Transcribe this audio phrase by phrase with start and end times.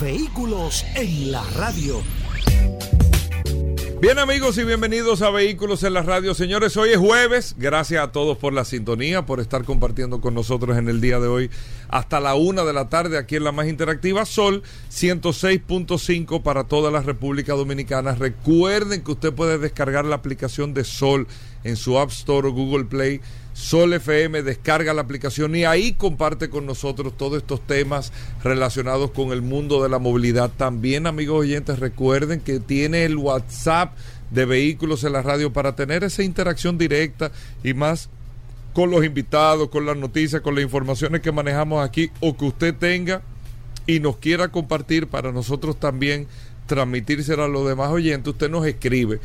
[0.00, 2.02] Vehículos en la radio.
[4.00, 6.34] Bien amigos y bienvenidos a Vehículos en la Radio.
[6.34, 7.54] Señores, hoy es jueves.
[7.56, 11.28] Gracias a todos por la sintonía, por estar compartiendo con nosotros en el día de
[11.28, 11.50] hoy
[11.88, 16.90] hasta la una de la tarde aquí en la más interactiva Sol 106.5 para toda
[16.90, 18.16] la República Dominicana.
[18.16, 21.28] Recuerden que usted puede descargar la aplicación de Sol
[21.62, 23.20] en su App Store o Google Play.
[23.52, 29.32] Sol FM, descarga la aplicación y ahí comparte con nosotros todos estos temas relacionados con
[29.32, 30.50] el mundo de la movilidad.
[30.50, 33.94] También, amigos oyentes, recuerden que tiene el WhatsApp
[34.30, 37.30] de vehículos en la radio para tener esa interacción directa
[37.62, 38.08] y más
[38.72, 42.74] con los invitados, con las noticias, con las informaciones que manejamos aquí o que usted
[42.74, 43.20] tenga
[43.86, 46.26] y nos quiera compartir para nosotros también
[46.66, 48.28] transmitírselo a los demás oyentes.
[48.28, 49.20] Usted nos escribe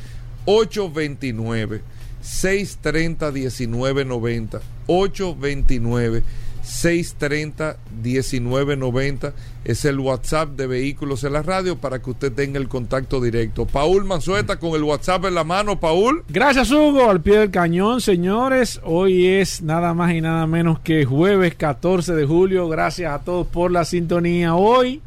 [0.46, 1.82] 829
[2.28, 6.24] 630 1990 829
[6.62, 12.68] 630 1990 es el WhatsApp de Vehículos en la Radio para que usted tenga el
[12.68, 13.66] contacto directo.
[13.66, 16.26] Paul Manzueta con el WhatsApp en la mano, Paul.
[16.28, 18.82] Gracias Hugo, al pie del cañón, señores.
[18.84, 22.68] Hoy es nada más y nada menos que jueves 14 de julio.
[22.68, 24.54] Gracias a todos por la sintonía.
[24.56, 25.02] Hoy,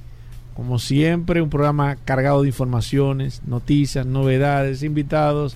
[0.54, 5.54] como siempre, un programa cargado de informaciones, noticias, novedades, invitados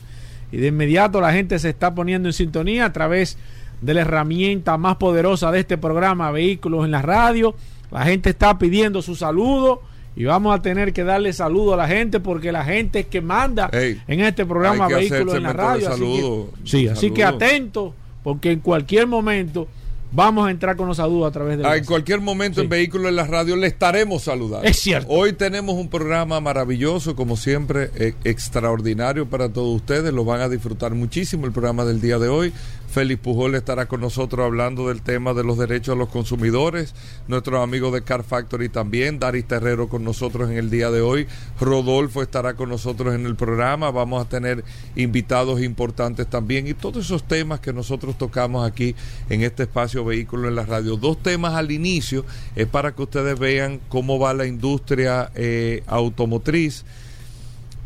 [0.55, 3.37] y de inmediato la gente se está poniendo en sintonía a través
[3.81, 7.57] de la herramienta más poderosa de este programa, Vehículos en la Radio.
[7.91, 9.83] La gente está pidiendo su saludo
[10.15, 13.21] y vamos a tener que darle saludo a la gente porque la gente es que
[13.21, 15.89] manda en este programa Vehículos en la Radio.
[15.91, 17.93] Así que, sí, así que atento
[18.23, 19.67] porque en cualquier momento
[20.15, 21.67] Vamos a entrar con los saludos a través de...
[21.67, 24.67] Ah, en cualquier momento en Vehículos en la Radio le estaremos saludando.
[24.67, 25.09] Es cierto.
[25.11, 30.13] Hoy tenemos un programa maravilloso, como siempre, e extraordinario para todos ustedes.
[30.13, 32.53] Lo van a disfrutar muchísimo el programa del día de hoy.
[32.95, 36.95] Félix Pujol estará con nosotros hablando del tema de los derechos de los consumidores.
[37.27, 39.19] Nuestros amigos de Car Factory también.
[39.19, 41.27] Daris Terrero con nosotros en el día de hoy.
[41.61, 43.91] Rodolfo estará con nosotros en el programa.
[43.91, 44.63] Vamos a tener
[44.95, 46.69] invitados importantes también.
[46.69, 48.95] Y todos esos temas que nosotros tocamos aquí
[49.29, 50.97] en este espacio Vehículo en la Radio.
[50.97, 56.85] Dos temas al inicio es para que ustedes vean cómo va la industria eh, automotriz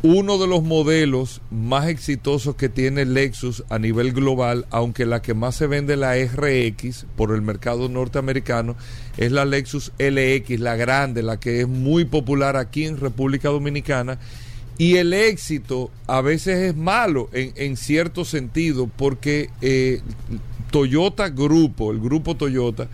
[0.01, 5.33] uno de los modelos más exitosos que tiene Lexus a nivel global, aunque la que
[5.33, 8.77] más se vende la RX por el mercado norteamericano,
[9.17, 14.19] es la Lexus LX, la grande, la que es muy popular aquí en República Dominicana.
[14.77, 20.01] Y el éxito a veces es malo en, cierto sentido, porque eh,
[20.71, 22.87] Toyota Grupo, el grupo Toyota,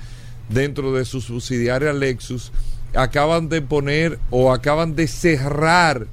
[0.49, 2.51] dentro de su subsidiaria Lexus,
[2.95, 6.07] acaban de poner o acaban de cerrar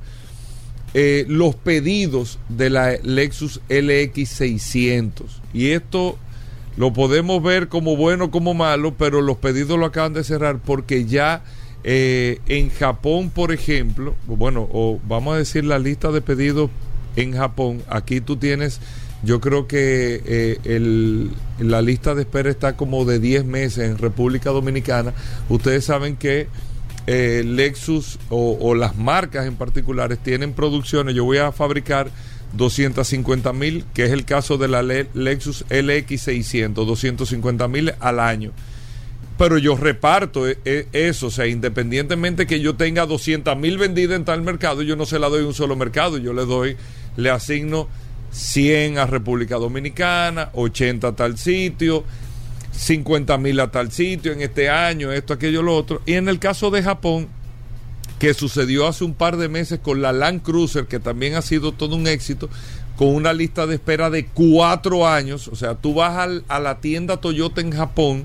[0.95, 5.25] eh, los pedidos de la Lexus LX600.
[5.55, 6.19] Y esto
[6.77, 11.05] lo podemos ver como bueno como malo, pero los pedidos lo acaban de cerrar porque
[11.05, 11.45] ya
[11.85, 16.71] eh, en Japón, por ejemplo, bueno, o vamos a decir la lista de pedidos
[17.17, 18.81] en Japón, aquí tú tienes,
[19.23, 23.99] yo creo que eh, el, la lista de espera está como de 10 meses en
[23.99, 25.13] República Dominicana.
[25.49, 26.49] Ustedes saben que
[27.07, 31.15] eh, Lexus o, las marcas en particulares tienen producciones.
[31.15, 32.11] Yo voy a fabricar
[32.55, 38.53] 250 mil, que es el caso de la Lexus LX600, 250 mil al año.
[39.39, 44.17] Pero yo reparto e, e, eso, o sea, independientemente que yo tenga 200 mil vendidas
[44.17, 46.77] en tal mercado, yo no se la doy un solo mercado, yo le doy,
[47.17, 47.89] le asigno
[48.31, 52.05] 100 a República Dominicana, 80 a tal sitio,
[52.73, 56.03] 50 mil a tal sitio en este año, esto, aquello, lo otro.
[56.07, 57.29] Y en el caso de Japón,
[58.19, 61.73] que sucedió hace un par de meses con la Land Cruiser, que también ha sido
[61.73, 62.49] todo un éxito,
[62.97, 65.49] con una lista de espera de cuatro años.
[65.49, 68.25] O sea, tú vas a la tienda Toyota en Japón,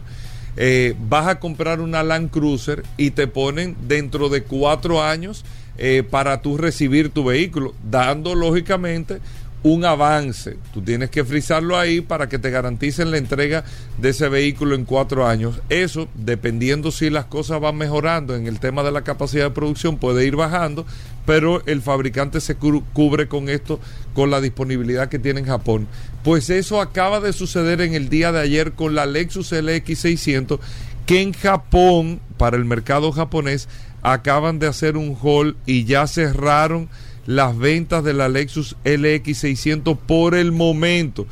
[0.56, 5.44] eh, vas a comprar una Land Cruiser y te ponen dentro de cuatro años
[5.78, 9.20] eh, para tú recibir tu vehículo, dando lógicamente
[9.64, 10.58] un avance.
[10.74, 13.64] Tú tienes que frizarlo ahí para que te garanticen la entrega
[13.98, 15.60] de ese vehículo en cuatro años.
[15.70, 19.98] Eso, dependiendo si las cosas van mejorando en el tema de la capacidad de producción,
[19.98, 20.86] puede ir bajando,
[21.26, 23.80] pero el fabricante se cubre con esto,
[24.14, 25.88] con la disponibilidad que tiene en Japón.
[26.24, 30.60] Pues eso acaba de suceder en el día de ayer con la Lexus LX600
[31.06, 33.70] que en Japón, para el mercado japonés,
[34.02, 36.90] acaban de hacer un haul y ya cerraron
[37.28, 41.28] las ventas de la Lexus LX600 por el momento.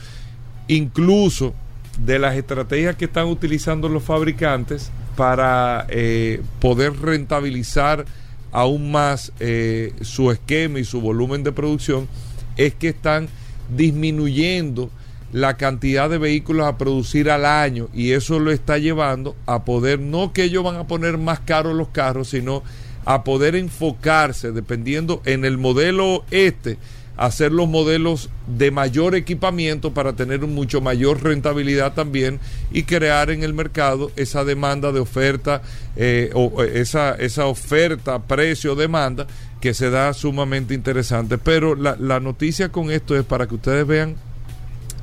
[0.68, 1.56] Incluso
[2.00, 8.06] de las estrategias que están utilizando los fabricantes para eh, poder rentabilizar
[8.52, 12.08] aún más eh, su esquema y su volumen de producción,
[12.58, 13.28] es que están
[13.76, 14.90] disminuyendo
[15.32, 20.00] la cantidad de vehículos a producir al año y eso lo está llevando a poder,
[20.00, 22.64] no que ellos van a poner más caros los carros, sino
[23.06, 26.78] a poder enfocarse, dependiendo en el modelo este,
[27.18, 32.40] hacer los modelos de mayor equipamiento para tener mucho mayor rentabilidad también
[32.72, 35.62] y crear en el mercado esa demanda de oferta,
[35.96, 39.28] eh, o esa, esa oferta, precio, demanda
[39.62, 41.38] que se da sumamente interesante.
[41.38, 44.16] Pero la, la noticia con esto es para que ustedes vean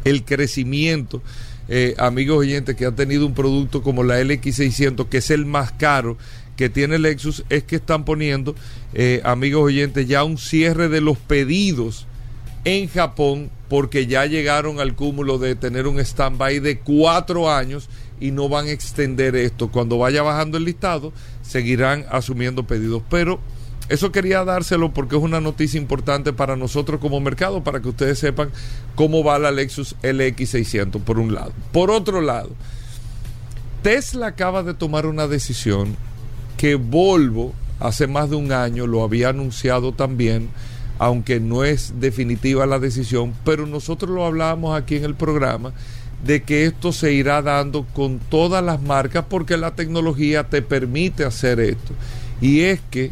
[0.05, 1.23] el crecimiento,
[1.69, 5.73] eh, amigos oyentes, que ha tenido un producto como la LX600, que es el más
[5.73, 6.19] caro
[6.57, 8.55] que tiene Lexus, es que están poniendo,
[8.95, 12.07] eh, amigos oyentes, ya un cierre de los pedidos
[12.65, 17.89] en Japón, porque ya llegaron al cúmulo de tener un stand-by de cuatro años
[18.21, 19.69] y no van a extender esto.
[19.69, 21.13] Cuando vaya bajando el listado,
[21.43, 23.03] seguirán asumiendo pedidos.
[23.11, 23.41] Pero
[23.89, 28.19] eso quería dárselo porque es una noticia importante para nosotros como mercado, para que ustedes
[28.19, 28.51] sepan
[28.95, 31.53] cómo va la Lexus LX600, por un lado.
[31.73, 32.51] Por otro lado,
[33.83, 35.97] Tesla acaba de tomar una decisión
[36.63, 40.49] que Volvo hace más de un año lo había anunciado también,
[41.01, 45.73] aunque no es definitiva la decisión, pero nosotros lo hablábamos aquí en el programa
[46.25, 51.25] de que esto se irá dando con todas las marcas porque la tecnología te permite
[51.25, 51.95] hacer esto.
[52.41, 53.11] Y es que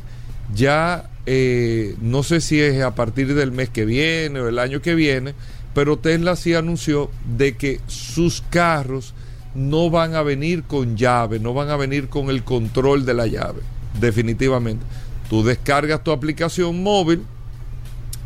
[0.55, 4.81] ya eh, no sé si es a partir del mes que viene o el año
[4.81, 5.35] que viene,
[5.75, 9.13] pero Tesla sí anunció de que sus carros
[9.55, 13.27] no van a venir con llave, no van a venir con el control de la
[13.27, 13.63] llave,
[13.99, 14.85] definitivamente.
[15.29, 17.23] Tú descargas tu aplicación móvil,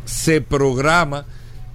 [0.05, 1.25] se programa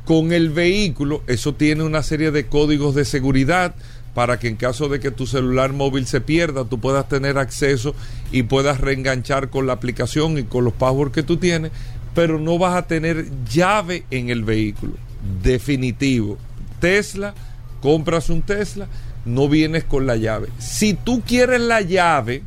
[0.04, 3.74] con el vehículo, eso tiene una serie de códigos de seguridad,
[4.14, 7.94] para que en caso de que tu celular móvil se pierda, tú puedas tener acceso
[8.32, 11.70] y puedas reenganchar con la aplicación y con los passwords que tú tienes,
[12.14, 14.94] pero no vas a tener llave en el vehículo.
[15.42, 16.38] Definitivo.
[16.80, 17.34] Tesla,
[17.80, 18.88] compras un Tesla,
[19.24, 20.48] no vienes con la llave.
[20.58, 22.42] Si tú quieres la llave,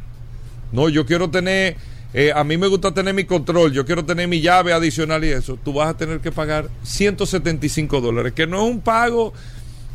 [0.71, 1.77] no, yo quiero tener,
[2.13, 5.29] eh, a mí me gusta tener mi control, yo quiero tener mi llave adicional y
[5.29, 9.33] eso, tú vas a tener que pagar 175 dólares, que no es un pago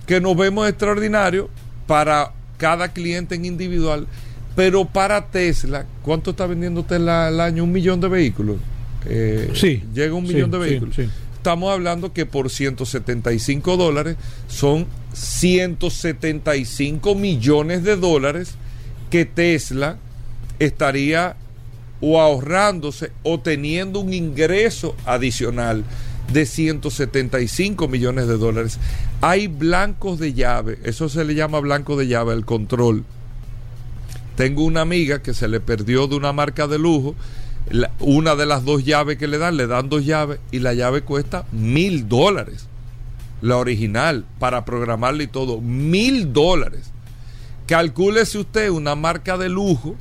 [0.06, 1.50] que nos vemos extraordinario
[1.86, 4.06] para cada cliente en individual,
[4.56, 7.64] pero para Tesla, ¿cuánto está vendiendo Tesla al año?
[7.64, 8.56] Un millón de vehículos.
[9.06, 9.82] Eh, sí.
[9.94, 10.98] Llega un millón de vehículos.
[11.34, 14.16] Estamos hablando que por 175 dólares
[14.48, 14.86] son
[15.18, 18.54] 175 millones de dólares
[19.10, 19.98] que Tesla
[20.58, 21.36] estaría
[22.00, 25.84] o ahorrándose o teniendo un ingreso adicional
[26.32, 28.78] de 175 millones de dólares.
[29.20, 33.04] Hay blancos de llave, eso se le llama blanco de llave, el control.
[34.36, 37.16] Tengo una amiga que se le perdió de una marca de lujo,
[37.98, 41.02] una de las dos llaves que le dan, le dan dos llaves y la llave
[41.02, 42.67] cuesta mil dólares.
[43.40, 46.90] La original, para programarla y todo, mil dólares.
[47.66, 49.96] Calcúlese usted una marca de lujo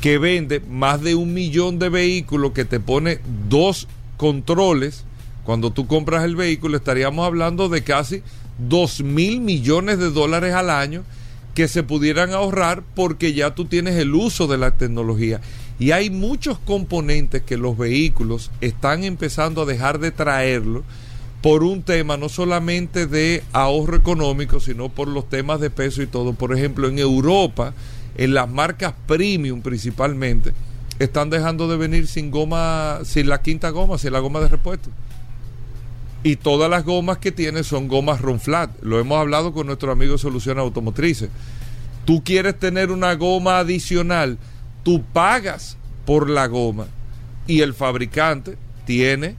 [0.00, 5.04] que vende más de un millón de vehículos, que te pone dos controles
[5.44, 8.22] cuando tú compras el vehículo estaríamos hablando de casi
[8.58, 11.02] 2 mil millones de dólares al año
[11.54, 15.40] que se pudieran ahorrar porque ya tú tienes el uso de la tecnología.
[15.78, 20.84] Y hay muchos componentes que los vehículos están empezando a dejar de traerlo
[21.42, 26.06] por un tema no solamente de ahorro económico, sino por los temas de peso y
[26.06, 26.34] todo.
[26.34, 27.72] Por ejemplo, en Europa,
[28.16, 30.52] en las marcas premium principalmente,
[30.98, 34.90] están dejando de venir sin goma, sin la quinta goma, sin la goma de repuesto
[36.22, 38.70] y todas las gomas que tiene son gomas Ronflat.
[38.82, 41.30] Lo hemos hablado con nuestro amigo Soluciones Automotrices.
[42.04, 44.38] Tú quieres tener una goma adicional,
[44.82, 46.86] tú pagas por la goma
[47.46, 49.36] y el fabricante tiene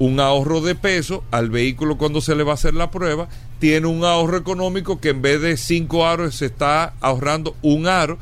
[0.00, 3.28] un ahorro de peso al vehículo cuando se le va a hacer la prueba,
[3.58, 8.18] tiene un ahorro económico que en vez de cinco aros se está ahorrando un aro,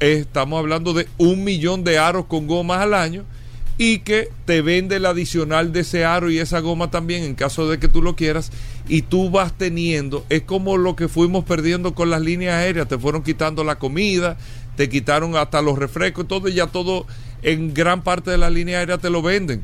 [0.00, 3.24] estamos hablando de un millón de aros con gomas al año
[3.78, 7.70] y que te vende el adicional de ese aro y esa goma también en caso
[7.70, 8.52] de que tú lo quieras
[8.86, 12.98] y tú vas teniendo, es como lo que fuimos perdiendo con las líneas aéreas, te
[12.98, 14.36] fueron quitando la comida,
[14.76, 17.06] te quitaron hasta los refrescos, todo y ya todo
[17.40, 19.62] en gran parte de la línea aérea te lo venden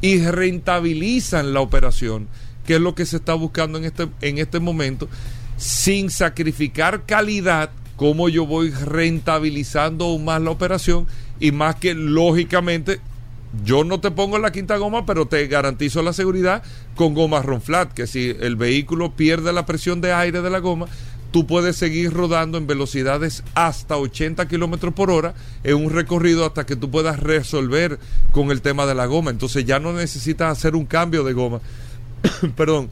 [0.00, 2.28] y rentabilizan la operación,
[2.66, 5.08] que es lo que se está buscando en este, en este momento,
[5.56, 11.06] sin sacrificar calidad cómo yo voy rentabilizando aún más la operación
[11.38, 13.00] y más que lógicamente
[13.64, 16.62] yo no te pongo la quinta goma, pero te garantizo la seguridad
[16.94, 20.86] con goma Ronflat, que si el vehículo pierde la presión de aire de la goma,
[21.30, 25.34] tú puedes seguir rodando en velocidades hasta 80 kilómetros por hora
[25.64, 27.98] en un recorrido hasta que tú puedas resolver
[28.32, 29.30] con el tema de la goma.
[29.30, 31.60] Entonces ya no necesitas hacer un cambio de goma.
[32.56, 32.90] Perdón.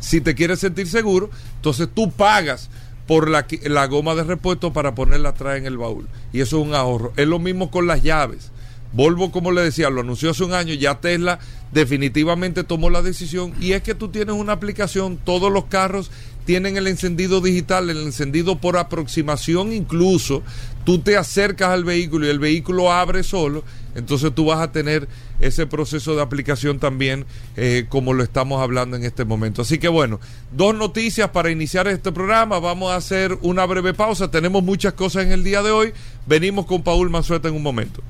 [0.00, 2.70] Si te quieres sentir seguro, entonces tú pagas
[3.08, 6.06] por la, la goma de repuesto para ponerla atrás en el baúl.
[6.32, 7.12] Y eso es un ahorro.
[7.16, 8.52] Es lo mismo con las llaves.
[8.92, 11.38] Volvo, como le decía, lo anunció hace un año, ya Tesla
[11.72, 16.10] definitivamente tomó la decisión y es que tú tienes una aplicación, todos los carros
[16.48, 20.42] tienen el encendido digital, el encendido por aproximación incluso,
[20.86, 23.64] tú te acercas al vehículo y el vehículo abre solo,
[23.94, 25.08] entonces tú vas a tener
[25.40, 27.26] ese proceso de aplicación también
[27.58, 29.60] eh, como lo estamos hablando en este momento.
[29.60, 34.30] Así que bueno, dos noticias para iniciar este programa, vamos a hacer una breve pausa,
[34.30, 35.92] tenemos muchas cosas en el día de hoy,
[36.26, 38.02] venimos con Paul Manzueta en un momento.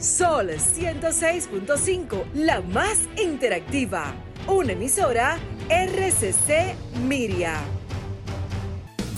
[0.00, 4.16] Sol 106.5, la más interactiva.
[4.48, 5.38] Una emisora
[5.68, 6.74] RCC
[7.06, 7.60] Miria.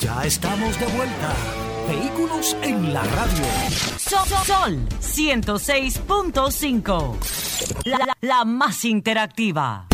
[0.00, 1.32] Ya estamos de vuelta.
[1.88, 3.44] Vehículos en la radio.
[3.96, 7.14] Sol, Sol 106.5,
[7.84, 9.86] la, la, la más interactiva.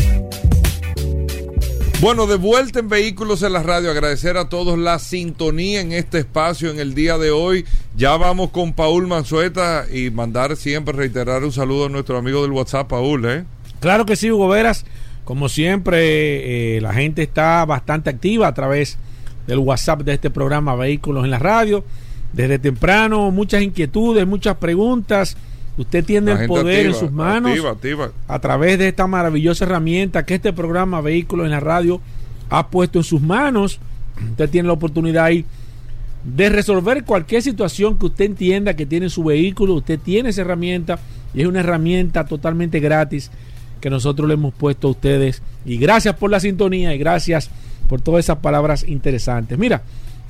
[2.01, 6.17] Bueno, de vuelta en Vehículos en la Radio, agradecer a todos la sintonía en este
[6.17, 7.63] espacio en el día de hoy.
[7.95, 12.53] Ya vamos con Paul Manzueta y mandar siempre, reiterar un saludo a nuestro amigo del
[12.53, 13.23] WhatsApp, Paul.
[13.25, 13.45] ¿eh?
[13.79, 14.83] Claro que sí, Hugo Veras.
[15.27, 18.97] Como siempre, eh, la gente está bastante activa a través
[19.45, 21.83] del WhatsApp de este programa Vehículos en la Radio.
[22.31, 25.35] Desde temprano, muchas inquietudes, muchas preguntas.
[25.77, 28.11] Usted tiene el poder activa, en sus manos activa, activa.
[28.25, 31.99] a través de esta maravillosa herramienta que este programa Vehículos en la Radio
[32.49, 33.81] ha puesto en sus manos.
[34.29, 35.43] Usted tiene la oportunidad ahí
[36.23, 39.73] de resolver cualquier situación que usted entienda que tiene su vehículo.
[39.73, 40.99] Usted tiene esa herramienta
[41.33, 43.29] y es una herramienta totalmente gratis
[43.77, 45.41] que nosotros le hemos puesto a ustedes.
[45.65, 47.49] Y gracias por la sintonía y gracias
[47.87, 49.57] por todas esas palabras interesantes.
[49.57, 49.81] Mira,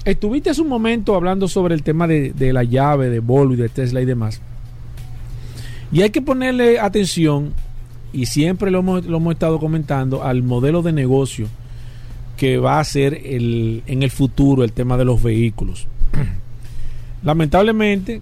[0.06, 3.58] estuviste hace un momento hablando sobre el tema de, de la llave, de Volvo y
[3.58, 4.42] de Tesla y demás.
[5.92, 7.54] Y hay que ponerle atención,
[8.12, 11.48] y siempre lo hemos, lo hemos estado comentando, al modelo de negocio
[12.36, 15.88] que va a ser el, en el futuro el tema de los vehículos.
[17.24, 18.22] Lamentablemente,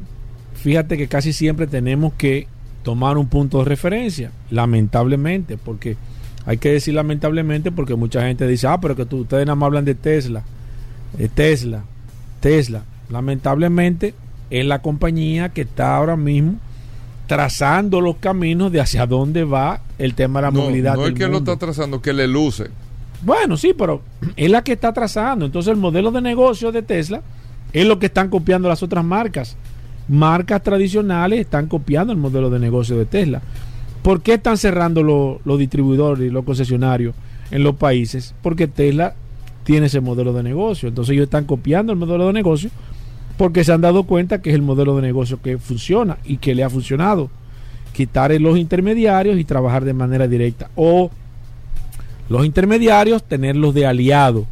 [0.53, 2.47] fíjate que casi siempre tenemos que
[2.85, 5.97] tomar un punto de referencia, lamentablemente, porque
[6.45, 9.67] hay que decir lamentablemente porque mucha gente dice, ah, pero que tú, ustedes nada más
[9.67, 10.43] hablan de Tesla,
[11.17, 11.83] de Tesla,
[12.39, 12.83] Tesla.
[13.09, 14.13] Lamentablemente
[14.51, 16.59] es la compañía que está ahora mismo
[17.27, 20.95] trazando los caminos de hacia dónde va el tema de la No, movilidad.
[20.95, 21.51] no es que lo mundo.
[21.53, 22.65] está trazando, que le luce.
[23.23, 24.01] Bueno, sí, pero
[24.35, 25.45] es la que está trazando.
[25.47, 27.21] Entonces el modelo de negocio de Tesla
[27.73, 29.57] es lo que están copiando las otras marcas.
[30.07, 33.41] Marcas tradicionales están copiando el modelo de negocio de Tesla.
[34.03, 37.15] ¿Por qué están cerrando lo- los distribuidores y los concesionarios
[37.51, 38.35] en los países?
[38.43, 39.15] Porque Tesla
[39.63, 40.87] tiene ese modelo de negocio.
[40.89, 42.69] Entonces ellos están copiando el modelo de negocio
[43.37, 46.53] porque se han dado cuenta que es el modelo de negocio que funciona y que
[46.53, 47.29] le ha funcionado.
[47.93, 50.69] Quitar los intermediarios y trabajar de manera directa.
[50.75, 51.09] O
[52.29, 54.45] los intermediarios tenerlos de aliado,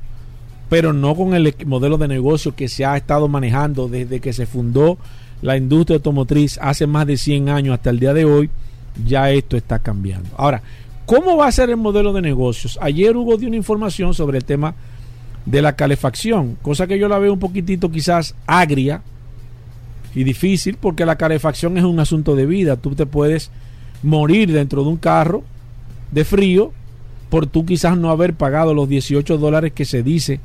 [0.70, 4.46] pero no con el modelo de negocio que se ha estado manejando desde que se
[4.48, 4.98] fundó
[5.44, 8.50] la industria automotriz hace más de 100 años hasta el día de hoy,
[9.06, 10.30] ya esto está cambiando.
[10.38, 10.62] Ahora,
[11.06, 12.80] ¿cómo va a ser el modelo de negocios?
[12.82, 14.74] Ayer hubo de una información sobre el tema
[15.46, 19.02] de la calefacción, cosa que yo la veo un poquitito quizás agria
[20.16, 22.78] y difícil porque la calefacción es un asunto de vida.
[22.78, 23.52] Tú te puedes
[24.02, 25.44] morir dentro de un carro
[26.12, 26.72] de frío
[27.30, 30.40] por tú quizás no haber pagado los 18 dólares que se dice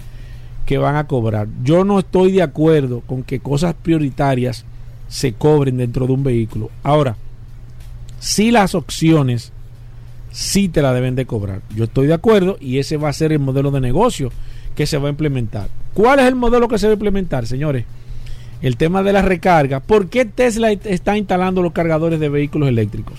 [0.67, 1.47] que van a cobrar.
[1.63, 4.65] Yo no estoy de acuerdo con que cosas prioritarias
[5.09, 6.71] se cobren dentro de un vehículo.
[6.83, 7.17] Ahora,
[8.21, 9.53] si las opciones
[10.31, 11.63] sí te la deben de cobrar.
[11.75, 14.31] Yo estoy de acuerdo y ese va a ser el modelo de negocio
[14.75, 15.69] que se va a implementar.
[15.95, 17.85] ¿Cuál es el modelo que se va a implementar, señores?
[18.63, 19.81] El tema de la recarga.
[19.81, 23.19] ¿Por qué Tesla está instalando los cargadores de vehículos eléctricos?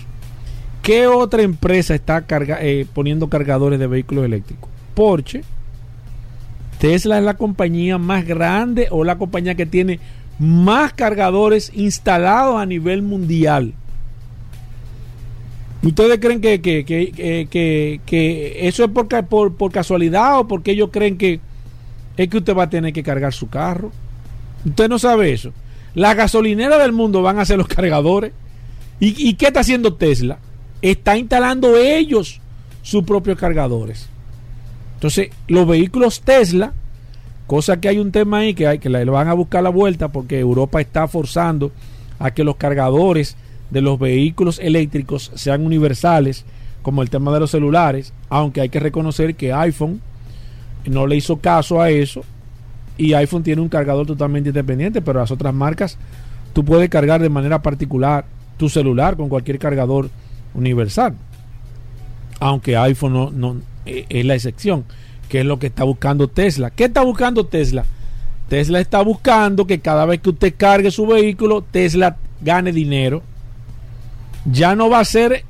[0.81, 2.23] ¿Qué otra empresa está
[2.61, 4.69] eh, poniendo cargadores de vehículos eléctricos?
[4.95, 5.43] Porsche.
[6.79, 9.99] Tesla es la compañía más grande o la compañía que tiene
[10.39, 13.73] más cargadores instalados a nivel mundial.
[15.81, 20.89] ¿Ustedes creen que, que, que, que- eso es por, por, por casualidad o porque ellos
[20.91, 21.39] creen que
[22.17, 23.91] es que usted va a tener que cargar su carro?
[24.65, 25.53] Usted no sabe eso.
[25.95, 28.33] Las gasolineras del mundo van a hacer los cargadores.
[28.99, 30.39] ¿Y, y qué está haciendo Tesla?
[30.81, 32.41] Está instalando ellos
[32.81, 34.09] sus propios cargadores.
[34.95, 36.73] Entonces, los vehículos Tesla
[37.49, 40.09] Cosa que hay un tema ahí que, hay, que le van a buscar la vuelta
[40.09, 41.71] porque Europa está forzando
[42.19, 43.37] a que los cargadores
[43.71, 46.45] de los vehículos eléctricos sean universales,
[46.83, 49.99] como el tema de los celulares, aunque hay que reconocer que iPhone
[50.85, 52.21] no le hizo caso a eso
[52.99, 55.97] y iPhone tiene un cargador totalmente independiente, pero las otras marcas
[56.53, 58.25] tú puedes cargar de manera particular
[58.57, 60.11] tu celular con cualquier cargador
[60.53, 61.15] universal.
[62.39, 63.55] Aunque iPhone no,
[63.87, 64.85] eh, es la excepción,
[65.29, 66.71] que es lo que está buscando Tesla.
[66.71, 67.85] ¿Qué está buscando Tesla?
[68.49, 73.21] Tesla está buscando que cada vez que usted cargue su vehículo, Tesla gane dinero.
[74.51, 75.45] Ya no va a ser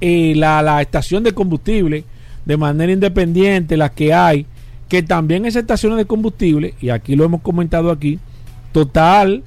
[0.00, 2.04] eh, la, la estación de combustible
[2.44, 4.46] de manera independiente, las que hay,
[4.88, 8.18] que también esas estaciones de combustible, y aquí lo hemos comentado aquí,
[8.72, 9.42] total,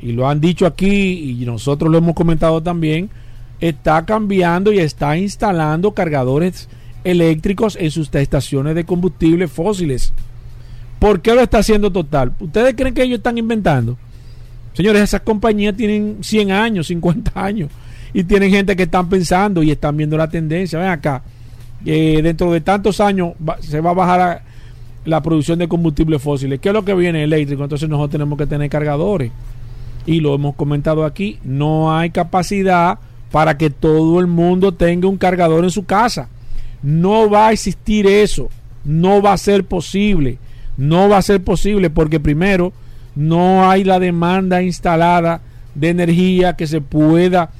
[0.00, 3.10] y lo han dicho aquí, y nosotros lo hemos comentado también,
[3.60, 6.68] está cambiando y está instalando cargadores
[7.04, 10.12] eléctricos en sus estaciones de combustible fósiles.
[10.98, 12.32] ¿Por qué lo está haciendo Total?
[12.38, 13.96] ¿Ustedes creen que ellos están inventando?
[14.74, 17.70] Señores, esas compañías tienen 100 años, 50 años
[18.14, 20.78] y tienen gente que están pensando y están viendo la tendencia.
[20.78, 21.22] Ven acá,
[21.84, 24.42] eh, dentro de tantos años se va a bajar
[25.04, 26.60] la producción de combustibles fósiles.
[26.60, 27.62] ¿Qué es lo que viene eléctrico?
[27.64, 29.32] Entonces nosotros tenemos que tener cargadores.
[30.06, 32.98] Y lo hemos comentado aquí, no hay capacidad
[33.30, 36.28] para que todo el mundo tenga un cargador en su casa.
[36.82, 38.48] No va a existir eso.
[38.84, 40.38] No va a ser posible.
[40.76, 42.72] No va a ser posible porque primero
[43.14, 45.40] no hay la demanda instalada
[45.74, 47.50] de energía que se pueda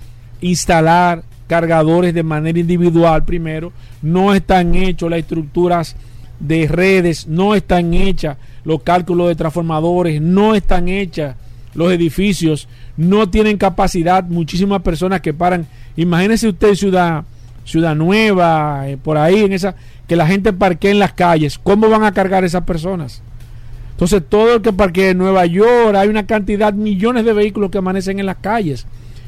[0.41, 3.73] instalar cargadores de manera individual primero.
[4.01, 5.97] No están hechos las estructuras
[6.41, 11.37] de redes, no están hechas los cálculos de transformadores, no están hechas
[11.75, 15.67] los edificios, no tienen capacidad muchísimas personas que paran.
[15.97, 17.25] Imagínese usted ciudad
[17.65, 19.75] Ciudad Nueva, eh, por ahí, en esa,
[20.07, 21.59] que la gente parquee en las calles.
[21.59, 23.23] ¿Cómo van a cargar esas personas?
[23.93, 27.79] Entonces, todo el que parquee en Nueva York, hay una cantidad, millones de vehículos que
[27.79, 28.87] amanecen en las calles.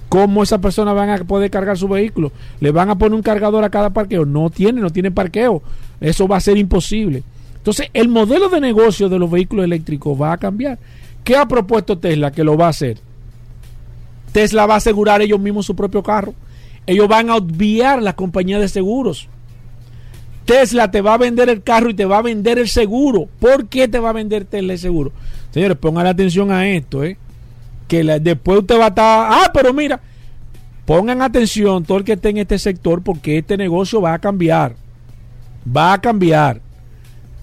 [0.08, 2.32] ¿Cómo esas personas van a poder cargar su vehículo?
[2.60, 4.25] ¿Le van a poner un cargador a cada parqueo?
[4.25, 5.62] No tiene, no tiene parqueo.
[6.00, 7.23] Eso va a ser imposible.
[7.56, 10.78] Entonces, el modelo de negocio de los vehículos eléctricos va a cambiar.
[11.25, 12.99] ¿Qué ha propuesto Tesla que lo va a hacer?
[14.32, 16.34] Tesla va a asegurar ellos mismos su propio carro.
[16.86, 19.28] Ellos van a obviar la compañía de seguros.
[20.44, 23.28] Tesla te va a vender el carro y te va a vender el seguro.
[23.40, 25.12] ¿Por qué te va a vender Tesla el seguro?
[25.52, 27.16] Señores, pongan atención a esto, ¿eh?
[27.88, 30.00] Que después usted va a estar, ah, pero mira,
[30.84, 34.76] pongan atención todo el que esté en este sector porque este negocio va a cambiar.
[35.75, 36.60] Va a cambiar.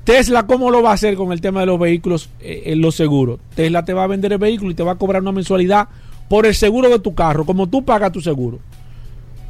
[0.04, 2.95] Tesla, ¿cómo lo va a hacer con el tema de los vehículos eh, en los
[2.95, 3.39] seguros?
[3.56, 5.88] Tesla te va a vender el vehículo y te va a cobrar una mensualidad
[6.27, 8.60] por el seguro de tu carro, como tú pagas tu seguro.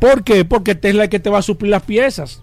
[0.01, 0.45] ¿Por qué?
[0.45, 2.41] Porque Tesla es que te va a suplir las piezas.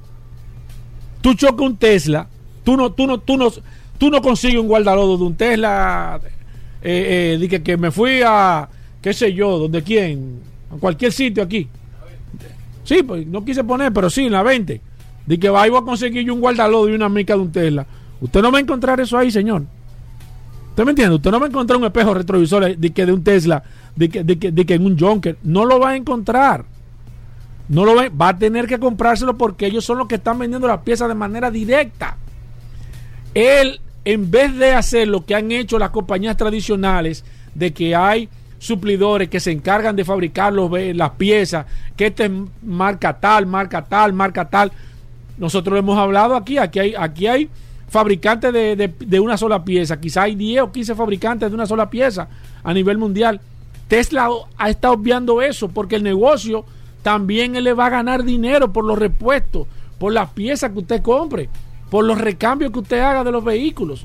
[1.20, 2.28] Tú chocas un Tesla,
[2.62, 3.50] tú no, tú no, tú no,
[3.98, 6.20] tú no consigues un guardalodo de un Tesla,
[6.80, 8.68] eh, eh que, me fui a,
[9.02, 10.38] qué sé yo, donde quién,
[10.72, 11.66] a cualquier sitio aquí.
[12.84, 14.80] Sí, pues no quise poner, pero sí, en la 20.
[15.26, 17.84] De que va a conseguir un guardalodo y una mica de un Tesla.
[18.20, 19.64] Usted no va a encontrar eso ahí, señor.
[20.68, 21.16] ¿Usted me entiende?
[21.16, 23.64] Usted no va a encontrar un espejo retrovisor de que de un Tesla,
[23.96, 25.38] de que, de que, de que en un Junker.
[25.42, 26.77] No lo va a encontrar.
[27.68, 30.66] No lo ve, va a tener que comprárselo porque ellos son los que están vendiendo
[30.66, 32.16] las piezas de manera directa.
[33.34, 38.28] Él, en vez de hacer lo que han hecho las compañías tradicionales, de que hay
[38.58, 42.30] suplidores que se encargan de fabricar los, las piezas, que este
[42.62, 44.72] marca tal, marca tal, marca tal.
[45.36, 47.50] Nosotros lo hemos hablado aquí, aquí hay, aquí hay
[47.88, 51.88] fabricantes de, de una sola pieza, quizá hay 10 o 15 fabricantes de una sola
[51.90, 52.28] pieza
[52.62, 53.40] a nivel mundial.
[53.88, 56.64] Tesla ha estado obviando eso porque el negocio
[57.02, 59.66] también él le va a ganar dinero por los repuestos,
[59.98, 61.48] por las piezas que usted compre,
[61.90, 64.04] por los recambios que usted haga de los vehículos.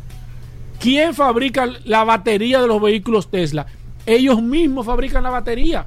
[0.80, 3.66] ¿Quién fabrica la batería de los vehículos Tesla?
[4.06, 5.86] Ellos mismos fabrican la batería.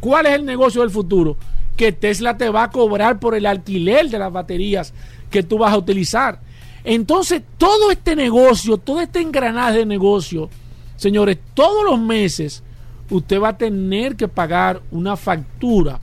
[0.00, 1.36] ¿Cuál es el negocio del futuro?
[1.76, 4.92] Que Tesla te va a cobrar por el alquiler de las baterías
[5.30, 6.40] que tú vas a utilizar.
[6.84, 10.50] Entonces, todo este negocio, todo este engranaje de negocio,
[10.96, 12.62] señores, todos los meses
[13.10, 16.00] usted va a tener que pagar una factura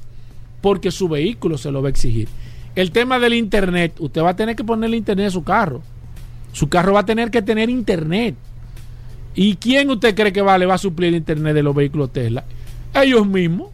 [0.61, 2.29] porque su vehículo se lo va a exigir.
[2.75, 5.81] El tema del internet, usted va a tener que ponerle internet a su carro.
[6.53, 8.35] Su carro va a tener que tener internet.
[9.35, 12.45] ¿Y quién usted cree que va, va a suplir el internet de los vehículos Tesla?
[12.93, 13.69] Ellos mismos.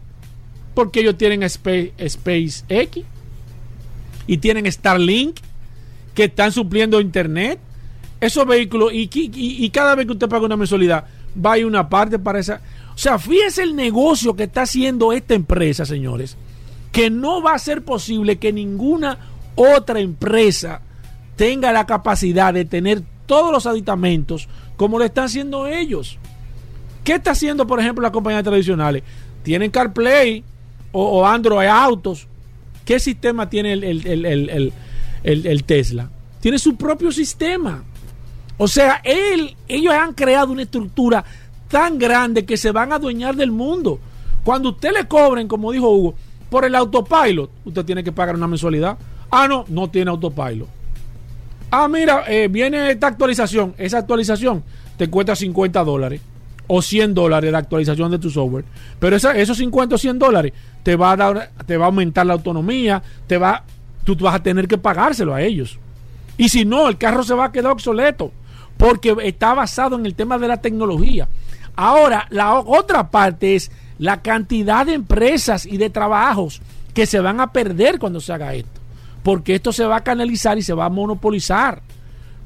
[0.74, 3.00] Porque ellos tienen Space, SpaceX
[4.28, 5.38] y tienen Starlink
[6.14, 7.60] que están supliendo internet.
[8.22, 11.06] Esos vehículos, y, y, cada vez que usted paga una mensualidad,
[11.44, 12.62] va a ir una parte para esa.
[12.94, 16.38] O sea, fíjese el negocio que está haciendo esta empresa, señores
[16.98, 19.20] que no va a ser posible que ninguna
[19.54, 20.82] otra empresa
[21.36, 26.18] tenga la capacidad de tener todos los aditamentos, como lo están haciendo ellos.
[27.04, 29.04] ¿Qué está haciendo, por ejemplo, las compañías tradicionales?
[29.44, 30.44] Tienen CarPlay
[30.92, 32.28] o, Android Autos.
[32.84, 34.74] ¿Qué sistema tiene el,
[35.68, 36.10] Tesla?
[36.42, 37.84] Tiene su propio sistema.
[38.58, 41.24] O sea, ellos han creado una estructura
[41.68, 44.00] tan grande que se van a adueñar del mundo.
[44.44, 46.16] Cuando usted le cobren, como dijo Hugo,
[46.50, 48.98] por el autopilot, usted tiene que pagar una mensualidad.
[49.30, 50.68] Ah, no, no tiene autopilot.
[51.72, 53.74] Ah, mira, eh, viene esta actualización.
[53.78, 54.64] Esa actualización
[54.98, 56.22] te cuesta 50 dólares
[56.68, 58.64] o 100 dólares la actualización de tu software.
[59.00, 62.26] Pero esa- esos 50 o 100 dólares te va a dar, te va a aumentar
[62.26, 63.64] la autonomía, te va,
[64.06, 65.78] tú vas a tener que pagárselo a ellos.
[66.38, 68.32] Y si no, el carro se va a quedar obsoleto
[68.78, 71.28] porque está basado en el tema de la tecnología.
[71.76, 76.62] Ahora, la otra parte es la cantidad de empresas y de trabajos
[76.94, 78.82] que se van a perder cuando se haga esto.
[79.24, 81.82] Porque esto se va a canalizar y se va a monopolizar.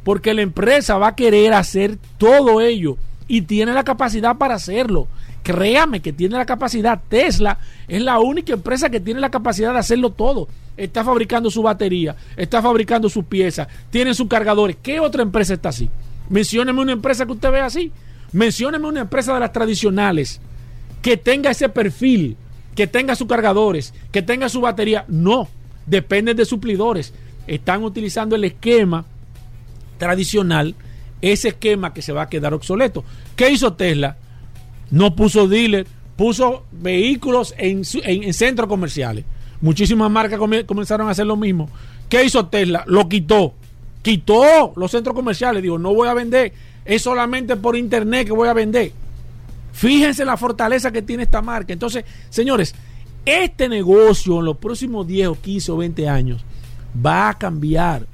[0.03, 5.07] Porque la empresa va a querer hacer todo ello y tiene la capacidad para hacerlo.
[5.43, 6.99] Créame que tiene la capacidad.
[7.07, 10.47] Tesla es la única empresa que tiene la capacidad de hacerlo todo.
[10.77, 14.77] Está fabricando su batería, está fabricando sus piezas, tiene sus cargadores.
[14.81, 15.89] ¿Qué otra empresa está así?
[16.29, 17.91] Mencióneme una empresa que usted vea así.
[18.31, 20.41] Mencióneme una empresa de las tradicionales
[21.01, 22.37] que tenga ese perfil,
[22.75, 25.05] que tenga sus cargadores, que tenga su batería.
[25.07, 25.47] No,
[25.85, 27.13] dependen de suplidores.
[27.47, 29.05] Están utilizando el esquema
[29.97, 30.75] tradicional,
[31.21, 33.03] ese esquema que se va a quedar obsoleto.
[33.35, 34.17] ¿Qué hizo Tesla?
[34.89, 35.85] No puso dealer,
[36.15, 39.25] puso vehículos en, centros comerciales.
[39.61, 41.69] Muchísimas marcas come- comenzaron a hacer lo mismo.
[42.09, 42.83] ¿Qué hizo Tesla?
[42.87, 43.53] Lo quitó.
[44.01, 45.61] Quitó los centros comerciales.
[45.61, 46.51] Digo, no voy a vender.
[46.83, 48.91] Es solamente por internet que voy a vender.
[49.81, 51.73] Fíjense la fortaleza que tiene esta marca.
[51.73, 52.75] Entonces, señores,
[53.25, 56.45] este negocio en los próximos 10 o 15 o 20 años
[57.03, 58.05] va a cambiar.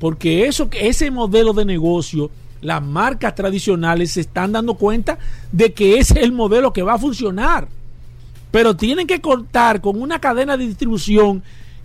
[0.00, 2.30] Porque eso, ese modelo de negocio,
[2.62, 5.18] las marcas tradicionales se están dando cuenta
[5.52, 7.68] de que ese es el modelo que va a funcionar.
[8.50, 11.42] Pero tienen que contar con una cadena de distribución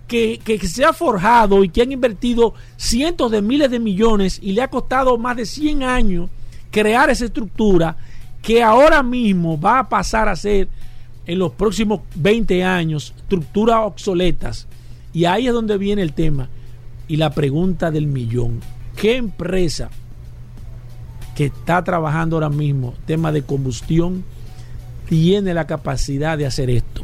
[0.08, 4.54] que, que se ha forjado y que han invertido cientos de miles de millones y
[4.54, 6.30] le ha costado más de 100 años
[6.72, 7.98] crear esa estructura
[8.42, 10.68] que ahora mismo va a pasar a ser
[11.26, 14.68] en los próximos 20 años estructuras obsoletas.
[15.14, 16.50] Y ahí es donde viene el tema
[17.08, 18.62] y la pregunta del millón.
[18.96, 19.90] ¿Qué empresa
[21.36, 24.24] que está trabajando ahora mismo tema de combustión
[25.08, 27.04] tiene la capacidad de hacer esto?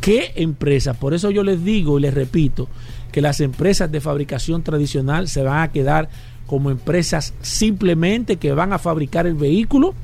[0.00, 0.94] ¿Qué empresa?
[0.94, 2.68] Por eso yo les digo y les repito
[3.12, 6.08] que las empresas de fabricación tradicional se van a quedar
[6.46, 9.94] como empresas simplemente que van a fabricar el vehículo,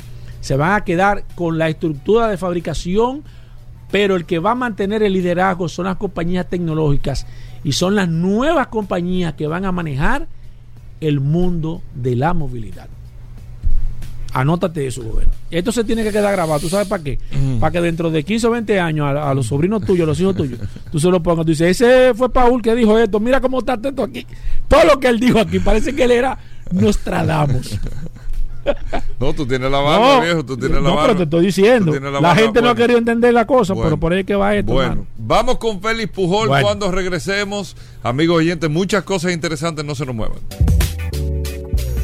[0.45, 3.23] se van a quedar con la estructura de fabricación,
[3.91, 7.27] pero el que va a mantener el liderazgo son las compañías tecnológicas
[7.65, 10.27] y son las nuevas compañías que van a manejar
[11.01, 12.89] el mundo de la movilidad.
[14.35, 15.33] Anótate eso, gobierno.
[15.51, 16.61] Esto se tiene que quedar grabado.
[16.61, 17.19] ¿Tú sabes para qué?
[17.59, 20.21] Para que dentro de 15 o 20 años a, a los sobrinos tuyos, a los
[20.21, 20.61] hijos tuyos,
[20.93, 21.47] tú se lo pongas.
[21.47, 23.19] Tú dices, ese fue Paul que dijo esto.
[23.19, 24.27] Mira cómo está esto aquí.
[24.69, 26.37] Todo lo que él dijo aquí, parece que él era
[26.71, 27.81] Nostradamus.
[29.21, 31.03] No, tú tienes la barba, viejo, tú tienes la no, barba.
[31.07, 31.93] pero te estoy diciendo.
[32.21, 33.89] La, gente no ha querido entender la cosa, Bueno.
[33.91, 34.73] pero por ahí es que va esto.
[34.73, 36.67] Bueno, vamos con Félix Pujol Bueno.
[36.67, 37.77] cuando regresemos.
[38.03, 40.39] Amigos oyentes, muchas cosas interesantes, no se nos muevan.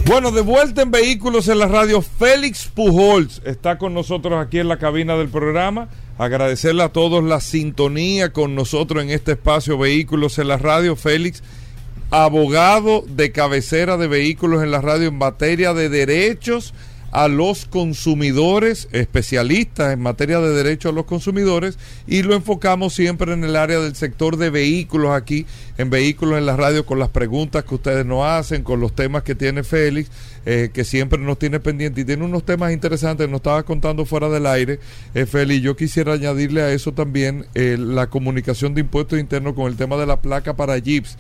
[0.07, 4.67] Bueno, de vuelta en Vehículos en la Radio, Félix Pujols está con nosotros aquí en
[4.69, 5.89] la cabina del programa.
[6.19, 10.97] Agradecerle a todos la sintonía con nosotros en este espacio Vehículos en la Radio.
[10.97, 11.43] Félix,
[12.11, 16.75] abogado de cabecera de vehículos en la radio en materia de derechos
[17.11, 23.33] a los consumidores, especialistas en materia de derechos a los consumidores, y lo enfocamos siempre
[23.33, 25.47] en el área del sector de vehículos aquí,
[25.79, 29.23] en vehículos en la radio, con las preguntas que ustedes nos hacen, con los temas
[29.23, 30.11] que tiene Félix,
[30.47, 34.29] eh, que siempre nos tiene pendiente, y tiene unos temas interesantes, nos estaba contando fuera
[34.29, 34.79] del aire,
[35.15, 39.67] eh, Félix, yo quisiera añadirle a eso también eh, la comunicación de impuestos internos con
[39.67, 41.17] el tema de la placa para jeeps,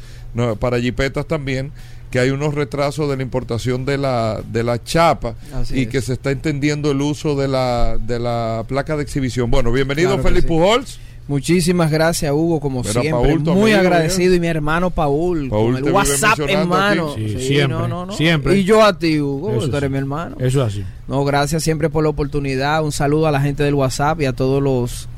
[0.60, 1.72] para jipetas también,
[2.10, 5.88] que hay unos retrasos de la importación de la, de la chapa Así y es.
[5.88, 9.50] que se está entendiendo el uso de la, de la placa de exhibición.
[9.50, 10.48] Bueno, bienvenido Claro Félix sí.
[10.48, 10.98] Pujols.
[11.28, 13.12] Muchísimas gracias, Hugo, como Mira, siempre.
[13.12, 14.34] Paul, muy amigo, agradecido.
[14.34, 17.12] Y mi hermano Paul, Paul con el WhatsApp en mano.
[17.12, 17.28] aquí.
[17.28, 18.56] Sí, siempre, siempre.
[18.58, 19.92] Y yo a ti, Hugo, Eso tú eres sí.
[19.92, 20.34] mi hermano.
[20.40, 20.84] Eso es así.
[21.06, 22.82] No, gracias siempre por la oportunidad.
[22.82, 25.08] Un saludo a la gente del WhatsApp y a todos los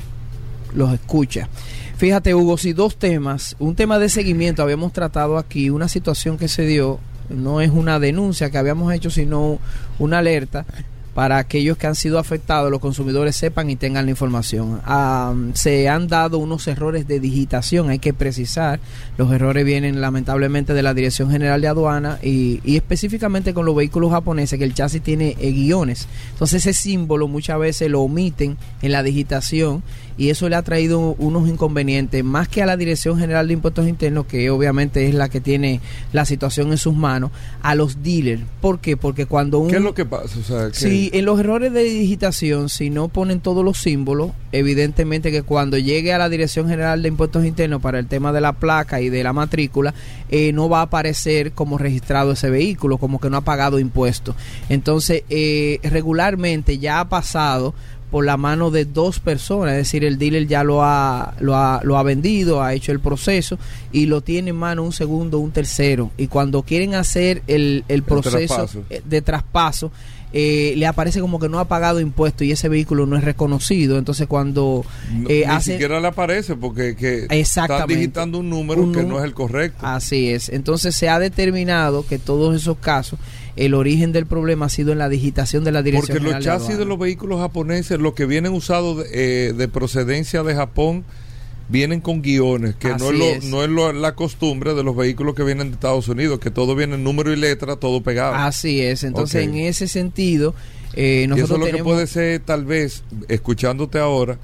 [0.75, 1.49] los escucha.
[2.03, 6.49] Fíjate, Hugo, si dos temas, un tema de seguimiento habíamos tratado aquí, una situación que
[6.49, 9.61] se dio, no es una denuncia que habíamos hecho, sino
[10.01, 10.67] una alerta
[11.15, 14.81] para aquellos que han sido afectados, los consumidores sepan y tengan la información.
[14.85, 18.81] Ah, se han dado unos errores de digitación, hay que precisar,
[19.17, 23.77] los errores vienen lamentablemente de la Dirección General de Aduana y, y específicamente con los
[23.77, 26.09] vehículos japoneses, que el chasis tiene eh, guiones.
[26.33, 29.85] Entonces ese símbolo muchas veces lo omiten en la digitación
[30.17, 33.89] y eso le ha traído unos inconvenientes, más que a la Dirección General de Impuestos
[33.89, 35.81] Internos, que obviamente es la que tiene
[36.13, 37.31] la situación en sus manos,
[37.63, 38.43] a los dealers.
[38.61, 38.97] ¿Por qué?
[38.97, 39.71] Porque cuando un...
[39.71, 40.39] ¿Qué es lo que pasa?
[40.39, 44.31] O sea, que- Si en los errores de digitación, si no ponen todos los símbolos,
[44.53, 48.41] evidentemente que cuando llegue a la Dirección General de Impuestos Internos para el tema de
[48.41, 49.95] la placa y de la matrícula,
[50.29, 54.35] eh, no va a aparecer como registrado ese vehículo, como que no ha pagado impuestos.
[54.69, 57.75] Entonces, eh, regularmente ya ha pasado
[58.13, 61.81] por la mano de dos personas, es decir, el dealer ya lo ha, lo ha,
[61.83, 63.59] lo ha vendido, ha hecho el proceso
[63.91, 66.13] y lo tiene en mano un segundo, un tercero.
[66.17, 68.85] Y cuando quieren hacer el, el proceso traspaso.
[68.91, 69.91] eh, de traspaso,
[70.35, 73.99] eh, le aparece como que no ha pagado impuestos y ese vehículo no es reconocido.
[73.99, 78.83] Entonces cuando no- eh, ni hace- siquiera le aparece porque que están digitando un número
[78.83, 79.79] Un que no es el correcto.
[79.87, 80.49] Así es.
[80.49, 83.19] Entonces se ha determinado que todos esos casos,
[83.57, 86.79] el origen del problema ha sido en la digitación de la Dirección Porque los chasis
[86.79, 91.05] de los vehículos japoneses, los que vienen usados de, eh, de procedencia de Japón,
[91.69, 93.45] vienen con guiones, que no es, lo- es.
[93.45, 96.75] no es lo- la costumbre de los vehículos que vienen de Estados Unidos, que todo
[96.75, 98.35] viene en número y letra, todo pegado.
[98.35, 99.05] Así es.
[99.05, 100.55] Entonces en ese sentido,
[100.95, 104.39] eh, y eso nosotros es lo que puede ser, tal vez, escuchándote ahora,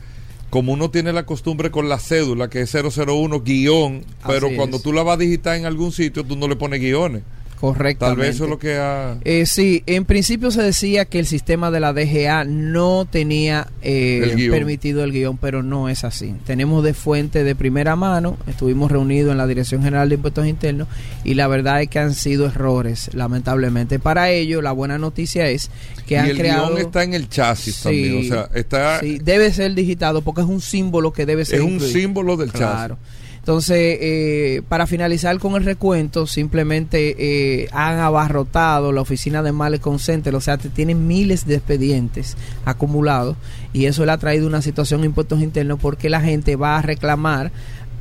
[0.50, 4.78] como uno tiene la costumbre con la cédula, que es 001 guion, pero Así cuando
[4.78, 4.82] es.
[4.82, 7.22] tú la vas a digitar en algún sitio, tú no le pones guiones.
[7.60, 8.20] Tal Correctamente.
[8.22, 9.16] vez eso es lo que ha...
[9.24, 14.30] Eh, sí, en principio se decía que el sistema de la DGA no tenía eh,
[14.36, 16.34] El permitido el guion, pero no es así.
[16.46, 20.86] Tenemos de fuente de primera mano, estuvimos reunidos en la Dirección General de Impuestos Internos
[21.24, 23.98] y la verdad es que han sido errores, lamentablemente.
[23.98, 25.70] Para ello, la buena noticia es
[26.06, 26.68] que y han el creado...
[26.76, 29.00] guion está en el chasis Sí, también, o sea, está...
[29.00, 32.52] sí, debe ser digitado porque es un símbolo que debe ser es un símbolo del
[32.52, 32.96] Claro.
[33.02, 33.17] chasis.
[33.48, 37.16] Entonces, eh, para finalizar con el recuento, simplemente
[37.62, 43.38] eh, han abarrotado la oficina de Malecon Center, o sea, tienen miles de expedientes acumulados
[43.72, 46.82] y eso le ha traído una situación de impuestos internos porque la gente va a
[46.82, 47.50] reclamar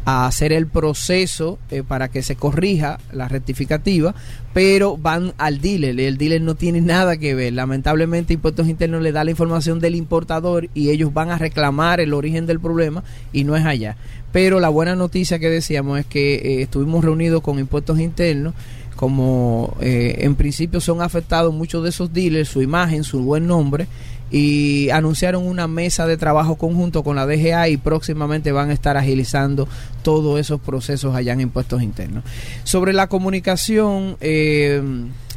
[0.08, 4.16] a hacer el proceso eh, para que se corrija la rectificativa,
[4.54, 7.52] pero van al dealer el dealer no tiene nada que ver.
[7.52, 12.14] Lamentablemente Impuestos Internos le da la información del importador y ellos van a reclamar el
[12.14, 13.98] origen del problema y no es allá.
[14.32, 18.54] Pero la buena noticia que decíamos es que eh, estuvimos reunidos con Impuestos Internos
[18.96, 23.88] como eh, en principio son afectados muchos de esos dealers, su imagen, su buen nombre,
[24.32, 28.98] y anunciaron una mesa de trabajo conjunto con la DGA y próximamente van a estar
[28.98, 29.68] agilizando
[30.04, 32.24] todos esos procesos allá en impuestos internos.
[32.64, 34.82] Sobre la comunicación, eh,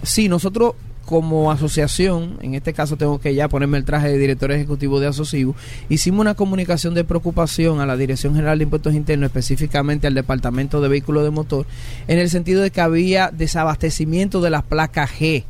[0.03, 0.75] sí, nosotros
[1.11, 5.09] como asociación, en este caso tengo que ya ponerme el traje de director ejecutivo de
[5.09, 5.57] Asocibu,
[5.89, 10.81] hicimos una comunicación de preocupación a la Dirección General de Impuestos Internos, específicamente al Departamento
[10.81, 11.67] de Vehículos de Motor,
[12.07, 15.43] en el sentido de que había desabastecimiento de las placas G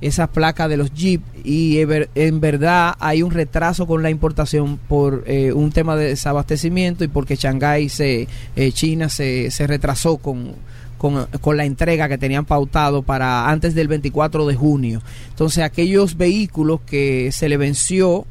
[0.00, 4.10] esas placas de los Jeep y en ver- en verdad hay un retraso con la
[4.10, 9.66] importación por eh, un tema de desabastecimiento y porque Shanghái se eh, China se, se
[9.66, 10.52] retrasó con,
[10.98, 15.02] con, con la entrega que tenían pautado para antes del 24 de junio.
[15.28, 18.26] Entonces aquellos vehículos que se le venció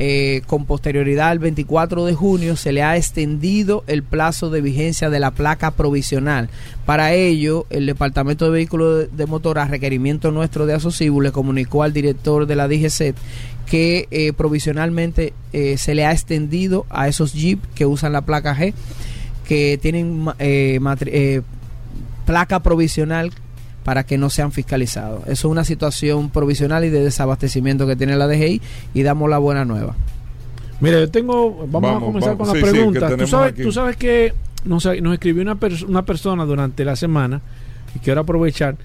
[0.00, 5.10] eh, con posterioridad al 24 de junio se le ha extendido el plazo de vigencia
[5.10, 6.48] de la placa provisional.
[6.86, 11.82] Para ello, el Departamento de Vehículos de, Motor, a requerimiento nuestro de Asocibu, le comunicó
[11.82, 13.16] al director de la DGCET
[13.66, 18.56] que eh, provisionalmente eh, se le ha extendido a esos Jeep que usan la placa
[18.56, 18.72] G,
[19.46, 21.42] que tienen eh,
[22.24, 23.32] placa provisional
[23.84, 25.22] para que no sean fiscalizados.
[25.24, 28.60] Eso es una situación provisional y de desabastecimiento que tiene la DGI
[28.94, 29.94] y damos la buena nueva.
[30.80, 31.66] Mira, yo tengo.
[31.70, 32.48] Vamos, a comenzar vamos.
[32.48, 33.62] con Sí, la sí, tú, sabes, aquí.
[33.62, 34.32] tú sabes que
[34.64, 37.40] nos, nos escribió una, pers- una persona durante la semana
[37.94, 38.76] y quiero aprovechar.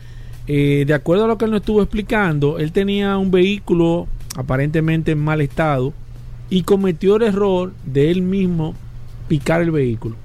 [0.48, 5.12] eh, de acuerdo a lo que él nos estuvo explicando, él tenía un vehículo aparentemente
[5.12, 5.94] en mal estado
[6.50, 8.74] y cometió el error de él mismo
[9.28, 10.16] picar el vehículo.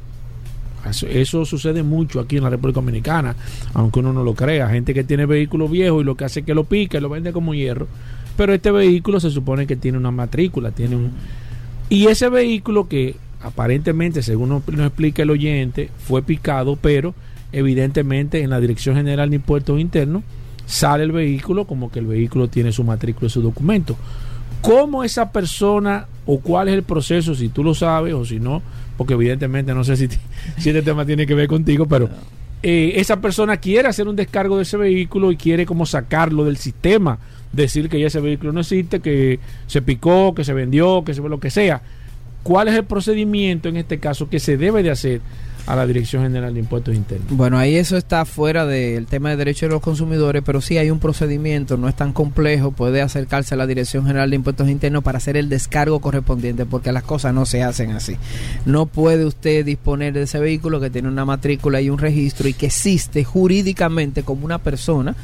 [0.90, 3.34] Eso, sucede mucho aquí en la República Dominicana,
[3.74, 4.68] aunque uno no lo crea.
[4.68, 7.08] Gente que tiene vehículos viejos y lo que hace es que lo pica y lo
[7.08, 7.86] vende como hierro.
[8.36, 11.12] Pero este vehículo se supone que tiene una matrícula, tiene un...
[11.88, 17.14] Y ese vehículo que aparentemente, según nos explica el oyente, fue picado, pero
[17.52, 20.22] evidentemente en la Dirección General de Impuestos Internos
[20.66, 23.96] sale el vehículo como que el vehículo tiene su matrícula y su documento.
[24.60, 28.62] ¿Cómo esa persona o cuál es el proceso, si tú lo sabes o si no?
[28.98, 30.08] Porque evidentemente no sé si,
[30.58, 32.10] si este tema tiene que ver contigo, pero
[32.62, 36.58] eh, esa persona quiere hacer un descargo de ese vehículo y quiere como sacarlo del
[36.58, 37.18] sistema,
[37.52, 41.22] decir que ya ese vehículo no existe, que se picó, que se vendió, que se
[41.22, 41.80] lo que sea.
[42.42, 45.20] ¿Cuál es el procedimiento en este caso que se debe de hacer
[45.68, 47.28] a la Dirección General de Impuestos Internos?
[47.30, 50.90] Bueno, ahí eso está fuera del tema de derechos de los consumidores, pero sí hay
[50.90, 55.04] un procedimiento, no es tan complejo, puede acercarse a la Dirección General de Impuestos Internos
[55.04, 58.16] para hacer el descargo correspondiente, porque las cosas no se hacen así.
[58.64, 62.54] No puede usted disponer de ese vehículo que tiene una matrícula y un registro y
[62.54, 65.14] que existe jurídicamente como una persona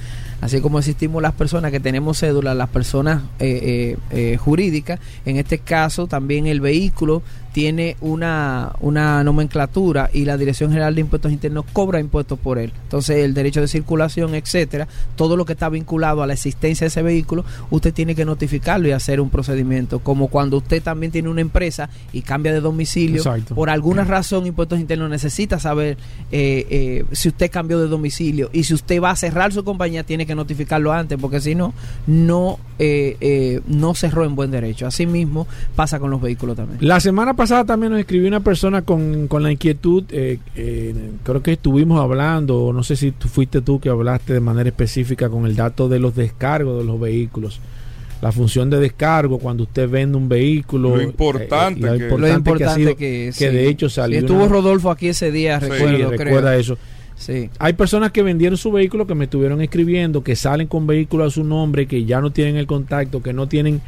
[0.44, 5.38] así como existimos las personas que tenemos cédula, las personas eh, eh, eh, jurídicas, en
[5.38, 7.22] este caso también el vehículo
[7.55, 12.73] tiene una, una nomenclatura y la Dirección General de Impuestos Internos cobra impuestos por él.
[12.83, 16.88] Entonces, el derecho de circulación, etcétera, todo lo que está vinculado a la existencia de
[16.88, 20.01] ese vehículo, usted tiene que notificarlo y hacer un procedimiento.
[20.01, 23.55] Como cuando usted también tiene una empresa y cambia de domicilio, Exacto.
[23.55, 25.97] por alguna razón, Impuestos Internos necesita saber
[26.33, 30.03] eh, eh, si usted cambió de domicilio y si usted va a cerrar su compañía,
[30.03, 31.73] tiene que notificarlo antes, porque si no,
[32.09, 34.88] no, eh, eh, no cerró en buen derecho.
[34.88, 36.79] Así mismo pasa con los vehículos también.
[36.81, 41.42] La semana pasada también nos escribió una persona con, con la inquietud, eh, eh, creo
[41.42, 45.28] que estuvimos hablando, o no sé si tú fuiste tú que hablaste de manera específica
[45.28, 47.61] con el dato de los descargos de los vehículos.
[48.22, 50.96] La función de descargo cuando usted vende un vehículo.
[50.96, 53.88] Lo importante y lo que- importante Lo importante que, ha sido- que, que de hecho
[53.90, 54.18] salió.
[54.18, 56.24] Sí, estuvo una- Rodolfo aquí ese día, Sí, recuerdo, Sí, creo.
[56.24, 56.78] recuerda eso.
[57.16, 57.48] Sí.
[57.59, 61.30] Hay personas que vendieron su vehículo que me estuvieron escribiendo, que salen con vehículos a
[61.35, 63.80] su nombre, que ya no tienen el contacto, que no tienen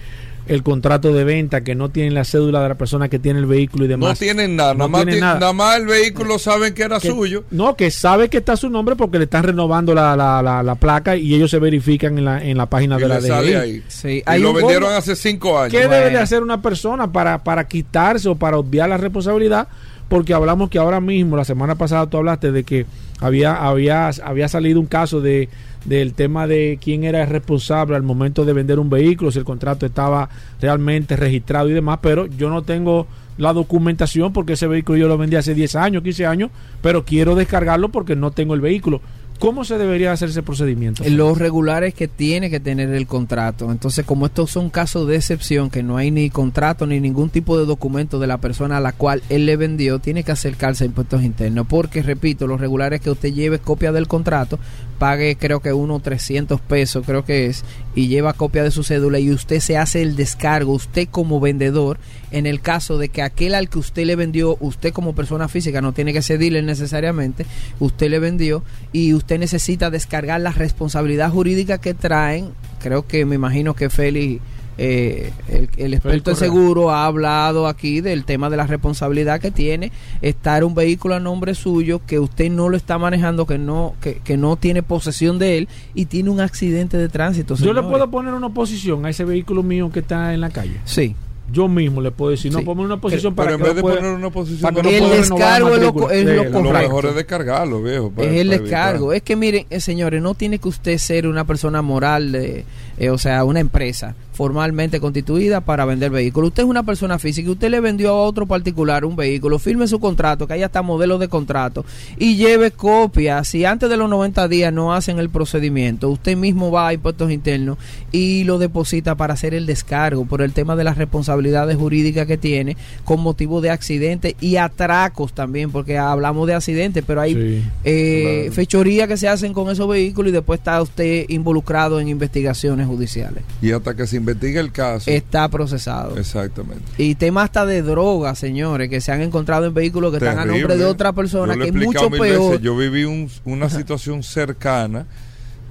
[0.46, 3.46] el contrato de venta, que no tienen la cédula de la persona que tiene el
[3.46, 4.10] vehículo y demás.
[4.10, 5.40] No tienen nada, No nada, más, tienen ti- nada.
[5.40, 7.44] nada más el vehículo saben que era que- suyo.
[7.50, 10.74] No, que sabe que está su nombre porque le están renovando la, la, la, la
[10.76, 13.54] placa y ellos se verifican en la, en la página Y de la DGI.
[13.54, 13.82] ahí.
[13.88, 15.72] Sí, Y lo vendieron bono- hace cinco años.
[15.72, 15.94] ¿Qué Bueno.
[16.04, 19.68] debe de hacer una persona para, para quitarse o para obviar la responsabilidad?
[20.08, 22.86] Porque hablamos que ahora mismo, la semana pasada tú hablaste de que
[23.18, 25.48] había, había, había salido un caso de
[25.86, 29.44] del tema de quién era el responsable al momento de vender un vehículo, si el
[29.44, 30.28] contrato estaba
[30.60, 33.06] realmente registrado y demás, pero yo no tengo
[33.38, 36.50] la documentación porque ese vehículo yo lo vendí hace 10 años, 15 años,
[36.82, 39.00] pero quiero descargarlo porque no tengo el vehículo.
[39.38, 41.04] ¿Cómo se debería hacer ese procedimiento?
[41.08, 43.70] Los regulares que tiene que tener el contrato.
[43.70, 47.58] Entonces, como estos son casos de excepción, que no hay ni contrato ni ningún tipo
[47.58, 50.86] de documento de la persona a la cual él le vendió, tiene que acercarse a
[50.86, 51.66] impuestos internos.
[51.68, 54.58] Porque, repito, los regulares que usted lleve copia del contrato,
[54.98, 59.18] pague creo que uno 300 pesos, creo que es, y lleva copia de su cédula
[59.18, 61.98] y usted se hace el descargo, usted como vendedor,
[62.30, 65.80] en el caso de que aquel al que usted le vendió, usted como persona física,
[65.80, 67.46] no tiene que dealer necesariamente,
[67.80, 73.34] usted le vendió y usted necesita descargar la responsabilidad jurídica que traen, creo que me
[73.36, 74.42] imagino que Félix...
[74.78, 76.50] eh, el, el experto en Correa.
[76.50, 79.90] seguro ha hablado aquí del tema de la responsabilidad que tiene
[80.22, 84.16] estar un vehículo a nombre suyo que usted no lo está manejando que no que,
[84.24, 88.10] que no tiene posesión de él y tiene un accidente de tránsito Yo le puedo
[88.10, 90.76] poner una oposición a ese vehículo mío que está en la calle.
[90.84, 91.14] sí
[91.52, 92.64] Yo mismo le puedo decir, no, Sí.
[92.64, 95.06] ponme una posición para Pero en que vez de poner una posición para que no
[95.06, 98.10] el descargo es lo, es lo mejor es descargarlo, viejo.
[98.10, 99.12] para- es el descargo.
[99.12, 99.16] evitar.
[99.16, 102.64] Es que miren, eh, señores, no tiene que usted ser una persona moral, de,
[102.98, 106.48] eh, o sea, una empresa formalmente constituida para vender vehículos.
[106.48, 109.86] Usted es una persona física y usted le vendió a otro particular un vehículo, firme
[109.88, 111.86] su contrato, que haya hasta modelo de contrato
[112.18, 113.42] y lleve copia.
[113.44, 117.30] Si antes de los 90 días no hacen el procedimiento, usted mismo va a impuestos
[117.32, 117.78] internos
[118.12, 122.36] y lo deposita para hacer el descargo por el tema de las responsabilidades jurídicas que
[122.36, 127.64] tiene con motivo de accidentes y atracos también, porque hablamos de accidentes, pero hay Sí.
[127.84, 128.52] eh, Claro.
[128.54, 133.44] fechorías que se hacen con esos vehículos y después está usted involucrado en investigaciones judiciales.
[133.60, 135.10] Y hasta que se investigue el caso.
[135.10, 136.16] Está procesado.
[136.18, 136.84] Exactamente.
[136.98, 140.44] Y tema hasta de drogas, señores, que se han encontrado en vehículos que están a
[140.44, 142.20] nombre de otra persona, Yo que es mucho peor.
[142.50, 142.60] veces.
[142.62, 145.06] Yo viví un- una situación cercana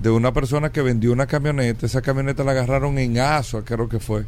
[0.01, 1.85] de una persona que vendió una camioneta.
[1.85, 4.25] Esa camioneta la agarraron en Asua, creo que fue,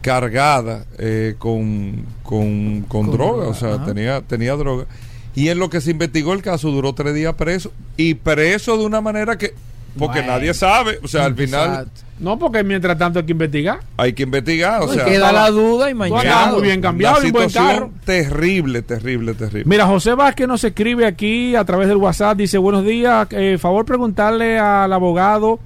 [0.00, 3.32] cargada eh, con, con, con Con droga.
[3.44, 3.84] droga, O sea, ajá.
[3.86, 4.86] tenía, tenía droga.
[5.34, 7.70] Y en lo que se investigó el caso duró tres días preso.
[7.96, 9.54] Y preso de una manera que...
[9.98, 10.32] Porque Bueno.
[10.34, 10.98] nadie sabe.
[11.02, 11.88] O sea, al final.
[12.18, 13.80] No, porque mientras tanto hay que investigar.
[13.96, 14.82] hay que investigar.
[14.82, 16.46] O No, sea, queda la duda y mañana.
[16.52, 17.90] muy bien cambiado un buen situación carro.
[18.04, 19.64] terrible, terrible, terrible.
[19.66, 22.36] Mira, José Vázquez nos escribe aquí a través del WhatsApp.
[22.36, 25.58] Dice, buenos días, eh, favor preguntarle al abogado,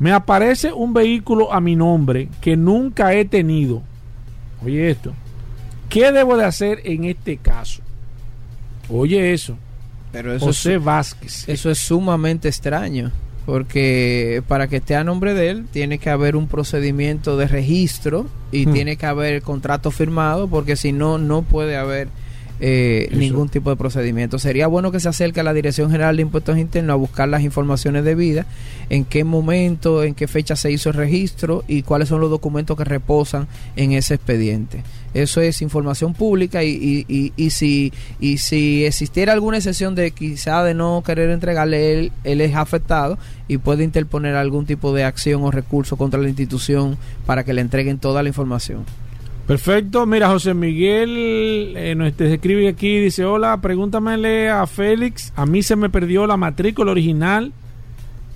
[0.00, 3.82] me aparece un vehículo a mi nombre que nunca he tenido.
[4.64, 5.12] Oye esto,
[5.88, 7.82] ¿qué debo de hacer en este caso?
[8.90, 9.56] Oye eso,
[10.10, 11.48] Pero eso José es, Vázquez.
[11.48, 13.12] eso es sumamente extraño.
[13.50, 18.26] Porque para que esté a nombre de él, tiene que haber un procedimiento de registro
[18.52, 18.72] y Hmm.
[18.72, 22.06] tiene que haber contrato firmado, porque si no, no puede haber
[22.60, 24.38] eh, ningún tipo de procedimiento.
[24.38, 27.42] Sería bueno que se acerque a la Dirección General de Impuestos Internos a buscar las
[27.42, 28.46] informaciones debidas,
[28.90, 32.76] en qué momento, en qué fecha se hizo el registro y cuáles son los documentos
[32.76, 34.82] que reposan en ese expediente.
[35.14, 40.12] Eso es información pública y, y, y, y si y si existiera alguna excepción de
[40.12, 45.04] quizá de no querer entregarle, él, él es afectado y puede interponer algún tipo de
[45.04, 46.96] acción o recurso contra la institución
[47.26, 48.84] para que le entreguen toda la información.
[49.50, 50.06] Perfecto.
[50.06, 55.64] Mira, José Miguel eh, nos te escribe aquí, dice, hola, pregúntamele a Félix, a mí
[55.64, 57.52] se me perdió la matrícula original,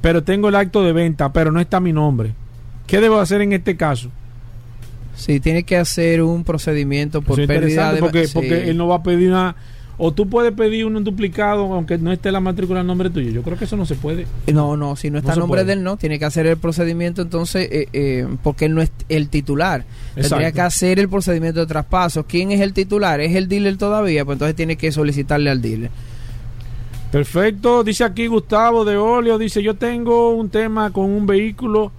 [0.00, 2.32] pero tengo el acto de venta, pero no está mi nombre.
[2.88, 4.10] ¿Qué debo hacer en este caso?
[5.14, 8.32] Sí, tiene que hacer un procedimiento por pérdida de porque, sí.
[8.34, 9.54] porque él no va a pedir una...
[9.96, 13.30] O tú puedes pedir un duplicado aunque no esté la matrícula en nombre tuyo.
[13.30, 14.26] Yo creo que eso no se puede.
[14.52, 15.66] No, no, si no está No se nombre puede.
[15.66, 15.96] de él, no.
[15.96, 19.84] Tiene que hacer el procedimiento entonces, eh, eh, porque él no es el titular.
[20.14, 22.24] Tendría que hacer el procedimiento de traspaso.
[22.26, 23.20] ¿Quién es el titular?
[23.20, 24.24] ¿Es el dealer todavía?
[24.24, 25.90] Pues entonces tiene que solicitarle al dealer.
[27.12, 27.84] Perfecto.
[27.84, 31.92] Dice aquí Gustavo de Olio, dice, yo tengo un tema con un vehículo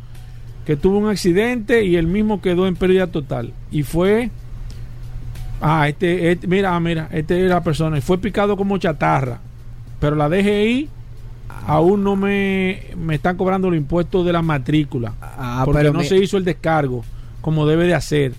[0.66, 3.54] que tuvo un accidente y el mismo quedó en pérdida total.
[3.72, 4.30] Y fue...
[5.68, 8.00] Ah, este, este- mira, mira, este es la persona.
[8.02, 9.40] Fue picado como chatarra.
[10.00, 10.88] Pero la DGI
[11.68, 15.14] aún no me, me están cobrando los impuestos de la matrícula.
[15.22, 17.04] Ah, porque pero no mi- se hizo el descargo
[17.42, 18.34] como debe de hacer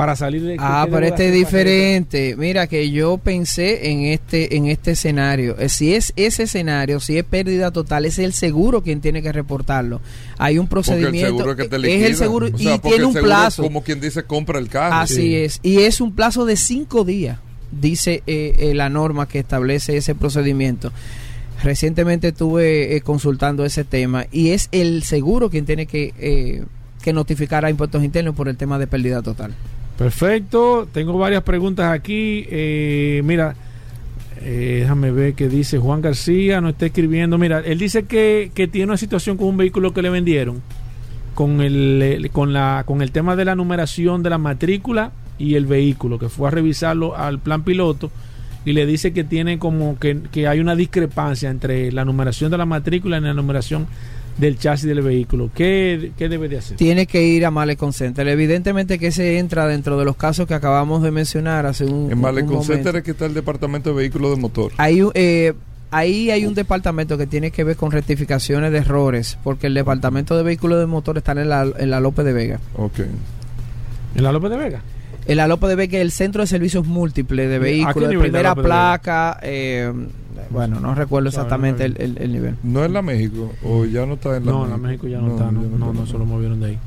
[0.00, 0.56] para salir de...
[0.58, 2.34] Ah, ¿qué pero este es diferente.
[2.38, 5.58] Mira que yo pensé en este en este escenario.
[5.58, 9.30] Eh, Si es ese escenario, si es pérdida total, es el seguro quien tiene que
[9.30, 10.00] reportarlo.
[10.38, 11.36] Hay un Porque el procedimiento.
[11.36, 13.62] seguro que te es el seguro O sea, y tiene el un plazo.
[13.62, 14.94] Como quien dice, compra el carro.
[14.94, 15.34] Así Sí.
[15.36, 15.60] es.
[15.62, 17.38] Y es un plazo de cinco días,
[17.70, 20.92] dice eh, eh, la norma que establece ese procedimiento.
[21.62, 26.64] Recientemente estuve eh, consultando ese tema y es el seguro quien tiene que, eh,
[27.02, 29.54] que notificar a impuestos internos por el tema de pérdida total.
[30.00, 32.46] Perfecto, tengo varias preguntas aquí.
[32.48, 33.54] Eh, mira,
[34.40, 37.36] eh, déjame ver qué dice Juan García, nos está escribiendo.
[37.36, 40.62] Mira, él dice que, que tiene una situación con un vehículo que le vendieron,
[41.34, 45.56] con el, el- con, la, con el tema de la numeración de la matrícula y
[45.56, 48.10] el vehículo, que fue a revisarlo al plan piloto
[48.64, 52.56] y le dice que tiene como que, que hay una discrepancia entre la numeración de
[52.56, 53.86] la matrícula y la numeración
[54.40, 55.50] del chasis del vehículo.
[55.54, 56.76] ¿Qué, qué debe de hacer?
[56.76, 58.26] Tiene que ir a Malecon Center.
[58.26, 62.20] Evidentemente que ese entra dentro de los casos que acabamos de mencionar hace un, En
[62.20, 62.64] Malecon.
[62.64, 64.72] Center es que está el departamento de vehículos de motor.
[64.78, 65.52] Hay un- eh,
[65.90, 70.36] ahí hay un departamento que tiene que ver con rectificaciones de errores, porque el departamento
[70.36, 72.60] de vehículos de motor está en la, en la López de Vega.
[72.76, 73.00] Ok.
[74.14, 74.82] ¿En la López de Vega?
[75.30, 78.08] En la López de Vega es el centro de servicios múltiples de ¿A qué vehículos,
[78.10, 79.38] de primera de placa.
[79.42, 79.92] eh,
[80.50, 82.56] bueno, no recuerdo exactamente no el, el- el nivel.
[82.64, 83.52] ¿No es la México?
[83.62, 84.76] ¿O ya no está en la No, México?
[84.76, 86.78] la México ya no, está, no, no, no, se lo movieron de ahí.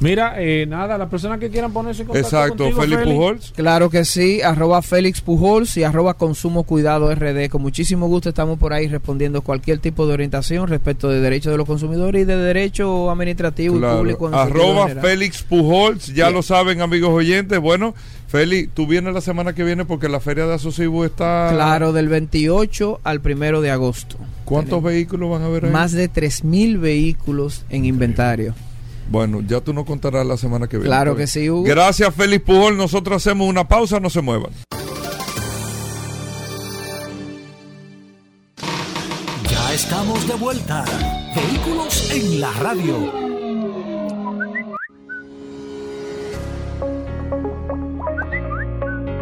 [0.00, 3.16] Mira, eh, nada, las personas que quieran ponerse en contacto Exacto, contigo, Félix Félix.
[3.16, 3.52] Pujols.
[3.54, 7.50] Claro que sí, arroba Félix Pujols y arroba Consumo Cuidado RD.
[7.50, 11.58] Con muchísimo gusto estamos por ahí respondiendo cualquier tipo de orientación respecto de derechos de
[11.58, 14.28] los consumidores y de derecho administrativo y público.
[14.28, 14.88] Arroba.
[14.88, 16.34] Félix Pujols, ya Bien.
[16.34, 17.58] lo saben amigos oyentes.
[17.60, 17.94] Bueno,
[18.26, 21.50] Félix, tú vienes la semana que viene porque la feria de Asocibu está...
[21.52, 24.16] Claro, del 28 al 1 de agosto.
[24.46, 25.70] ¿Cuántos Tenemos vehículos van a ver ahí?
[25.70, 28.54] Más de 3.000 vehículos en inventario.
[29.10, 30.88] Bueno, ya tú nos contarás la semana que viene.
[30.88, 31.64] Claro Está que sí, Hugo.
[31.64, 34.52] Gracias Félix Pujol, nosotros hacemos una pausa, no se muevan.
[39.50, 40.84] Ya estamos de vuelta.
[41.34, 43.29] Vehículos en la radio.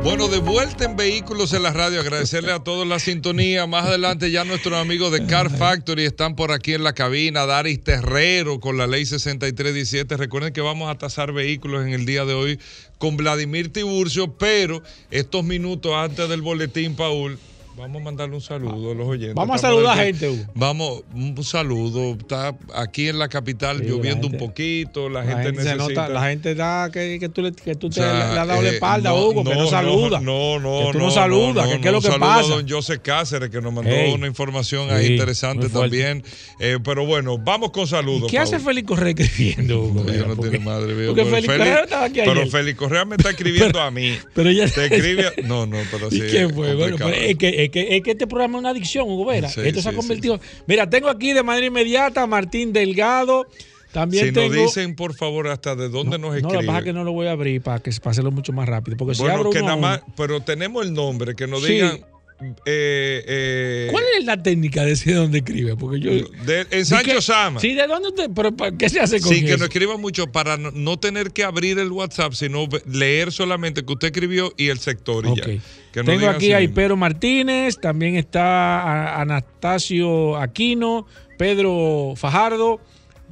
[0.09, 3.67] Bueno, de vuelta en Vehículos en la Radio, agradecerle a todos la sintonía.
[3.67, 7.45] Más adelante ya nuestros amigos de Car Factory están por aquí en la cabina.
[7.45, 10.17] Daris Terrero con la ley 6317.
[10.17, 12.59] Recuerden que vamos a tasar vehículos en el día de hoy
[12.97, 17.39] con Vladimir Tiburcio, pero estos minutos antes del boletín, Paul,
[17.79, 19.35] vamos a mandarle un saludo a los oyentes.
[19.35, 20.45] Vamos a saludar aquí- gente, Hugo.
[20.55, 22.13] Vamos, un saludo.
[22.19, 25.09] Está aquí en la capital Sí, lloviendo la gente- un poquito.
[25.09, 25.77] La, La gente, necesita.
[25.77, 28.41] nota, la gente da que, que tú, le, que tú te O sea, le, le
[28.41, 30.21] has dado la eh, espalda, no, Hugo, que no no, saluda.
[30.21, 31.05] No, no, que tú no.
[31.07, 32.53] no, saludas, que qué es lo que saludo pasa.
[32.53, 34.13] a don José Cáceres, que nos mandó Ey.
[34.13, 36.23] una información ahí interesante también.
[36.61, 38.31] Eh, pero bueno, vamos con saludos.
[38.31, 38.59] ¿Qué hace.
[38.59, 40.05] Félix Correa escribiendo, Hugo?
[40.05, 40.95] No, no tiene madre.
[40.95, 41.15] viejo.
[41.15, 42.47] porque Félix Correa estaba aquí Pero.
[42.49, 44.17] Félix Correa me está escribiendo a mí.
[44.35, 45.27] Pero ya Te escribe.
[45.29, 46.17] a- No, no, pero sí.
[46.19, 46.75] ¿Y qué fue?
[46.75, 49.49] Bueno, es, que, es, que, es que este programa es una adicción, Hugo Vera.
[49.49, 50.39] Sí, Esto se ha sí, convertido.
[50.67, 53.47] Mira, tengo aquí de manera inmediata a Martín Delgado.
[53.93, 54.55] También Si tengo.
[54.55, 56.61] nos dicen, por favor, hasta de dónde nos no, escriben.
[56.61, 58.69] que pasa es que no lo voy a abrir para que para hacerlo mucho más
[58.69, 58.99] rápido.
[58.99, 62.01] Porque si abro que uno nada uno- más, pero tenemos el nombre, que nos digan
[62.41, 65.77] eh, eh, ¿Cuál es la técnica de decir dónde escribe?
[65.77, 66.11] Porque yo.
[66.45, 67.61] de- en Sancho ¿De qué- Sama.
[67.61, 68.11] Sí, ¿de dónde?
[68.35, 69.57] ¿Pero qué se hace con que eso?
[69.59, 73.93] no escriba mucho para no, no tener que abrir el WhatsApp, sino leer solamente que
[73.93, 75.37] usted escribió y el sector y Ok.
[75.37, 75.45] ya.
[75.93, 81.07] Que no Tengo aquí a Hipero Martínez, también está Anastasio Aquino,
[81.39, 82.81] Pedro Fajardo,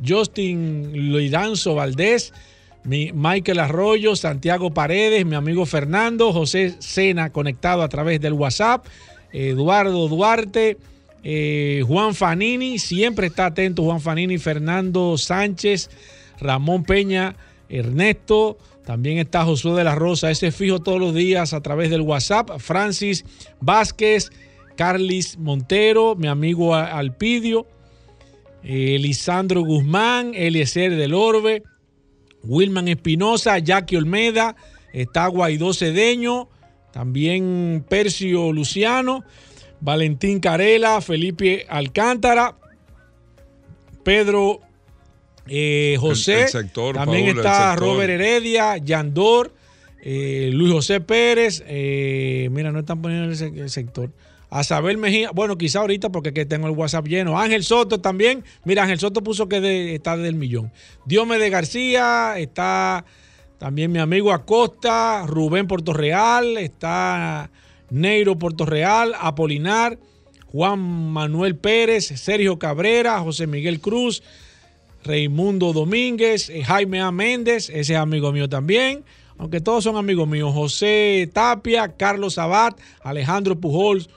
[0.06, 2.32] Justin Loidanzo Valdés,
[2.86, 8.86] mi Michael Arroyo, Santiago Paredes, mi amigo Fernando, José Sena conectado a través del WhatsApp,
[9.32, 10.78] Eduardo Duarte,
[11.24, 15.90] eh, Juan Fanini, siempre está atento Juan Fanini, Fernando Sánchez,
[16.40, 17.34] Ramón Peña,
[17.68, 22.02] Ernesto, también está Josué de la Rosa, ese fijo todos los días a través del
[22.02, 23.24] WhatsApp, Francis
[23.60, 24.30] Vázquez,
[24.76, 27.66] Carlis Montero, mi amigo Alpidio,
[28.62, 31.64] eh, Lisandro Guzmán, Eliezer del Orbe,
[32.46, 34.56] Wilman Espinosa, Jackie Olmeda,
[34.92, 36.48] está Guaidó Cedeño,
[36.92, 39.24] también Percio Luciano,
[39.80, 42.56] Valentín Carela, Felipe Alcántara,
[44.02, 44.60] Pedro
[45.48, 47.76] eh, José, El- el sector, también Paola, está.
[47.76, 49.52] Robert Heredia, Yandor,
[50.02, 54.10] eh, Luis José Pérez, eh, mira, no están poniendo el sector.
[54.56, 57.38] A Sabel Mejía, bueno, quizá ahorita porque que tengo el WhatsApp lleno.
[57.38, 58.42] Ángel Soto también.
[58.64, 60.72] Mira, Ángel Soto puso que de- está del millón.
[61.04, 63.04] Diome de García, está
[63.58, 67.50] también mi amigo Acosta, Rubén Portorreal, está
[67.90, 69.98] Neiro Portorreal, Apolinar,
[70.46, 74.22] Juan Manuel Pérez, Sergio Cabrera, José Miguel Cruz,
[75.04, 77.10] Raimundo Domínguez, eh, Jaime A.
[77.10, 79.04] Méndez, ese es amigo mío también,
[79.36, 84.08] aunque todos son amigos míos, José Tapia, Carlos Sabat, Alejandro Pujols,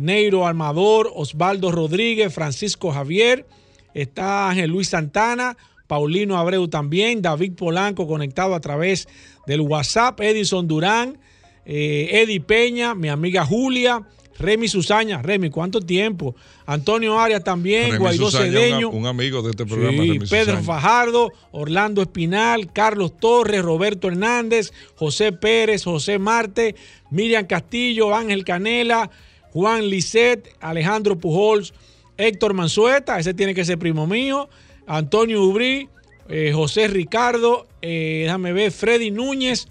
[0.00, 3.46] Neiro Armador, Osvaldo Rodríguez, Francisco Javier,
[3.94, 9.08] está Ángel Luis Santana, Paulino Abreu también, David Polanco conectado a través
[9.46, 11.18] del WhatsApp, Edison Durán,
[11.66, 14.02] eh, Eddie Peña, mi amiga Julia,
[14.38, 16.34] Remy Susaña, Remy, ¿cuánto tiempo?
[16.66, 18.88] Antonio Arias también, Remy Guaidó Susaña, Cedeño.
[18.90, 20.02] Un, un amigo de este programa.
[20.02, 20.62] Sí, Remy Pedro Susaña.
[20.62, 26.74] Fajardo, Orlando Espinal, Carlos Torres, Roberto Hernández, José Pérez, José Marte,
[27.10, 29.10] Miriam Castillo, Ángel Canela,
[29.52, 31.72] Juan Lisset, Alejandro Pujols,
[32.16, 34.48] Héctor Manzueta, ese tiene que ser primo mío,
[34.86, 35.88] Antonio Ubrí,
[36.28, 39.68] eh, José Ricardo, eh, déjame ver, Freddy Núñez.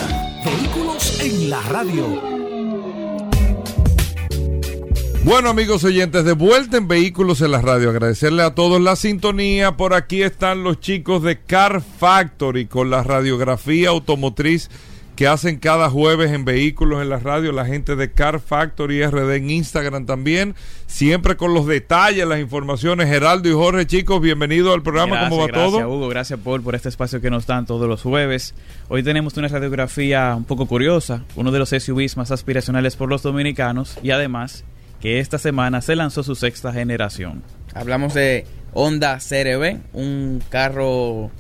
[0.44, 2.22] Vehículos en la radio.
[5.24, 7.90] Bueno, amigos oyentes, de vuelta en Vehículos en la Radio.
[7.90, 9.76] Agradecerle a todos la sintonía.
[9.76, 14.70] Por aquí están los chicos de Car Factory con la radiografía automotriz
[15.18, 17.50] que hacen cada jueves en Vehículos en la Radio.
[17.50, 20.54] La gente de Car Factory RD en Instagram también.
[20.86, 23.08] Siempre con los detalles, las informaciones.
[23.08, 25.16] Geraldo y Jorge, chicos, bienvenidos al programa.
[25.16, 25.88] Gracias, ¿Cómo va gracias, todo?
[25.88, 28.54] Hugo, gracias Paul por este espacio que nos dan todos los jueves.
[28.86, 33.24] Hoy tenemos una radiografía un poco curiosa, uno de los SUVs más aspiracionales por los
[33.24, 34.62] dominicanos y además
[35.00, 37.42] que esta semana se lanzó su sexta generación.
[37.74, 41.32] Hablamos de Honda CRB, un carro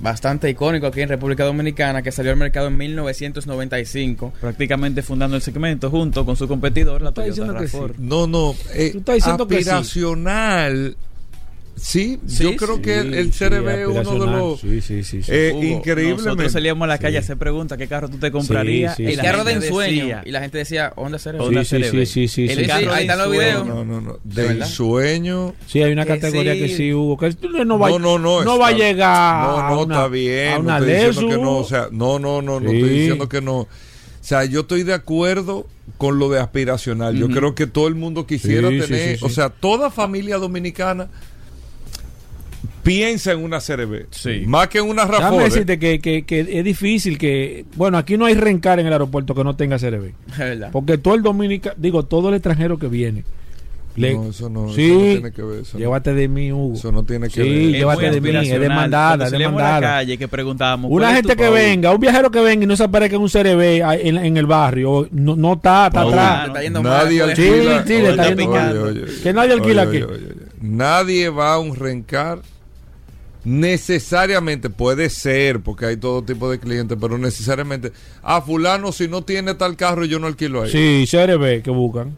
[0.00, 4.32] bastante icónico aquí en República Dominicana que salió al mercado en 1995.
[4.40, 7.76] Prácticamente fundando el segmento junto con su competidor, la Toyota diciendo que sí.
[7.76, 7.94] RAV4.
[7.98, 8.54] No, no.
[8.74, 9.70] eh, Tú estás diciendo que sí.
[9.70, 10.96] aspiracional.
[11.82, 14.60] Sí, Sí, yo creo sí, que el, el CRB es uno de los.
[14.60, 15.22] Sí, sí, sí.
[15.22, 15.32] sí.
[15.32, 16.24] eh, Hugo, increíblemente.
[16.24, 17.16] Nosotros salíamos a la calle Sí.
[17.16, 18.96] a hacer preguntas, ¿qué carro tú te comprarías?
[18.96, 19.90] Sí, Y sí, El la carro de gente ensueño.
[20.02, 21.40] decía, Y la gente decía Honda CRB.
[21.40, 21.90] Honda Sí, sí, CRB.
[22.06, 22.66] sí, sí, sí, El sí.
[22.66, 23.64] carro Ahí de están los ensueño.
[23.64, 23.66] videos.
[23.66, 24.18] No, no, no.
[24.22, 24.66] ¿De De verdad?
[24.68, 25.54] sueño.
[25.66, 26.58] Sí, hay una Que categoría sí.
[26.60, 27.16] que sí, Hugo.
[27.16, 28.44] Que no, va, No, no, no.
[28.44, 30.48] no va a está- llegar No, a no, una, está bien.
[30.48, 31.56] a no una estoy diciendo que no.
[31.56, 33.56] O sea, no, no, no, no estoy diciendo que no.
[33.60, 33.68] O
[34.20, 35.66] sea, yo estoy de acuerdo
[35.96, 37.16] con lo de aspiracional.
[37.16, 39.12] Yo creo que todo el mundo quisiera sí, tener.
[39.12, 39.24] sí, sí.
[39.24, 41.08] O sea, toda familia dominicana
[42.82, 44.06] piensa en una CRB.
[44.10, 44.42] Sí.
[44.46, 45.44] Más que en una Déjame Rafael.
[45.50, 47.64] decirte que, que, que es difícil que...
[47.76, 50.12] Bueno, aquí no hay rencar en el aeropuerto que no tenga CRB.
[50.32, 50.68] Es verdad.
[50.72, 51.74] Porque todo el dominicano...
[51.78, 53.24] Digo, todo el extranjero que viene...
[53.96, 55.60] le- No, eso no, sí, eso no tiene que ver.
[55.60, 56.74] Eso, no- llévate de mí, Hugo.
[56.74, 57.72] eso no tiene que Sí, ver.
[57.80, 59.80] llévate de mí, es demandada, es la demandada.
[59.80, 62.76] calle que preguntábamos Una ¿cuál es gente que venga, un viajero que venga y no
[62.76, 63.60] se aparezca en un CRB
[64.06, 66.46] en, en el barrio, no, no está, está atrás.
[66.48, 67.84] Está yendo Nadie mal, alquila.
[67.86, 68.78] sí, le está Oye, yendo oye, mal.
[68.78, 70.12] oye, Que nadie alquila oye, aquí.
[70.62, 72.40] Nadie va a un rencar
[73.44, 79.22] necesariamente puede ser porque hay todo tipo de clientes pero necesariamente a fulano si no
[79.22, 82.16] tiene tal carro yo no alquilo ahí Sí, CRB que buscan.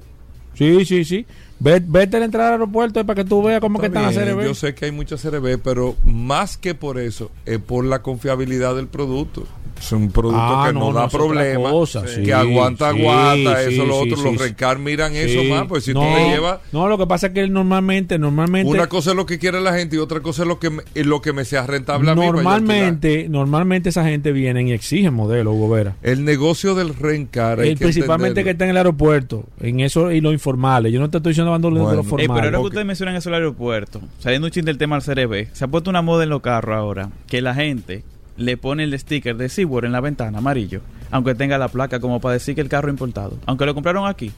[0.54, 1.24] Sí, sí, sí.
[1.60, 4.24] Ve- Vete a la entrada al aeropuerto para que tú veas cómo que Está están
[4.26, 4.44] las CRB.
[4.44, 8.74] Yo sé que hay muchas CRB, pero más que por eso, es por la confiabilidad
[8.76, 9.46] del producto.
[9.82, 13.94] Es un producto Ah, que no, da problemas, que aguanta, sí, aguanta, sí, eso, lo
[13.94, 14.16] sí, otro.
[14.16, 16.60] sí, los rencar miran eso más, pues si no, tú le llevas...
[16.72, 18.70] No, lo que pasa es que él normalmente, normalmente...
[18.70, 20.82] Una cosa es lo que quiere la gente y otra cosa es lo que me,
[20.94, 22.20] lo que me sea rentable a mí.
[22.24, 25.96] Normalmente, normalmente esa gente viene y exige modelo, Hugo Vera.
[26.02, 30.32] El negocio del rencar El principalmente que está en el aeropuerto, en eso y lo
[30.32, 30.92] informales.
[30.92, 31.96] Yo no te estoy diciendo hablando de Bueno.
[31.96, 32.28] los Eh, formales.
[32.34, 35.48] pero ahora que ustedes mencionan eso del aeropuerto, saliendo un chin del tema del CRB,
[35.52, 38.04] se ha puesto una moda en los carros ahora que la gente
[38.36, 40.80] le pone el sticker de SeaWorld en la ventana, amarillo,
[41.10, 43.36] aunque tenga la placa como para decir que el carro es importado.
[43.46, 44.32] Aunque lo compraron aquí.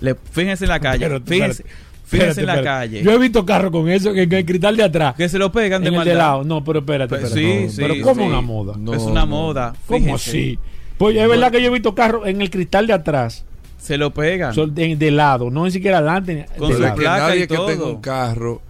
[0.00, 1.04] Le, fíjense en la calle.
[1.04, 1.64] Espérate, fíjense
[2.04, 3.02] fíjense en la Espérate, calle.
[3.02, 5.14] Yo he visto carros con eso, en el cristal de atrás.
[5.16, 6.12] que se lo pegan de en el maldad.
[6.12, 6.44] de lado.
[6.44, 7.68] No, pero espérate, Pues espérate.
[7.70, 8.28] sí, pero sí, ¿cómo sí.
[8.28, 8.74] una moda?
[8.78, 9.26] No, es una no.
[9.26, 9.74] moda.
[9.86, 10.58] ¿Cómo así?
[10.96, 13.44] Pues es verdad que yo he visto carros en el cristal de atrás,
[13.76, 14.52] Se lo pegan.
[14.54, 16.34] son de, de lado, no ni siquiera adelante.
[16.34, 16.94] ni- Con de su Pero lado.
[16.96, 17.66] que placa nadie y que todo.
[17.66, 18.62] tenga un carro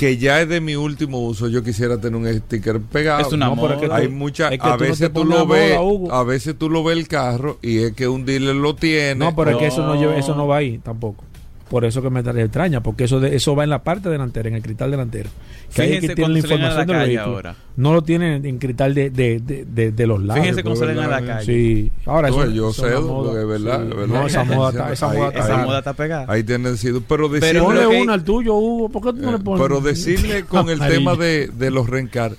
[0.00, 3.20] que ya es de mi último uso, yo quisiera tener un sticker pegado.
[3.20, 3.76] Es una No, moda.
[3.94, 5.78] Hay tú- muchas, es que a tú no veces tú lo moda, ves,
[6.10, 9.16] a veces tú lo ves el carro y es que un dealer lo tiene.
[9.16, 10.00] No, pero es que eso no, No.
[10.00, 11.22] lleva- eso no va ahí tampoco.
[11.70, 14.56] Por eso que me extraña, porque eso de, eso va en la parte delantera, en
[14.56, 15.30] el cristal delantero.
[15.72, 17.36] Que ahí es Fíjense que tiene la la información del calle vehículo.
[17.36, 17.56] ahora.
[17.76, 20.40] No lo tienen en cristal de, de, de, de- de los lados.
[20.42, 21.46] Fíjense cómo salen a la calle.
[21.46, 23.96] Sí, ahora eso, yo eso sé, es verdad, Sí.
[23.96, 24.06] verdad.
[24.08, 25.44] No, esa moda está, esa Ahí- moda ahí- está.
[25.44, 26.26] Esa ahí- moda está pegada.
[26.28, 28.88] Ahí tiene sido, pero Pero decirle, Ponle lo que- una al tuyo, Hugo.
[28.88, 29.62] ¿Por qué tú no le eh, pones?
[29.62, 32.32] pero decirle con el tema de, de los rencar,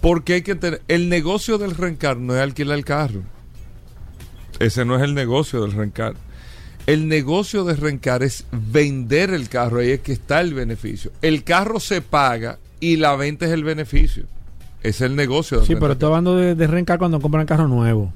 [0.00, 3.22] porque hay que tener, el negocio del rencar no es alquilar el carro.
[4.60, 6.14] Ese no es el negocio del rencar.
[6.86, 11.10] El negocio de rencar es vender el carro, ahí es que está el beneficio.
[11.22, 14.24] El carro se paga y la venta es el beneficio.
[14.82, 18.12] Es el negocio del Sí, pero estoy hablando de, de rencar cuando compran carro nuevo.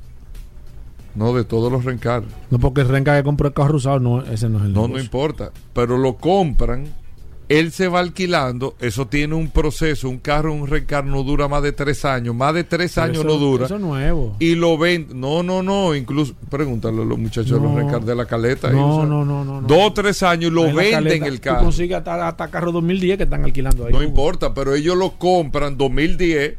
[1.15, 2.23] No, de todos los rencar.
[2.51, 4.87] No porque el rencar que compró el carro usado, no, ese no es el No,
[4.87, 5.51] no importa.
[5.73, 6.85] Pero lo compran,
[7.49, 11.63] él se va alquilando, eso tiene un proceso, un carro, un rencar no dura más
[11.63, 13.65] de tres años, más de tres Pero años eso- no dura.
[13.65, 14.37] Eso es nuevo.
[14.39, 17.69] Y lo ven, no, no, no, incluso, pregúntale a los muchachos de No.
[17.69, 18.71] los rencar de la caleta.
[18.71, 19.67] No, ellos no, no, no, no.
[19.67, 21.65] Dos tres años lo en la venden caleta, el Tú carro.
[21.65, 23.93] consigues hasta, hasta carro 2010 que están alquilando ahí.
[23.93, 26.55] No importa, pero ellos lo compran 2010,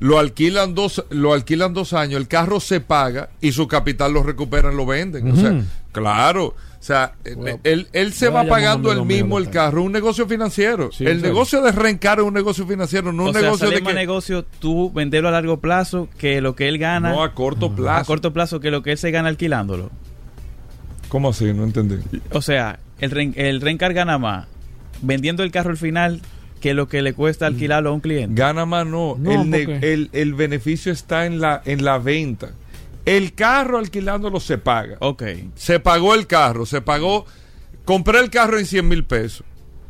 [0.00, 4.22] lo alquilan dos, lo alquilan dos años, el carro se paga y su capital lo
[4.22, 5.30] recuperan, lo venden.
[5.30, 5.60] O sea,
[5.92, 6.54] claro.
[6.82, 9.92] O sea, Bueno, él, él se a va a pagando mío mismo el carro, un
[9.92, 10.90] negocio financiero.
[10.90, 13.76] Sí, el negocio de rencar es un negocio financiero, no o un sea, negocio sale
[13.76, 17.22] de más que negocio tú venderlo a largo plazo que lo que él gana no
[17.22, 18.06] a corto a plazo.
[18.06, 19.90] corto plazo que lo que él se gana alquilándolo.
[21.08, 21.52] ¿Cómo así?
[21.52, 21.98] No entendí.
[22.32, 24.48] O sea, el, ren- el rencar gana más
[25.02, 26.20] vendiendo el carro al final
[26.60, 28.34] que lo que le cuesta alquilarlo a un cliente.
[28.40, 29.16] Gana más no.
[29.20, 29.54] No, el,
[29.84, 32.50] el, el beneficio está en la, en la venta.
[33.04, 34.96] El carro alquilándolo se paga.
[35.00, 35.22] Ok.
[35.54, 37.26] Se pagó el carro, se pagó.
[37.84, 39.44] Compré el carro en 100 mil pesos.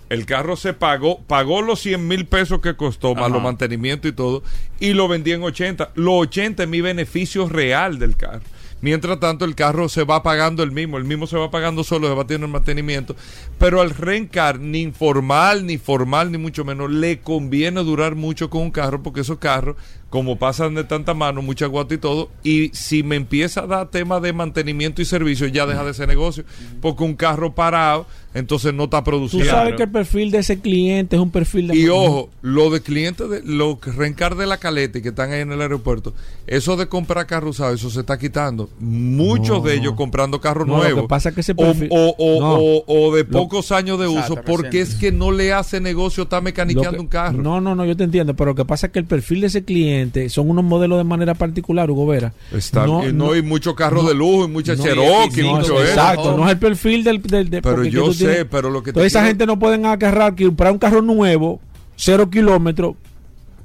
[0.08, 4.14] El carro se pagó, pagó los 100 mil pesos que costó, más los mantenimientos y
[4.14, 4.42] todo,
[4.78, 5.92] y lo vendí en 80.
[5.94, 8.42] Los 80 es mi beneficio real del carro.
[8.82, 12.08] Mientras tanto, el carro se va pagando el mismo, el mismo se va pagando solo,
[12.08, 13.16] se va teniendo el mantenimiento.
[13.56, 18.62] Pero al rencar, ni informal, ni formal, ni mucho menos, le conviene durar mucho con
[18.62, 19.76] un carro, porque esos carros,
[20.12, 23.90] como pasan de tanta mano, mucha guata y todo, y si me empieza a dar
[23.90, 26.44] tema de mantenimiento y servicio, ya deja de ser negocio,
[26.82, 28.04] porque un carro parado,
[28.34, 29.50] entonces no está Tú produciendo.
[29.50, 31.76] sabes que el perfil de ese cliente es un perfil de...
[31.76, 35.32] Y ojo, lo de clientes, de, lo que rencar de la caleta y que están
[35.32, 36.12] ahí en el aeropuerto,
[36.46, 38.68] eso de comprar carro usado, eso se está quitando.
[38.80, 41.02] Muchos No, de ellos comprando carros No, lo nuevos.
[41.04, 42.54] que pasa es que ese o, perfil- o, o- No.
[42.58, 46.24] o- o de Lo- pocos años de uso, porque es que no le hace negocio
[46.24, 47.38] estar Lo mecaniqueando que- un carro.
[47.42, 49.46] No, no, no, yo te entiendo, pero lo que pasa es que el perfil de
[49.46, 52.32] ese cliente son unos modelos de manera particular, Hugo Vera.
[52.52, 55.42] Está, No, y no, no, hay muchos carros no, de lujo y muchas no, Cherokee,
[55.42, 56.00] no, No, mucho es- eso.
[56.00, 57.22] exacto, no es el perfil del...
[57.22, 59.58] del- de- Pero yo sé, tienes- pero lo que te Toda esa quiero- gente no
[59.58, 61.60] pueden agarrar, comprar un carro nuevo,
[61.96, 62.94] cero kilómetros.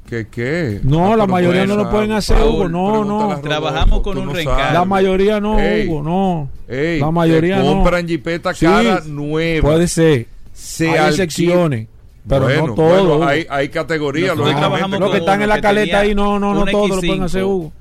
[0.09, 0.79] ¿Qué qué?
[0.83, 3.41] No, la mayoría no lo pueden hacer, Paul, Hugo, no, no.
[3.41, 4.71] Trabajamos con un no rencar.
[4.73, 5.85] La mayoría no, Ey.
[5.88, 6.49] Hugo, no.
[6.69, 7.73] Ey, La mayoría te no.
[7.73, 9.67] compran jipeta Sí, cara nueva.
[9.69, 10.27] Puede ser.
[10.53, 11.88] se Hay excepciones,
[12.28, 13.07] pero Bueno, no todo.
[13.17, 14.45] bueno, hay, hay categorías, Los
[15.11, 17.25] que están en la que caleta ahí, no, no, no todos lo pueden X5.
[17.25, 17.71] hacer, Hugo.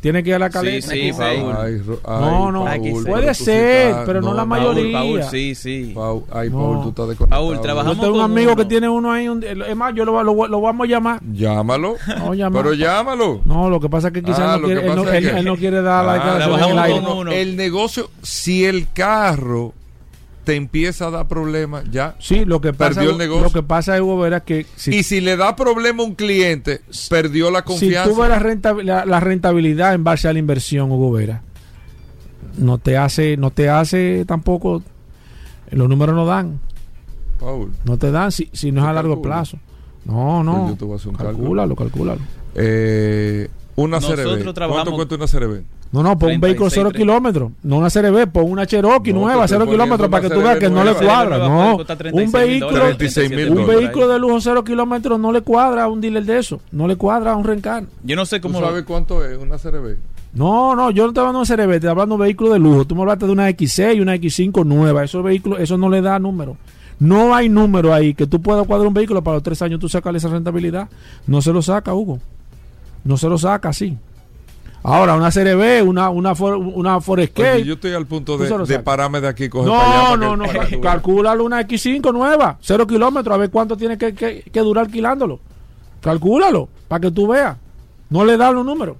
[0.00, 0.86] Tiene que ir a la caleta.
[0.92, 1.56] Sí, sí, Paul.
[1.58, 4.92] Ay, No, no, Paul, puede ser, estás- pero no la Paul, mayoría.
[5.00, 5.90] Paul, sí, sí.
[5.92, 6.56] Paul, ay, No.
[6.56, 7.42] Paul, tú estás desconectado.
[7.48, 9.28] Paul, trabajamos Yo tengo un amigo que tiene uno ahí.
[9.28, 11.20] un- es más, yo lo, lo- lo vamos a llamar.
[11.32, 11.96] Llámalo.
[12.52, 13.40] Pero llámalo.
[13.44, 15.44] No, lo que pasa es que quizás Ah, no quiere, que él, no, que- él
[15.44, 17.00] no quiere dar la declaración en el aire.
[17.02, 17.32] con uno.
[17.32, 19.72] El negocio, si el carro
[20.48, 22.16] te empieza a dar problemas, ya.
[22.20, 23.42] Sí, lo que pasa, Perdió el negocio.
[23.44, 26.80] lo que pasa es, Hugo que si, Y si le da problema a un cliente,
[27.10, 28.08] perdió la si confianza.
[28.10, 31.42] tú ves la, renta- la- la rentabilidad en base a la inversión, Hugo Vera,
[32.56, 34.82] no te hace, no te hace tampoco,
[35.70, 36.60] los números no dan.
[37.38, 37.70] Paul.
[37.84, 39.58] No te dan si, si no es ¿Tú a largo plazo.
[40.06, 40.42] No,
[40.78, 41.12] Pues no.
[41.18, 42.20] Calcúlalo, calcúlalo.
[42.54, 44.54] Eh, una Nosotros CRB.
[44.70, 45.62] ¿Cuánto cuesta una CRB?
[45.90, 46.98] No, no, pon un 36, vehículo cero 30.
[46.98, 47.52] kilómetros.
[47.62, 50.48] No una CRB, pon una Cherokee No, nueva, te cero kilómetros, para que tú una
[50.48, 51.38] veas que no le cuadra.
[51.38, 55.32] No, un 36 mil vehículo, dólares, 36 mil un vehículo de lujo cero kilómetros no
[55.32, 56.60] le cuadra a un dealer de eso.
[56.72, 57.84] No le cuadra a un rencar.
[58.04, 58.60] Yo no sé ¿Tú cómo...
[58.60, 59.96] sabes cuánto es una CRB?
[60.34, 62.84] No, no, yo no estoy hablando de CRB, estoy hablando de vehículo de lujo.
[62.84, 65.02] Tú me hablaste de una X6 y una X5 nueva.
[65.04, 66.56] Esos vehículos, eso no le da número.
[67.00, 69.88] No hay número ahí que tú puedas cuadrar un vehículo para los tres años tú
[69.88, 70.88] sacarle esa rentabilidad.
[71.26, 72.18] No se lo saca, Hugo.
[73.04, 73.96] No se lo saca así.
[74.90, 77.62] Ahora, una CRB, una, una, For- una Forescape.
[77.64, 80.02] Yo estoy al punto de, pararme de aquí y coger para allá.
[80.02, 80.68] No, para no, no, veas.
[80.82, 85.40] calcúlalo una X5 nueva, cero kilómetros, a ver cuánto tiene que, que- que durar alquilándolo.
[86.00, 87.56] Calcúlalo, para que tú veas.
[88.08, 88.96] No le dan los números.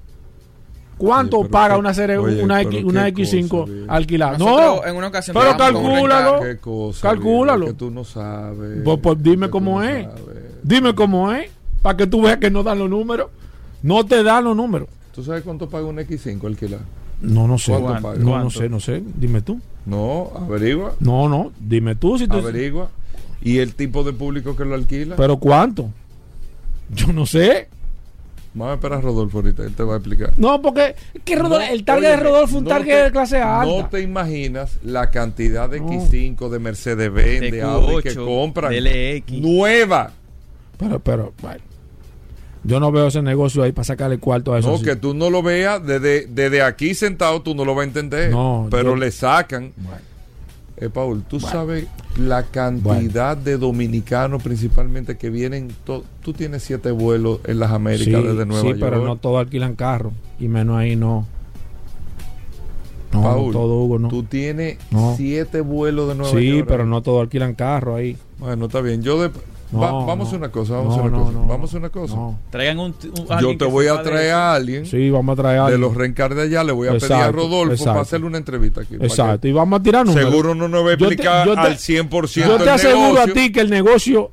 [0.99, 3.93] ¿Cuánto Oye, paga qué- una, serie, oye, una, X, una cosa, X5 viejo.
[3.93, 4.36] alquilada?
[4.39, 6.41] Nosotros No, en una ocasión pero calcúlalo.
[6.41, 7.72] Qué cosa, Calcúlalo.
[7.74, 8.82] tú no sabes.
[8.84, 10.07] Pues, pues dime cómo no es.
[10.62, 11.51] Dime cómo es,
[11.82, 13.28] para que tú veas que no dan los números.
[13.82, 14.89] No te dan los números.
[15.19, 16.79] ¿Tú sabes cuánto paga un X5 alquilar?
[17.23, 17.73] No, no sé.
[17.73, 18.19] ¿Cuánto No, paga?
[18.21, 18.51] no ¿Cuánto?
[18.51, 19.03] sé, no sé.
[19.16, 19.61] Dime tú.
[19.85, 21.51] No, averigua, No, no.
[21.59, 22.37] Dime tú si tú.
[22.37, 22.89] averigua.
[23.43, 25.16] ¿Y el tipo de público que lo alquila?
[25.16, 25.91] Pero ¿cuánto?
[26.95, 27.66] Yo no sé.
[28.55, 30.33] Vamos a esperar a Rodolfo ahorita, él te va a explicar.
[30.39, 30.95] No, porque
[31.25, 33.66] que Rodolfo- No, el target de Rodolfo es un no target te- de clase alta.
[33.83, 35.89] No te imaginas la cantidad de No.
[35.91, 38.73] X5, de Mercedes-Benz, de, De Audi que Q8, compran.
[38.73, 39.33] LX.
[39.43, 40.12] Nueva.
[40.79, 41.61] Pero, pero, bueno.
[42.69, 44.71] Yo no veo ese negocio ahí para sacarle cuarto a eso.
[44.71, 44.85] No, sí.
[44.85, 48.31] que tú no lo veas desde, desde aquí sentado, tú no lo vas a entender.
[48.31, 49.73] No, pero yo- le sacan.
[49.77, 49.99] Bueno.
[50.81, 55.73] Eh, Paul, tú sabes la cantidad de dominicanos principalmente que vienen.
[55.85, 58.79] tú tienes siete vuelos en las Américas Sí, desde Nueva sí, York.
[58.81, 60.12] pero no todos alquilan carro.
[60.39, 61.27] Y menos ahí no.
[63.12, 64.09] No, Paul, no todo Hugo, no.
[64.09, 65.14] Tú tienes No.
[65.16, 66.66] siete vuelos de Nueva Sí, York.
[66.69, 68.16] pero no todos alquilan carro ahí.
[68.39, 69.03] Bueno, está bien.
[69.03, 69.31] Yo de-
[69.71, 70.39] No, va- vamos a no.
[70.39, 70.75] una cosa.
[70.77, 71.33] Vamos a No, una no, cosa.
[71.33, 71.64] no, vamos a no.
[71.64, 72.14] hacer una cosa.
[72.14, 72.39] No.
[72.51, 75.59] Traigan un, un- Yo te voy a de traer a alguien Sí, vamos a traer
[75.59, 75.81] a de alguien.
[75.83, 76.64] los reencar de allá.
[76.64, 77.91] Le voy a pedir a Rodolfo exacto.
[77.93, 78.95] para hacerle una entrevista aquí.
[79.01, 79.47] Exacto.
[79.47, 80.31] Y vamos a tirar números.
[80.31, 82.69] Seguro no nos va a Yo te- explicar yo te- al 100% Yo te el
[82.71, 83.31] aseguro negocio.
[83.31, 84.31] a ti que el negocio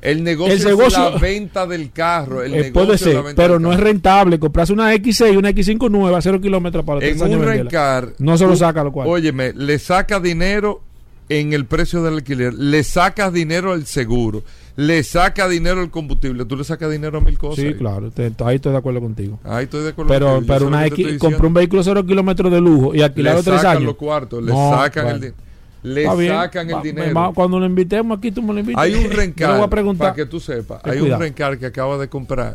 [0.00, 2.40] El negocio, El es negocio- la venta del carro.
[2.44, 4.38] El eh, negocio puede es ser, la venta pero no es rentable.
[4.38, 8.10] Comprarse una X6 una X5 nueva, cero kilómetros para En un rencar.
[8.18, 9.08] No se lo saca lo cual.
[9.08, 10.82] Óyeme, le saca dinero
[11.28, 12.54] en el precio del alquiler.
[12.54, 14.42] Le sacas dinero al seguro.
[14.76, 16.44] Le saca dinero al combustible.
[16.44, 17.64] Tú le sacas dinero a mil cosas.
[17.64, 18.10] Sí, claro.
[18.10, 19.38] te- ahí estoy de acuerdo contigo.
[19.44, 20.08] Ahí estoy de acuerdo.
[20.08, 20.54] Pero, contigo.
[20.54, 23.82] Pero una X, compré un vehículo cero kilómetros de lujo y Le alquilarlo tres años.
[23.84, 24.42] los cuartos.
[24.42, 25.16] Le No, sacan bueno.
[25.16, 25.36] el dinero.
[25.82, 26.32] Le bien.
[26.32, 27.14] sacan el dinero.
[27.14, 28.82] va- cuando lo invitemos aquí, tú me lo invitas.
[28.82, 31.16] Hay un rencar, para que tú sepas, hay cuidado.
[31.16, 32.54] un rencar que acaba de comprar,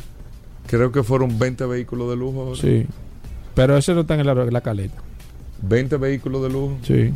[0.67, 2.55] creo que fueron 20 vehículos de lujo.
[2.55, 2.86] Sí.
[3.55, 4.95] Pero ese no está en la, la caleta.
[5.61, 6.78] 20 vehículos de lujo.
[6.84, 7.11] Sí.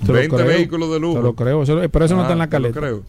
[0.00, 0.46] Te lo 20 creo.
[0.48, 1.16] vehículos de lujo.
[1.18, 1.64] Te lo creo.
[1.90, 2.80] Pero eso no Ah, está en la lo caleta.
[2.80, 3.02] creo.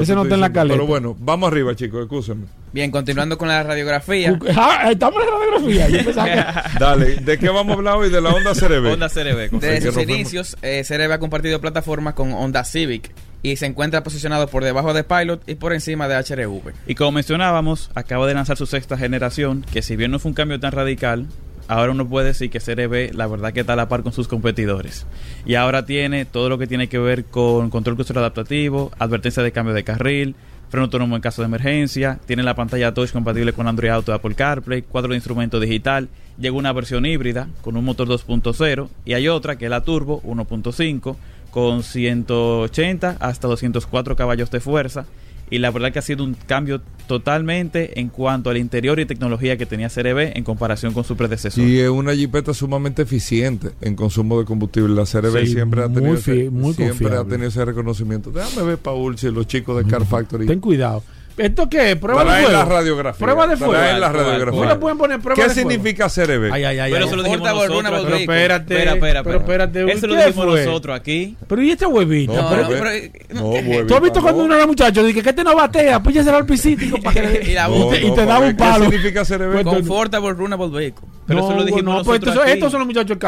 [0.00, 0.74] Ese no está en la caleta.
[0.74, 2.46] Pero bueno, vamos arriba, chicos, escúsenme.
[2.72, 4.38] Bien, continuando con la radiografía.
[4.56, 5.88] Ah, estamos en la radiografía.
[5.90, 6.26] Yo pensaba
[6.72, 8.08] que- Dale, ¿de qué vamos a hablar hoy?
[8.08, 8.90] De la Honda CRB.
[8.92, 9.50] Honda CRB.
[9.50, 14.02] con- Desde sus inicios, eh, CRB ha compartido plataforma con Honda Civic y se encuentra
[14.02, 16.72] posicionado por debajo de Pilot y por encima de HRV.
[16.86, 20.34] Y como mencionábamos, acaba de lanzar su sexta generación, que si bien no fue un
[20.34, 21.26] cambio tan radical,
[21.68, 24.28] ahora uno puede decir que CRB la verdad que está a la par con sus
[24.28, 25.06] competidores.
[25.44, 29.52] Y ahora tiene todo lo que tiene que ver con control crucero adaptativo, advertencia de
[29.52, 30.34] cambio de carril,
[30.68, 34.14] freno autónomo en caso de emergencia, tiene la pantalla touch compatible con Android Auto y
[34.14, 36.08] Apple CarPlay, cuadro de instrumento digital,
[36.38, 40.22] llega una versión híbrida con un motor 2.0 y hay otra que es la Turbo
[40.22, 41.16] 1.5
[41.50, 45.04] con 180 hasta 204 caballos de fuerza
[45.52, 49.58] y la verdad que ha sido un cambio totalmente en cuanto al interior y tecnología
[49.58, 51.62] que tenía CRB en comparación con su predecesor.
[51.62, 54.94] Y es una jipeta sumamente eficiente en consumo de combustible.
[54.94, 58.30] La CRB Sí, siempre ha tenido, ese, muy siempre ha tenido ese reconocimiento.
[58.30, 61.02] Déjame ver, Paul, si los chicos de Car Factory Ten cuidado.
[61.36, 61.96] ¿Esto qué?
[61.96, 62.50] ¿Prueba de fuego?
[62.52, 63.18] la radiografía.
[63.26, 63.72] Prueba de fuego.
[63.72, 64.60] Traen la ¿Cuál, cuál, radiografía.
[64.62, 66.52] ¿No le pueden poner prueba ¿Qué de significa CRB?
[66.52, 66.92] Ay, ay, ay.
[66.92, 67.08] Pero ay.
[67.08, 67.76] eso lo dijimos nosotros.
[67.76, 68.74] Runable Pero espérate.
[68.74, 69.64] Espera, espera, Pero espera.
[69.64, 69.92] espérate.
[69.92, 70.64] Eso lo ¿qué dijimos fue?
[70.66, 71.36] nosotros aquí.
[71.48, 72.32] Pero ¿y este huevito?
[72.34, 74.44] No, Pero- pero- pero- No, ¿Tú has huevita, visto cuando no.
[74.46, 75.02] uno era muchacho?
[75.04, 78.00] Dice que este no batea, pues ya será el pisítico para que Y la te,
[78.02, 78.84] y No, te no, daba un ¿qué palo.
[78.84, 79.64] significa CRB?
[79.64, 81.08] Comfortable Runnable Vehicle.
[81.26, 82.52] Pero no, eso lo dijimos no, pues nosotros estos, aquí.
[82.52, 83.18] estos son los muchachos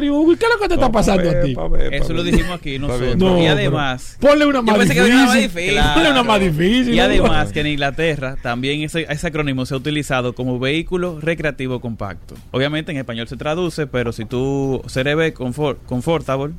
[0.00, 0.32] del Hugo.
[0.32, 1.54] ¿Y qué es lo que te está No, pasando pa' a ti?
[1.54, 3.16] pa' ver, pa' Eso lo dijimos aquí nosotros.
[3.16, 5.14] No, y pero- además, Ponle una más pensé que difícil.
[5.14, 5.80] era una más difícil.
[5.94, 6.94] Ponle una más difícil.
[6.94, 7.02] y ¿no?
[7.04, 12.34] además que en Inglaterra también ese, ese acrónimo se ha utilizado como vehículo recreativo compacto.
[12.50, 16.54] Obviamente en español se traduce, pero si tú CRB confort, Comfortable,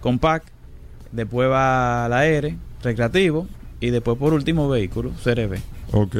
[0.00, 0.48] Compact,
[1.12, 3.46] después va la R, recreativo,
[3.80, 5.58] y después por último vehículo, CRB.
[5.92, 6.16] Ok.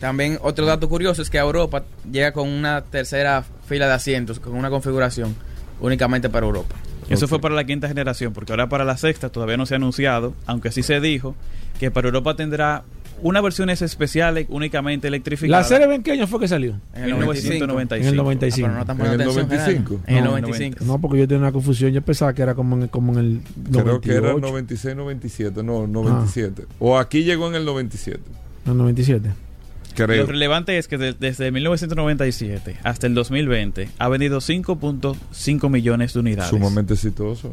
[0.00, 4.40] También otro dato curioso es que a Europa llega con una tercera fila de asientos,
[4.40, 5.36] con una configuración
[5.80, 6.74] únicamente para Europa.
[7.08, 9.76] Eso fue para la quinta generación, porque ahora para la sexta todavía no se ha
[9.76, 11.36] anunciado, aunque sí se dijo
[11.78, 12.84] que para Europa tendrá
[13.22, 15.68] unas versiones especiales únicamente La electrificadas.
[15.68, 16.78] serie en qué año fue que salió?
[16.94, 17.52] En el 95.
[17.66, 18.02] 1995.
[18.02, 18.68] En el 95.
[18.68, 19.88] Ah, pero no ¿En el poniendo atención, 95?
[19.88, 20.02] Gerardo.
[20.06, 20.84] En el No, 95.
[20.84, 21.92] No, porque yo tenía una confusión.
[21.92, 23.82] Yo pensaba que era como en, como en el 98.
[23.82, 25.62] Creo que era 96, 97.
[25.62, 26.66] No, 97.
[26.78, 28.20] O aquí llegó en el 97.
[28.64, 29.30] No, 97.
[29.94, 30.22] Creo.
[30.22, 36.20] Lo relevante es que de- desde 1997 hasta el 2020 ha vendido 5.5 millones de
[36.20, 36.50] unidades.
[36.50, 37.52] Sumamente exitoso.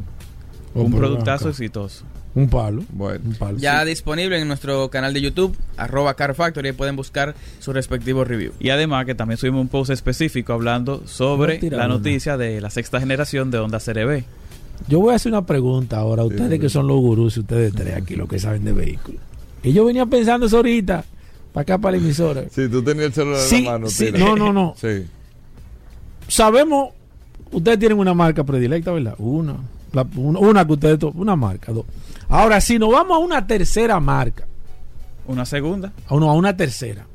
[0.74, 1.49] Oh, un productazo acá.
[1.51, 2.05] exitoso.
[2.39, 2.83] Un palo.
[2.91, 3.19] Bueno.
[3.25, 3.57] Un palo.
[3.57, 3.89] Ya sí.
[3.89, 8.53] disponible en nuestro canal de YouTube, arroba Car Factory, y pueden buscar su respectivo review.
[8.59, 11.87] Y además que también subimos un post específico hablando sobre la una.
[11.89, 14.23] noticia de la sexta generación de Honda CRB.
[14.87, 16.59] Yo voy a hacer una pregunta ahora a ustedes Sí.
[16.59, 19.19] que son los gurús, ustedes tres aquí, los que saben de vehículos.
[19.61, 21.03] Y yo venía pensando eso ahorita,
[21.51, 22.43] para acá, para la emisora.
[22.49, 24.19] Si tú tenías el celular Sí, en la mano, sí, tira.
[24.19, 24.73] no, no, no.
[24.79, 25.05] Sí.
[26.27, 26.89] Sabemos,
[27.51, 29.15] ustedes tienen una marca predilecta, ¿verdad?
[29.17, 29.55] Una.
[29.91, 31.85] La- una, una que ustedes, una marca, dos.
[32.30, 34.45] Ahora, si nos vamos a una tercera marca,
[35.27, 35.91] Una segunda.
[36.07, 37.05] a, uno, a una tercera.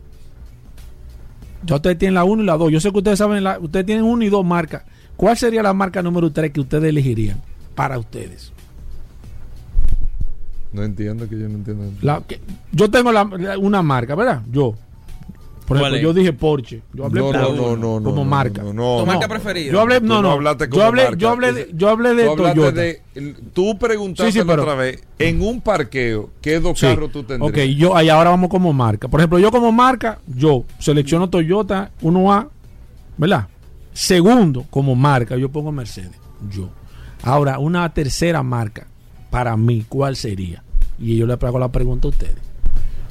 [1.64, 2.70] Ya ustedes tienen la 1 y la 2.
[2.72, 4.82] Yo sé que ustedes saben, la, ustedes tienen una y dos marcas.
[5.16, 7.40] ¿Cuál sería la marca número 3 que ustedes elegirían
[7.74, 8.52] para ustedes?
[10.72, 11.90] No entiendo que yo no entiendo.
[12.02, 12.40] La, que-
[12.72, 14.42] yo tengo la- la- una marca, ¿verdad?
[14.50, 14.74] Yo.
[15.66, 16.82] Por ¿Cuál ejemplo, yo dije Porsche.
[16.92, 18.62] Yo hablé no, por no, no, no, como no, marca.
[18.62, 19.72] No, no, ¿Tu marca preferida?
[19.72, 20.38] Yo hablé, no, no
[20.70, 21.16] yo hablé, marca.
[21.16, 22.72] yo hablé, de, yo hablé de Tú Toyota.
[22.72, 23.02] de.
[23.54, 25.02] Tú preguntaste Sí, sí, pero- otra vez.
[25.18, 26.84] En un parqueo, ¿qué dos Sí.
[26.86, 27.50] carros tú tendrías?
[27.50, 29.08] Ok, yo ahí ahora vamos como marca.
[29.08, 32.48] Por ejemplo, yo como marca, yo selecciono Toyota 1A,
[33.16, 33.48] ¿verdad?
[33.94, 36.12] Segundo, como marca, yo pongo Mercedes.
[36.50, 36.68] Yo.
[37.22, 38.86] Ahora, una tercera marca,
[39.30, 40.62] para mí, ¿cuál sería?
[40.98, 42.36] Y yo le hago la pregunta a ustedes.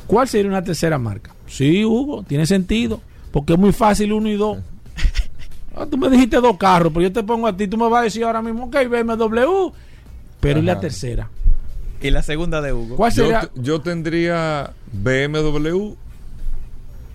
[0.05, 1.32] ¿Cuál sería una tercera marca?
[1.47, 3.01] Sí, Hugo, tiene sentido.
[3.31, 4.57] Porque es muy fácil uno y dos.
[5.75, 8.01] Ah, tú me dijiste dos carros, pero yo te pongo a ti, tú me vas
[8.01, 9.71] a decir ahora mismo, ok, BMW.
[10.39, 10.81] Pero ¿y la Ajá.
[10.81, 11.29] tercera?
[11.99, 12.95] Y la segunda de Hugo.
[12.95, 13.49] ¿Cuál Yo, sería?
[13.55, 15.93] yo tendría BMW.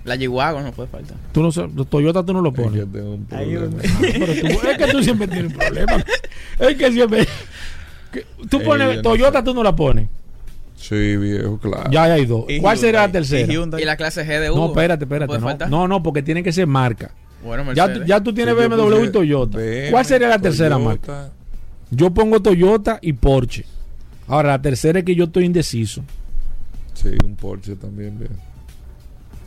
[0.05, 1.17] La Chihuahua no puede faltar.
[1.31, 2.93] Tú no sabes, Toyota tú no lo Es que pones.
[2.93, 3.67] tengo un problema.
[3.81, 6.05] Ah, pero tú- es que tú siempre tienes un problema.
[6.59, 7.29] Es que siempre.
[8.13, 9.45] que tú pones yo no Toyota, sé.
[9.45, 10.09] tú no la pones.
[10.79, 11.91] Sí, viejo, claro.
[11.91, 12.45] Ya hay dos.
[12.61, 13.13] ¿Cuál será la Hyundai.
[13.23, 13.53] tercera?
[13.53, 13.83] Y Hyundai.
[13.83, 14.59] Y la clase G de Hugo.
[14.61, 15.39] No, espérate, espérate.
[15.39, 17.11] ¿Puede No, no, no, porque tiene que ser marca.
[17.45, 19.59] Bueno, Ya, tú- ya tú tienes Sí, BMW y Toyota.
[19.91, 20.89] ¿Cuál sería la tercera Toyota.
[20.89, 21.31] marca?
[21.91, 23.65] Yo pongo Toyota y Porsche.
[24.27, 26.03] Ahora, la tercera es que yo estoy indeciso.
[26.95, 28.31] Sí, un Porsche también, bien.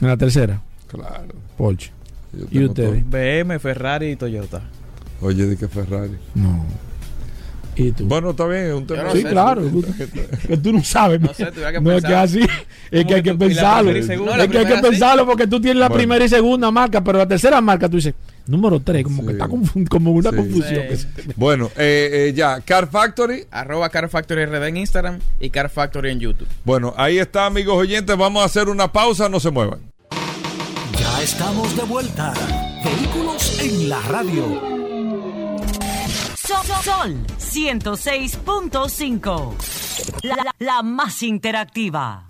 [0.01, 1.33] En la tercera, Claro.
[1.57, 1.91] Porsche.
[2.49, 3.03] ¿Y ustedes?
[3.09, 4.61] BM, Ferrari y Toyota.
[5.21, 6.17] Oye, di que Ferrari.
[6.33, 6.65] No.
[7.75, 8.05] ¿Y tú?
[8.05, 9.03] Bueno, está bien, es un tema.
[9.03, 9.63] no sí, sé, claro.
[10.47, 11.21] que tú no sabes.
[11.21, 12.41] No sé, tuviera que no es que así.
[12.91, 14.03] Es que hay que tú- pensarlo.
[14.03, 14.43] segunda.
[14.43, 15.97] Es que hay que pensarlo porque tú tienes la Bueno.
[15.99, 18.13] primera y segunda marca, pero la tercera marca tú dices,
[18.47, 19.27] número 3, como Sí.
[19.27, 20.35] que está como una Sí.
[20.35, 20.83] confusión.
[20.97, 21.07] Sí.
[21.37, 23.45] Bueno, eh, eh, ya, Car Factory.
[23.51, 26.47] Arroba Car Factory RD en Instagram y Car Factory en YouTube.
[26.65, 28.17] Bueno, ahí está, amigos oyentes.
[28.17, 29.79] Vamos a hacer una pausa, no se muevan.
[30.99, 32.33] Ya estamos de vuelta.
[32.83, 34.80] Vehículos en la radio.
[36.65, 39.53] Sol, Sol 106.5.
[40.23, 42.25] La, la- la más interactiva.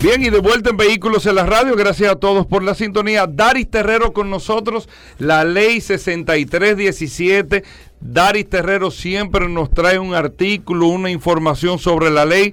[0.00, 1.74] Bien, y de vuelta en Vehículos en la Radio.
[1.74, 3.26] Gracias a todos por la sintonía.
[3.26, 4.88] Daris Terrero con nosotros.
[5.18, 7.64] La ley 6317.
[8.00, 12.52] Daris Terrero siempre nos trae un artículo, una información sobre la ley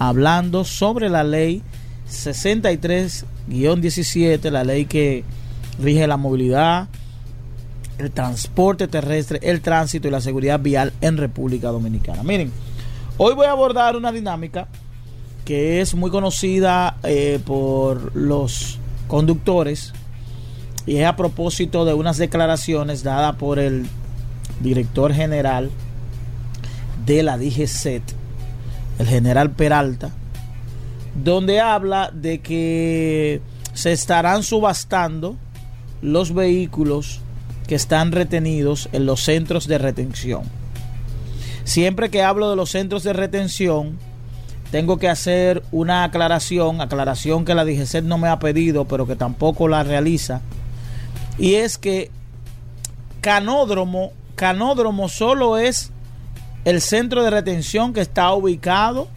[0.00, 1.62] hablando sobre la ley
[2.10, 5.22] 63-17, la ley que
[5.78, 6.88] rige la movilidad,
[7.98, 12.22] el transporte terrestre, el tránsito y la seguridad vial en República Dominicana.
[12.22, 12.50] Miren,
[13.18, 14.68] hoy voy a abordar una dinámica
[15.44, 19.92] que es muy conocida eh, por los conductores
[20.86, 23.86] y es a propósito de unas declaraciones dadas por el
[24.60, 25.70] director general
[27.04, 28.18] de la DGCET,
[29.00, 30.10] el general Peralta,
[31.14, 33.40] donde habla de que
[33.72, 35.36] se estarán subastando
[36.02, 37.20] los vehículos
[37.66, 40.42] que están retenidos en los centros de retención.
[41.64, 43.98] Siempre que hablo de los centros de retención,
[44.70, 49.16] tengo que hacer una aclaración, aclaración que la DGCET no me ha pedido, pero que
[49.16, 50.42] tampoco la realiza.
[51.38, 52.10] Y es que
[53.22, 55.90] canódromo, canódromo solo es
[56.64, 59.08] el centro de retención que está ubicado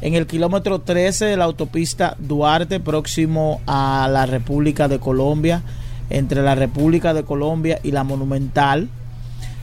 [0.00, 5.62] en el kilómetro 13 de la autopista Duarte, próximo a la República de Colombia,
[6.10, 8.88] entre la República de Colombia y la Monumental.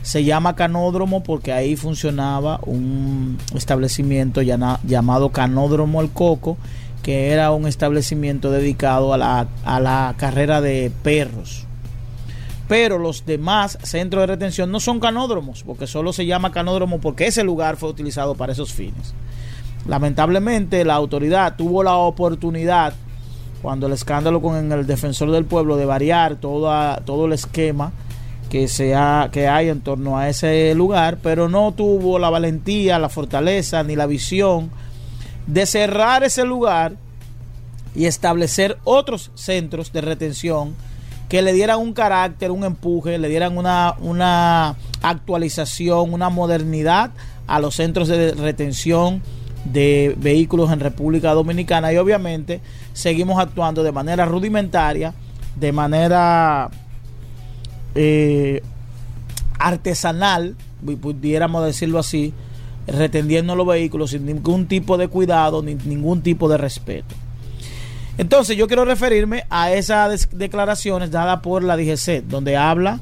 [0.02, 6.56] Se llama Canódromo porque ahí funcionaba un establecimiento llamado Canódromo El Coco,
[7.02, 11.66] que era un establecimiento dedicado a la, a la carrera de perros.
[12.70, 17.26] Pero los demás centros de retención no son canódromos, porque solo se llama canódromo porque
[17.26, 19.12] ese lugar fue utilizado para esos fines.
[19.88, 22.94] Lamentablemente la autoridad tuvo la oportunidad,
[23.60, 27.90] cuando el escándalo con el defensor del pueblo, de variar todo el esquema
[28.48, 28.68] que,
[29.32, 33.96] que hay en torno a ese lugar, pero no tuvo la valentía, la fortaleza ni
[33.96, 34.70] la visión
[35.48, 36.92] de cerrar ese lugar
[37.96, 40.76] y establecer otros centros de retención
[41.30, 47.12] que le dieran un carácter, un empuje, le dieran una, una actualización, una modernidad
[47.46, 49.22] a los centros de retención
[49.64, 52.60] de vehículos en República Dominicana y obviamente
[52.92, 55.14] seguimos actuando de manera rudimentaria,
[55.56, 56.68] de manera
[57.94, 58.62] eh,
[59.58, 62.32] artesanal, pu- pudiéramos decirlo así,
[62.86, 67.14] retendiendo los vehículos sin ningún tipo de cuidado ni ningún tipo de respeto.
[68.20, 73.00] Entonces yo quiero referirme a esas declaraciones dadas por la DGC, donde habla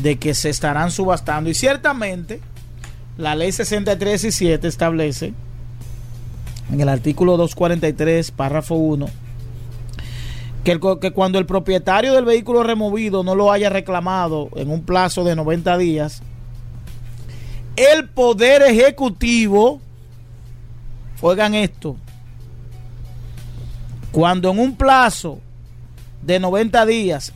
[0.00, 1.50] de que se estarán subastando.
[1.50, 2.40] Y ciertamente
[3.18, 5.34] la ley 63 y 7 establece
[6.72, 9.10] en el artículo 243, párrafo 1,
[10.64, 15.22] que, que cuando el propietario del vehículo removido no lo haya reclamado en un plazo
[15.22, 16.22] de 90 días,
[17.76, 19.82] el Poder Ejecutivo,
[21.20, 21.98] oigan esto,
[24.16, 25.40] cuando en un plazo
[26.22, 27.34] de 90 días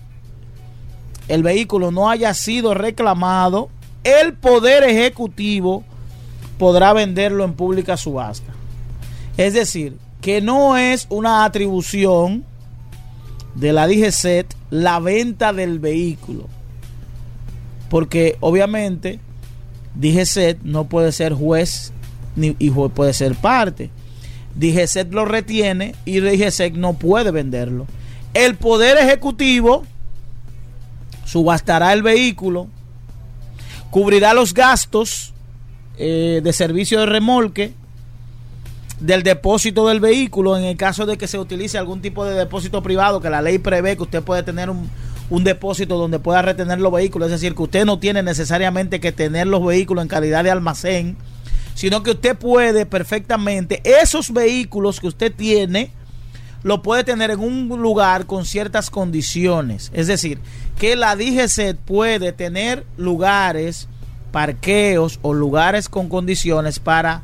[1.28, 3.68] el vehículo no haya sido reclamado,
[4.02, 5.84] el Poder Ejecutivo
[6.58, 8.54] podrá venderlo en pública subasta.
[9.36, 12.44] Es decir, que no es una atribución
[13.54, 16.46] de la DGCET la venta del vehículo.
[17.90, 19.20] Porque obviamente
[19.96, 21.92] DGCET no puede ser juez
[22.36, 22.52] ni
[22.94, 23.90] puede ser parte.
[24.54, 27.86] DGCET lo retiene y DGCET no puede venderlo.
[28.34, 29.84] El Poder Ejecutivo
[31.24, 32.68] subastará el vehículo,
[33.90, 35.32] cubrirá los gastos
[35.98, 37.74] eh, de servicio de remolque
[39.00, 42.82] del depósito del vehículo en el caso de que se utilice algún tipo de depósito
[42.82, 44.90] privado que la ley prevé que usted puede tener un,
[45.30, 49.12] un depósito donde pueda retener los vehículos, es decir, que usted no tiene necesariamente que
[49.12, 51.16] tener los vehículos en calidad de almacén,
[51.74, 55.92] sino que usted puede perfectamente esos vehículos que usted tiene
[56.62, 59.90] lo puede tener en un lugar con ciertas condiciones.
[59.94, 60.40] Es decir,
[60.78, 63.88] que la DGC puede tener lugares,
[64.30, 67.22] parqueos o lugares con condiciones para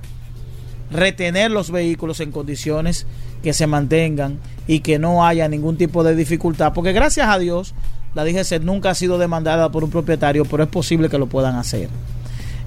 [0.90, 3.06] retener los vehículos en condiciones
[3.42, 6.72] que se mantengan y que no haya ningún tipo de dificultad.
[6.72, 7.74] Porque gracias a Dios,
[8.14, 11.56] la DGC nunca ha sido demandada por un propietario, pero es posible que lo puedan
[11.56, 11.88] hacer.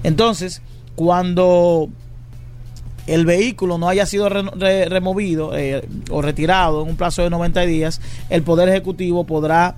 [0.02, 0.62] Entonces,
[1.04, 1.88] cuando
[3.06, 7.30] el vehículo no haya sido re- re- removido eh, o retirado en un plazo de
[7.30, 9.76] 90 días, el Poder Ejecutivo podrá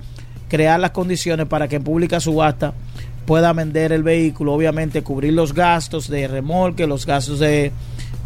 [0.49, 2.73] crear las condiciones para que en pública subasta
[3.25, 7.71] pueda vender el vehículo, obviamente cubrir los gastos de remolque, los gastos de-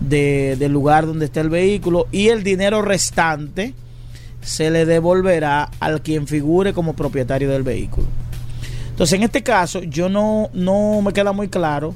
[0.01, 3.75] del lugar donde está el vehículo y el dinero restante
[4.41, 8.07] se le devolverá al quien figure como propietario del vehículo.
[8.89, 11.95] Entonces, en este caso, yo no, no me queda muy claro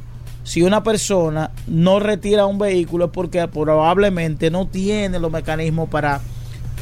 [0.51, 6.21] si una persona no retira un vehículo es porque probablemente no tiene los mecanismos para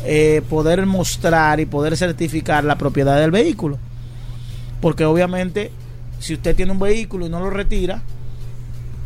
[0.06, 3.76] eh, poder mostrar y poder certificar la propiedad del vehículo.
[4.80, 5.70] Porque obviamente,
[6.18, 8.00] si usted tiene un vehículo y no lo retira,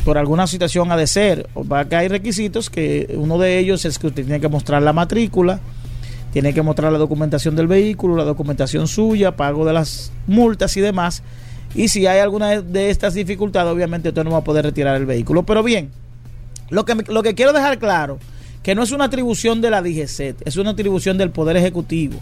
[0.05, 3.99] por alguna situación ha de ser, va que hay requisitos que uno de ellos es
[3.99, 5.59] que usted tiene que mostrar la matrícula,
[6.33, 10.81] tiene que mostrar la documentación del vehículo, la documentación suya, pago de las multas y
[10.81, 11.25] demás.
[11.75, 15.07] Y si hay alguna de estas dificultades, obviamente usted no va a poder retirar el
[15.07, 15.45] vehículo.
[15.45, 15.91] Pero bien,
[16.71, 18.19] lo que, lo que quiero dejar claro,
[18.63, 22.19] que no es una atribución de la DGCET, es una atribución del Poder Ejecutivo.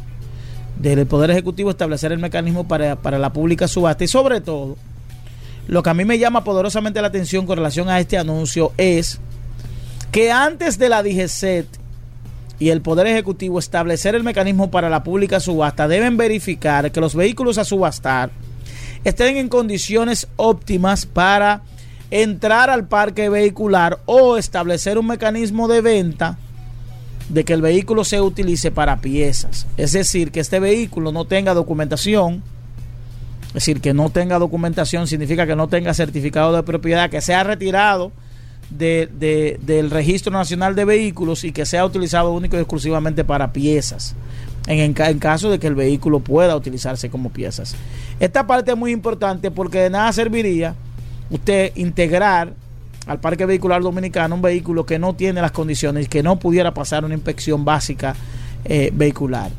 [0.78, 4.04] Del Poder Ejecutivo establecer el mecanismo para, para la pública subasta.
[4.04, 4.76] Y sobre todo,
[5.66, 9.20] lo que a mí me llama poderosamente la atención con relación a este anuncio es
[10.12, 11.66] que antes de la DGCET
[12.58, 17.14] y el Poder Ejecutivo establecer el mecanismo para la pública subasta, deben verificar que los
[17.14, 18.30] vehículos a subastar
[19.04, 21.62] estén en condiciones óptimas para
[22.10, 26.38] entrar al parque vehicular o establecer un mecanismo de venta
[27.28, 29.66] de que el vehículo se utilice para piezas.
[29.76, 32.42] Es decir, que este vehículo no tenga documentación,
[33.48, 37.44] es decir, que no tenga documentación significa que no tenga certificado de propiedad, que sea
[37.44, 38.10] retirado
[38.70, 43.52] de, de- del registro nacional de vehículos y que sea utilizado único y exclusivamente para
[43.52, 44.14] piezas,
[44.66, 47.74] en, en ca- en caso de que el vehículo pueda utilizarse como piezas.
[48.18, 50.74] Esta parte es muy importante porque de nada serviría
[51.30, 52.52] usted integrar
[53.06, 57.04] al parque vehicular dominicano un vehículo que no tiene las condiciones, que no pudiera pasar
[57.04, 58.14] una inspección básica
[58.64, 59.50] eh, vehicular.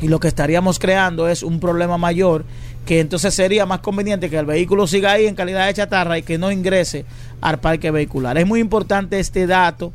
[0.00, 2.44] Y lo que estaríamos creando es un problema mayor
[2.86, 6.22] que entonces sería más conveniente que el vehículo siga ahí en calidad de chatarra y
[6.22, 7.04] que no ingrese
[7.40, 8.36] al parque vehicular.
[8.38, 9.92] Es muy importante este dato,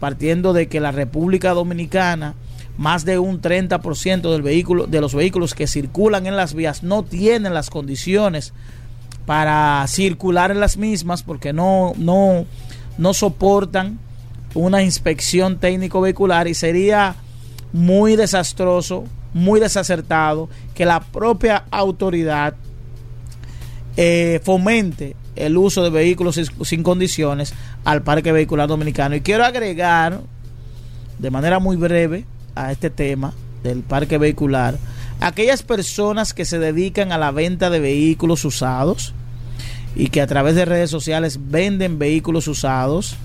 [0.00, 2.34] partiendo de que la República Dominicana,
[2.78, 7.02] más de un 30% del vehículo, de los vehículos que circulan en las vías no
[7.02, 8.54] tienen las condiciones
[9.26, 12.46] para circular en las mismas porque no, no,
[12.96, 13.98] no soportan
[14.54, 17.16] una inspección técnico vehicular y sería
[17.72, 19.04] muy desastroso,
[19.34, 22.54] muy desacertado que la propia autoridad
[23.96, 27.54] eh, fomente el uso de vehículos sin, sin condiciones
[27.84, 29.16] al parque vehicular dominicano.
[29.16, 30.20] Y quiero agregar
[31.18, 32.24] de manera muy breve
[32.58, 33.32] a este tema
[33.62, 34.78] del parque vehicular
[35.20, 39.14] aquellas personas que se dedican a la venta de vehículos usados
[39.96, 43.16] y que a través de redes sociales venden vehículos usados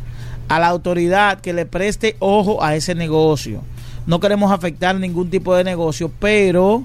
[0.48, 3.62] a la autoridad que le preste ojo a ese negocio.
[4.06, 6.84] No queremos afectar ningún tipo de negocio, pero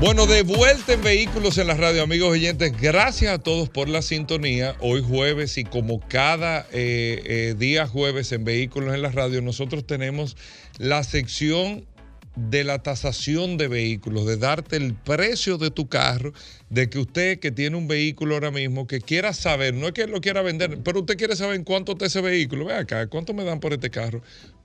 [0.00, 2.72] Bueno, de vuelta en Vehículos en la Radio, amigos oyentes.
[2.80, 4.76] Gracias a todos por la sintonía.
[4.78, 9.84] Hoy jueves y como cada eh, eh, día jueves en Vehículos en la Radio, nosotros
[9.84, 10.36] tenemos
[10.78, 11.84] la sección
[12.36, 16.32] de la tasación de vehículos, de darte el precio de tu carro,
[16.70, 20.06] de que usted que tiene un vehículo ahora mismo, que quiera saber, no es que
[20.06, 22.66] lo quiera vender, pero usted quiere saber en cuánto está ese vehículo.
[22.66, 24.22] Ve acá, ¿cuánto me dan por este carro?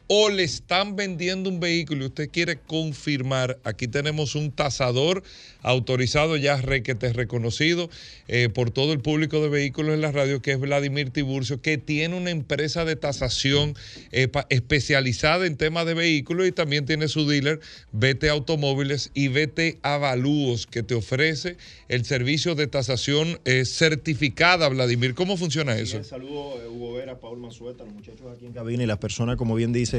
[0.07, 5.23] O le están vendiendo un vehículo y usted quiere confirmar, aquí tenemos un tasador
[5.61, 7.89] autorizado ya requete reconocido
[8.27, 11.77] eh, por todo el público de vehículos en la radio, que es Vladimir Tiburcio, que
[11.77, 13.75] tiene una empresa de tasación
[14.11, 17.61] eh, pa- especializada en temas de vehículos y también tiene su dealer
[17.93, 21.55] VT Automóviles y VT Avalúos, que te ofrece
[21.87, 25.13] el servicio de tasación eh, certificada, Vladimir.
[25.15, 25.93] ¿Cómo funciona eso?
[25.93, 29.37] Bien, saludo eh, Hugo Vera, Paul Manzueta, los muchachos aquí en cabina y las personas,
[29.37, 29.92] como bien dice,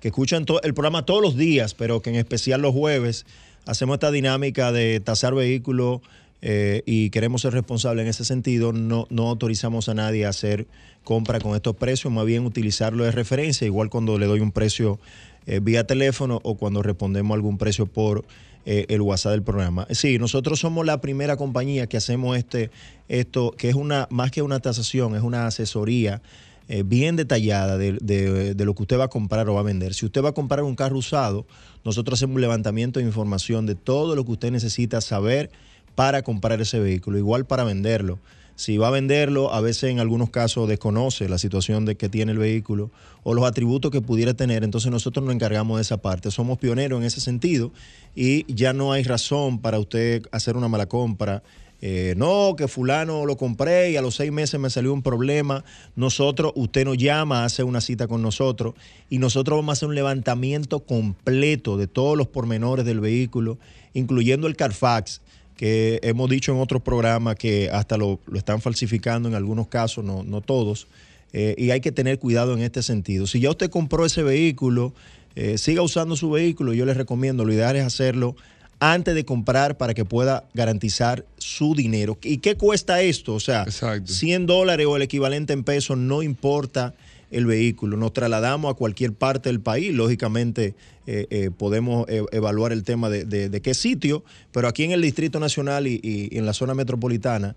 [0.00, 3.26] que escuchan el programa todos los días, pero que en especial los jueves
[3.66, 6.00] hacemos esta dinámica de tasar vehículos
[6.42, 8.72] eh, y queremos ser responsables en ese sentido.
[8.72, 10.66] No, no autorizamos a nadie a hacer
[11.04, 14.98] compra con estos precios, más bien utilizarlo de referencia, igual cuando le doy un precio
[15.46, 18.24] eh, vía teléfono o cuando respondemos algún precio por
[18.64, 19.86] eh, el WhatsApp del programa.
[19.90, 22.70] Sí, nosotros somos la primera compañía que hacemos este,
[23.08, 26.20] esto, que es una, más que una tasación, es una asesoría
[26.68, 29.64] eh, bien detallada de, de- de lo que usted va a comprar o va a
[29.64, 29.94] vender.
[29.94, 31.46] Si usted va a comprar un carro usado,
[31.84, 35.50] nosotros hacemos un levantamiento de información de todo lo que usted necesita saber
[35.94, 38.18] para comprar ese vehículo, igual para venderlo.
[38.58, 42.32] Si va a venderlo, a veces en algunos casos desconoce la situación de que tiene
[42.32, 42.90] el vehículo
[43.22, 46.30] o los atributos que pudiera tener, entonces nosotros nos encargamos de esa parte.
[46.30, 47.70] Somos pioneros en ese sentido
[48.14, 51.42] y ya no hay razón para usted hacer una mala compra.
[51.82, 55.64] Eh, no, que fulano lo compré y a los seis meses me salió un problema.
[55.94, 58.74] Nosotros, usted nos llama, hace una cita con nosotros
[59.10, 63.58] y nosotros vamos a hacer un levantamiento completo de todos los pormenores del vehículo,
[63.92, 65.20] incluyendo el Carfax,
[65.56, 70.04] que hemos dicho en otros programas que hasta lo, lo están falsificando en algunos casos,
[70.04, 70.86] no, no todos.
[71.32, 73.26] Eh, y hay que tener cuidado en este sentido.
[73.26, 74.94] Si ya usted compró ese vehículo,
[75.34, 76.72] eh, siga usando su vehículo.
[76.72, 78.36] Yo les recomiendo, lo ideal es hacerlo
[78.78, 82.18] antes de comprar para que pueda garantizar su dinero.
[82.22, 83.34] ¿Y qué cuesta esto?
[83.34, 83.64] O sea,
[84.06, 86.94] 100 dólares o el equivalente en pesos, no importa
[87.30, 87.96] el vehículo.
[87.96, 89.92] Nos trasladamos a cualquier parte del país.
[89.92, 90.74] Lógicamente
[91.06, 94.92] eh, eh, podemos eh, evaluar el tema de, de- de qué sitio, pero aquí en
[94.92, 97.56] el Distrito Nacional y, y en la zona metropolitana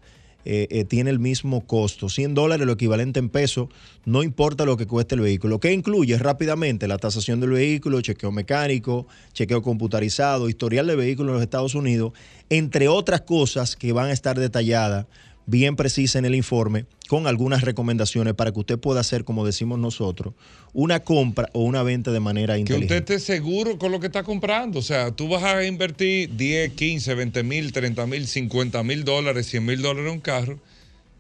[0.52, 2.10] eh, eh, tiene el mismo costo.
[2.10, 3.70] 100 dólares, lo equivalente en peso,
[4.04, 5.60] no importa lo que cueste el vehículo.
[5.60, 6.18] ¿Qué incluye?
[6.18, 11.76] Rápidamente la tasación del vehículo, chequeo mecánico, chequeo computarizado, historial de vehículo en los Estados
[11.76, 12.14] Unidos,
[12.50, 15.06] entre otras cosas que van a estar detalladas
[15.50, 19.80] bien precisa en el informe con algunas recomendaciones para que usted pueda hacer, como decimos
[19.80, 20.34] nosotros,
[20.74, 22.96] una compra o una venta de manera Que inteligente.
[22.98, 24.80] usted esté seguro con lo que está comprando.
[24.80, 29.48] O sea, tú vas a invertir 10, 15, 20 mil, 30 mil, 50 mil dólares,
[29.48, 30.60] 100 mil dólares en un carro.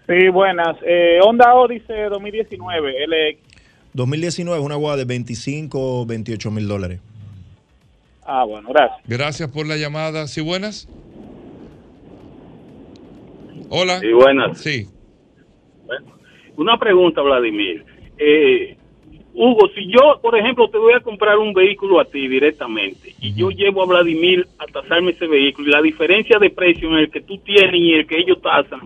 [0.08, 0.76] Sí, buenas.
[0.84, 3.38] Eh, Honda Odyssey 2019, LX.
[3.94, 6.98] 2019 es una guagua de 25 o 28 mil dólares.
[8.24, 9.00] Ah, bueno, gracias.
[9.06, 10.26] Gracias por la llamada.
[10.26, 10.88] ¿Sí buenas?
[13.68, 14.00] Hola.
[14.00, 14.58] Sí, buenas.
[14.58, 14.88] Sí.
[16.56, 17.84] Una pregunta, Vladimir.
[18.18, 18.76] Eh,
[19.34, 23.32] Hugo, si yo, por ejemplo, te voy a comprar un vehículo a ti directamente y
[23.34, 27.10] yo llevo a Vladimir a tasarme ese vehículo y la diferencia de precio en el
[27.10, 28.80] que tú tienes y el que ellos tasan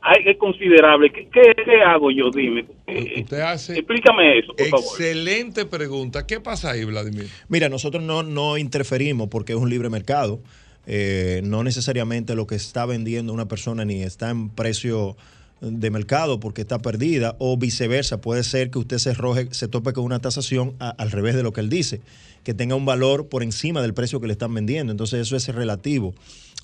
[0.00, 1.10] hay- es considerable.
[1.10, 2.30] ¿Qué, qué, qué hago yo?
[2.30, 2.64] Dime.
[2.86, 4.84] Eh, Usted hace explícame eso, por favor.
[4.84, 6.26] excelente pregunta.
[6.28, 7.26] ¿Qué pasa ahí, Vladimir?
[7.48, 10.40] Mira, nosotros no, no interferimos porque es un libre mercado.
[10.86, 15.16] Eh, no necesariamente lo que está vendiendo una persona ni está en precio
[15.62, 18.20] de mercado porque está perdida o viceversa.
[18.20, 21.52] Puede ser que usted se, roje, se tope con una tasación al revés de lo
[21.52, 22.00] que él dice,
[22.42, 24.90] que tenga un valor por encima del precio que le están vendiendo.
[24.90, 26.14] Entonces eso es relativo.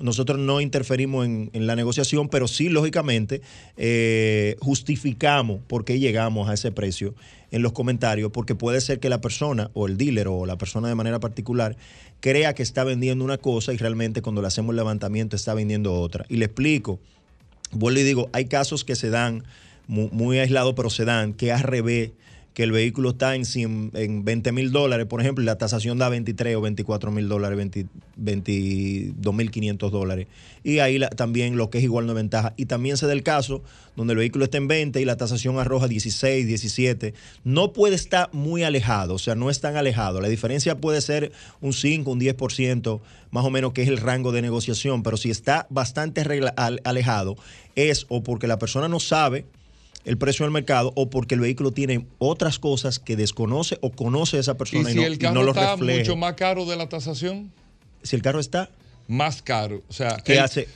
[0.00, 3.40] Nosotros no interferimos en, en la negociación, pero sí, lógicamente,
[3.76, 7.14] eh, justificamos por qué llegamos a ese precio
[7.50, 10.88] en los comentarios, porque puede ser que la persona o el dealer o la persona
[10.88, 11.76] de manera particular
[12.20, 15.94] crea que está vendiendo una cosa y realmente cuando le hacemos el levantamiento está vendiendo
[15.94, 16.26] otra.
[16.28, 17.00] Y le explico,
[17.72, 19.44] vuelvo y digo, hay casos que se dan
[19.86, 22.10] mu- muy, aislados, pero se dan, que al revés,
[22.58, 25.96] que el vehículo está en, 100 en 20 mil dólares, por ejemplo, y la tasación
[25.96, 27.86] da 23 o 24 mil dólares, 20
[28.16, 30.26] 22 mil 500 dólares.
[30.64, 32.54] Y ahí también lo que es igual no es ventaja.
[32.56, 33.62] Y también se da el caso
[33.94, 37.14] donde el vehículo está en 20 y la tasación arroja 16, 17.
[37.44, 40.20] No puede estar muy alejado, o sea, no es tan alejado.
[40.20, 41.30] La diferencia puede ser
[41.60, 45.30] un 5, un 10%, más o menos, que es el rango de negociación, pero si
[45.30, 46.22] está bastante
[46.82, 47.36] alejado,
[47.76, 49.46] es o porque la persona no sabe
[50.08, 54.38] el precio del mercado o porque el vehículo tiene otras cosas que desconoce o conoce
[54.38, 55.98] esa ¿Y persona y, si no, el y carro no lo está refleja.
[56.00, 57.52] mucho más caro de la tasación?
[58.02, 58.70] Si el carro está
[59.06, 60.66] más caro, o sea, ¿Qué hace?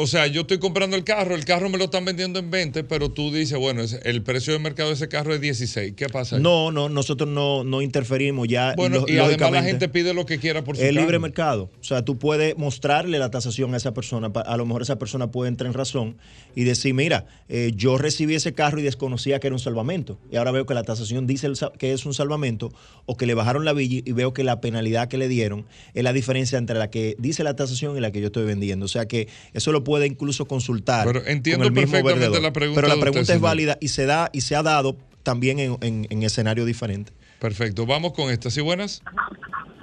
[0.00, 2.84] O sea, yo estoy comprando el carro, el carro me lo están vendiendo en 20,
[2.84, 5.92] pero tú dices, bueno, el precio de mercado de ese carro es 16.
[5.94, 6.36] ¿Qué pasa?
[6.36, 6.42] ahí?
[6.42, 8.72] No, no, nosotros no, no interferimos ya.
[8.76, 11.68] Bueno, y además la gente pide lo que quiera por su Es libre mercado.
[11.82, 14.32] O sea, tú puedes mostrarle la tasación a esa persona.
[14.46, 16.16] A lo mejor esa persona puede entrar en razón
[16.54, 20.18] y decir, mira, eh, yo recibí ese carro y desconocía que era un salvamento.
[20.32, 22.72] Y ahora veo que la tasación dice el que es un salvamento
[23.04, 26.04] o que le bajaron la villa y veo que la penalidad que le dieron es
[26.04, 28.86] la diferencia entre la que dice la tasación y la que yo estoy vendiendo.
[28.86, 31.04] O sea que eso lo puede incluso consultar.
[31.04, 32.42] Pero entiendo con el mismo perfectamente vendedor.
[32.44, 33.50] la pregunta Pero la pregunta usted, es señor.
[33.50, 37.12] válida y se da y se ha dado también en, en, en escenarios diferentes.
[37.40, 38.50] Perfecto, vamos con esta.
[38.50, 39.02] ¿Sí buenas?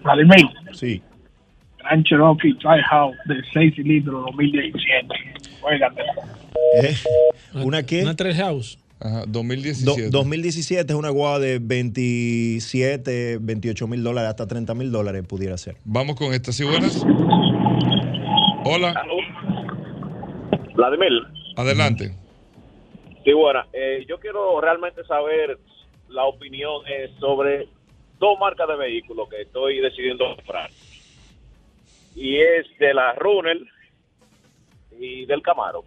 [0.04, 0.46] Vladimir.
[0.74, 1.02] Sí.
[1.80, 5.08] Gran Cherokee Tri House de 6 cilindros 2017.
[5.62, 6.14] Óigatela.
[6.84, 6.96] ¿Eh?
[7.56, 8.02] ¿Una qué?
[8.04, 8.80] Una Trail House.
[9.00, 10.10] Ajá, Do- 2017.
[10.10, 15.76] 2017 es una guagua de 27, 28 mil dólares, hasta 30 mil dólares pudiera ser.
[15.86, 17.06] Vamos con esta, ¿sí buenas?
[18.66, 18.94] Hola,
[20.78, 21.24] Vladimir,
[21.56, 22.12] adelante.
[23.26, 23.66] sí, buena.
[23.74, 25.58] Eh, yo quiero realmente saber
[26.10, 27.68] la opinión eh, sobre
[28.20, 30.70] dos marcas de vehículos que estoy decidiendo comprar.
[32.16, 33.58] Y es de la Runner
[35.00, 35.84] y del Camaro.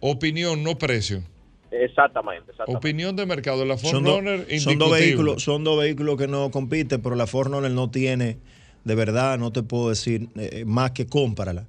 [0.00, 1.22] Opinión, no precio.
[1.70, 2.78] Exactamente, exactamente.
[2.78, 3.64] Opinión de mercado.
[3.64, 7.26] La Son, do- Forerunner, son dos vehículos, son dos vehículos que no compiten, pero la
[7.26, 8.38] Ford Runner no tiene,
[8.84, 11.66] de verdad, no te puedo decir eh, más que cómprala.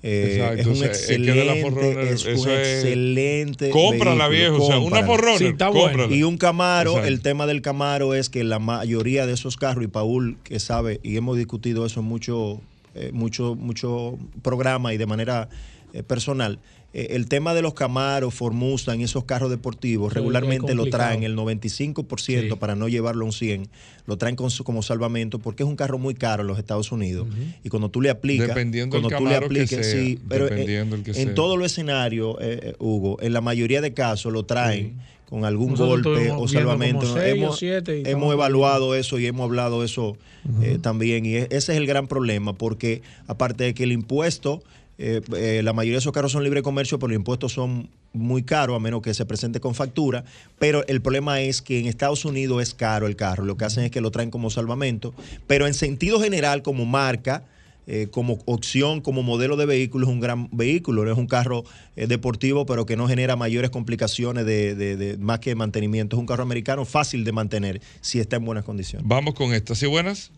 [0.00, 2.68] Eh, Exacto, es un o sea, es que de la excelente, es un eso es-
[2.68, 3.70] excelente.
[3.70, 5.36] Cómprala, viejo, o sea, una cómprala.
[5.38, 6.14] Forerunner, Sí.
[6.14, 7.08] Y un Camaro, Exacto.
[7.08, 11.00] el tema del Camaro es que la mayoría de esos carros, y Paul que sabe,
[11.02, 12.60] y hemos discutido eso en mucho,
[12.94, 15.48] eh, mucho, mucho programa y de manera
[15.94, 16.58] eh, personal,
[16.94, 20.86] eh, el tema de los Camaros, Ford Mustang y esos carros deportivos Sí, regularmente lo
[20.86, 23.68] traen el 95% para no llevarlo a un 100,
[24.06, 26.90] lo traen con su- como salvamento porque es un carro muy caro en los Estados
[26.92, 27.26] Unidos.
[27.62, 30.48] Y cuando tú le aplicas, Dependiendo del cuando tú le que apliques, sea, sí, pero
[30.48, 31.34] eh, el que en sea.
[31.34, 34.96] todos los escenarios, eh, eh, Hugo, en la mayoría de casos lo traen
[35.28, 37.20] con algún Nosotros golpe o salvamento.
[37.22, 40.16] hemos siete y hemos estamos- evaluado eso y hemos hablado eso
[40.62, 41.26] eh, también.
[41.26, 44.62] Y e- ese es el gran problema, porque aparte de que el impuesto,
[44.98, 48.42] eh, eh, la mayoría de esos carros son libre comercio, pero los impuestos son muy
[48.42, 50.24] caros, a menos que se presente con factura.
[50.58, 53.44] Pero el problema es que en Estados Unidos es caro el carro.
[53.44, 55.14] Lo que hacen es que lo traen como salvamento.
[55.46, 57.44] Pero en sentido general, como marca,
[57.86, 61.10] eh, como opción, como modelo de vehículo, es un gran vehículo.
[61.10, 61.64] Es un carro
[61.96, 66.16] deportivo, pero que no genera mayores complicaciones de, de- de- más que mantenimiento.
[66.16, 69.06] Es un carro americano fácil de mantener si está en buenas condiciones.
[69.08, 70.32] Vamos con esta, ¿sí buenas?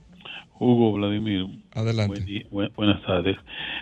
[0.61, 1.47] Hugo Vladimir.
[1.73, 2.47] Adelante.
[2.51, 3.37] Buen buenas tardes.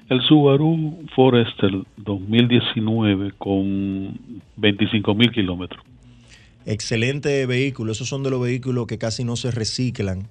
[0.08, 5.84] El Subaru Forester 2019 con 25 mil kilómetros.
[6.64, 7.92] Excelente vehículo.
[7.92, 10.28] Esos son de los vehículos que casi no se reciclan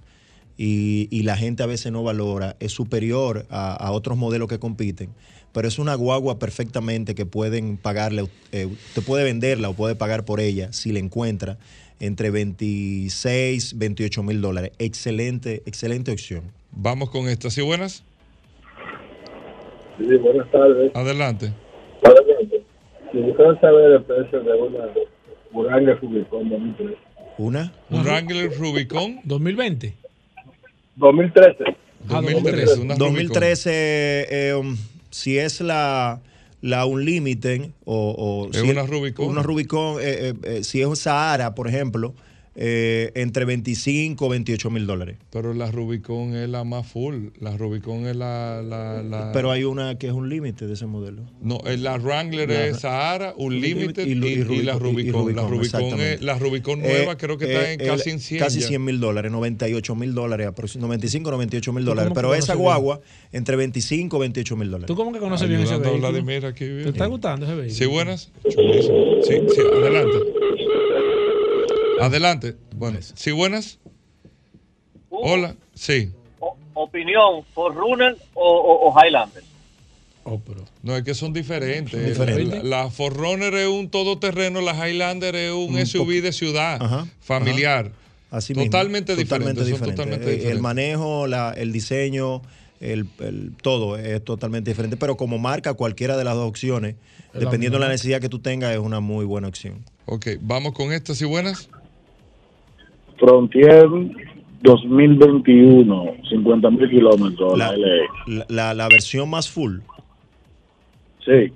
[0.58, 2.56] y, y la gente a veces no valora.
[2.60, 5.10] Es superior a, a otros modelos que compiten.
[5.52, 8.28] Pero es una guagua perfectamente que pueden pagarle.
[8.52, 11.58] eh, usted puede venderla o puede pagar por ella si la encuentra
[12.00, 14.72] entre 26, 28 mil dólares.
[14.80, 16.44] Excelente, excelente opción.
[16.72, 18.04] Vamos con esta, ¿sí buenas?
[19.98, 20.96] Sí, buenas tardes.
[20.96, 21.54] Adelante.
[23.12, 24.86] Si quisiera saber el precio de una
[25.54, 26.98] Wrangler Rubicon 2013.
[27.38, 27.74] ¿Una?
[27.90, 29.20] Un Wrangler Rubicon.
[29.24, 29.94] 2020.
[30.98, 31.64] 2013.
[32.10, 34.78] Ah, 2013, una 2013, eh, um,
[35.10, 36.22] si es la,
[36.62, 39.28] la Unlimited o, o Es si una Rubicon.
[39.28, 42.14] Una Rubicon, eh, eh, eh, si es un Sahara, por ejemplo,
[42.60, 45.18] eh, entre 25 o 28 mil dólares.
[45.30, 47.28] Pero la Rubicon es la más full.
[47.40, 48.64] La Rubicon es la.
[48.64, 51.22] la, la- Pero hay una que es un límite de ese modelo.
[51.40, 55.08] No, eh, la Wrangler La- es Sahara, Unlimited y, y- y y la Rubicon, y-
[55.08, 55.36] y Rubicon.
[55.36, 58.20] La Rubicon, es, la Rubicon nueva Eh, creo que está eh, en el- casi en
[58.20, 58.40] 100.
[58.40, 58.68] Casi ya.
[58.70, 62.12] 100 mil dólares, 98 mil dólares, aproxim- 95, 98 mil ¿Tú dólares.
[62.16, 63.02] Pero esa guagua,
[63.32, 64.88] entre 25 y 28 mil dólares.
[64.88, 66.10] ¿Tú cómo que conoces bien ese Ayudando vehículo?
[66.12, 66.84] Vladimir aquí bien.
[66.86, 67.78] ¿Te está gustando ese vehículo?
[67.78, 68.32] Sí, buenas.
[68.50, 68.98] Chulísimo.
[69.22, 70.18] Sí, sí, adelante.
[72.02, 72.56] Adelante.
[72.76, 73.80] Bueno, sí, buenas.
[75.10, 76.12] Hola, sí.
[76.74, 79.44] Opinión, ¿Forerunner o, o, o Highlander?
[80.84, 81.92] No, es que son diferentes.
[82.18, 82.64] Son diferentes.
[82.64, 87.08] La, la Forerunner es un todoterreno, la Highlander es un, Un SUV de ciudad, Ajá,
[87.22, 87.92] familiar.
[88.30, 88.66] Así mismo.
[88.70, 89.96] totalmente Totalmente diferente.
[89.96, 90.18] son diferente.
[90.26, 92.42] totalmente Eh, El manejo, la- el diseño,
[92.82, 94.98] el, el- todo es totalmente diferente.
[94.98, 96.96] Pero como marca, cualquiera de las dos opciones,
[97.34, 99.86] dependiendo de la necesidad que tú tengas, es una muy buena opción.
[100.06, 101.70] Ok, vamos con estas y buenas.
[103.20, 103.88] Frontier
[104.62, 107.58] 2021, 50 mil kilómetros.
[107.58, 107.88] La, La,
[108.28, 109.80] la- la- la versión más full.
[111.26, 111.52] Sí.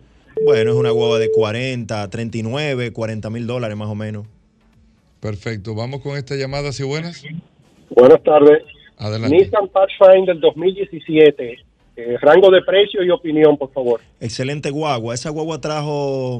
[0.46, 4.26] Bueno, es una guagua de 40, 39, 40 mil dólares más o menos.
[5.20, 7.24] Perfecto, vamos con esta llamada, si buenas.
[7.90, 8.64] Buenas tardes.
[8.98, 9.36] Adelante.
[9.38, 11.58] Nissan Pathfinder 2017.
[11.98, 14.00] Eh, rango de precio y opinión, por favor.
[14.20, 15.14] Excelente guagua.
[15.14, 16.38] Esa guagua trajo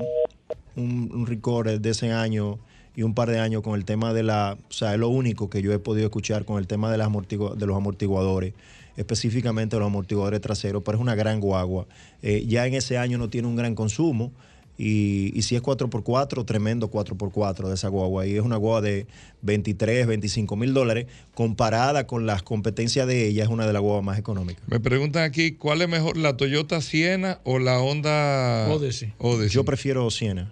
[0.76, 2.58] un, un récord de ese año
[2.96, 5.50] y un par de años con el tema de la, o sea, es lo único
[5.50, 8.54] que yo he podido escuchar con el tema de, las amortigua- de los amortiguadores,
[8.98, 11.88] específicamente los amortiguadores traseros, pero es una gran guagua.
[12.22, 14.32] Eh, ya en ese año no tiene un gran consumo
[14.78, 18.26] y, y si es 4x4, tremendo 4x4 de esa guagua.
[18.26, 19.06] Y es una guagua de
[19.44, 24.04] 23, 25 mil dólares, comparada con las competencias de ella, es una de las guaguas
[24.04, 24.64] más económicas.
[24.68, 29.14] Me preguntan aquí, ¿cuál es mejor, la Toyota Siena o la Honda Odyssey.
[29.20, 29.50] Odyssey?
[29.50, 30.52] Yo prefiero Siena.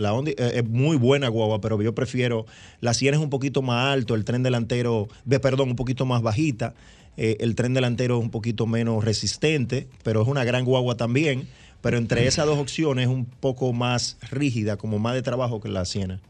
[0.00, 2.46] La Honda eh, es muy buena guagua, pero yo prefiero.
[2.80, 6.22] La Siena es un poquito más alto, el tren delantero, ve, perdón, un poquito más
[6.22, 6.74] bajita.
[7.16, 11.46] eh, el tren delantero es un poquito menos resistente, pero es una gran guagua también.
[11.82, 15.68] Pero entre esas dos opciones es un poco más rígida, como más de trabajo que
[15.70, 16.20] la Siena.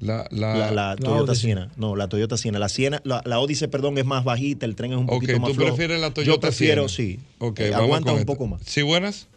[0.00, 1.34] La, La, la, la Toyota.
[1.34, 1.70] Siena.
[1.76, 2.58] No, la Toyota Siena.
[2.58, 5.50] La Siena, la, la Odyssey, perdón, es más bajita, el tren es un poquito más
[5.50, 5.70] tú flojo.
[5.70, 7.20] prefieres la Yo Toyota prefiero, Siena.
[7.20, 7.26] sí.
[7.38, 8.32] Ok, Eh, vamos aguanta con un esta.
[8.32, 8.60] poco más.
[8.64, 9.28] Sí, buenas.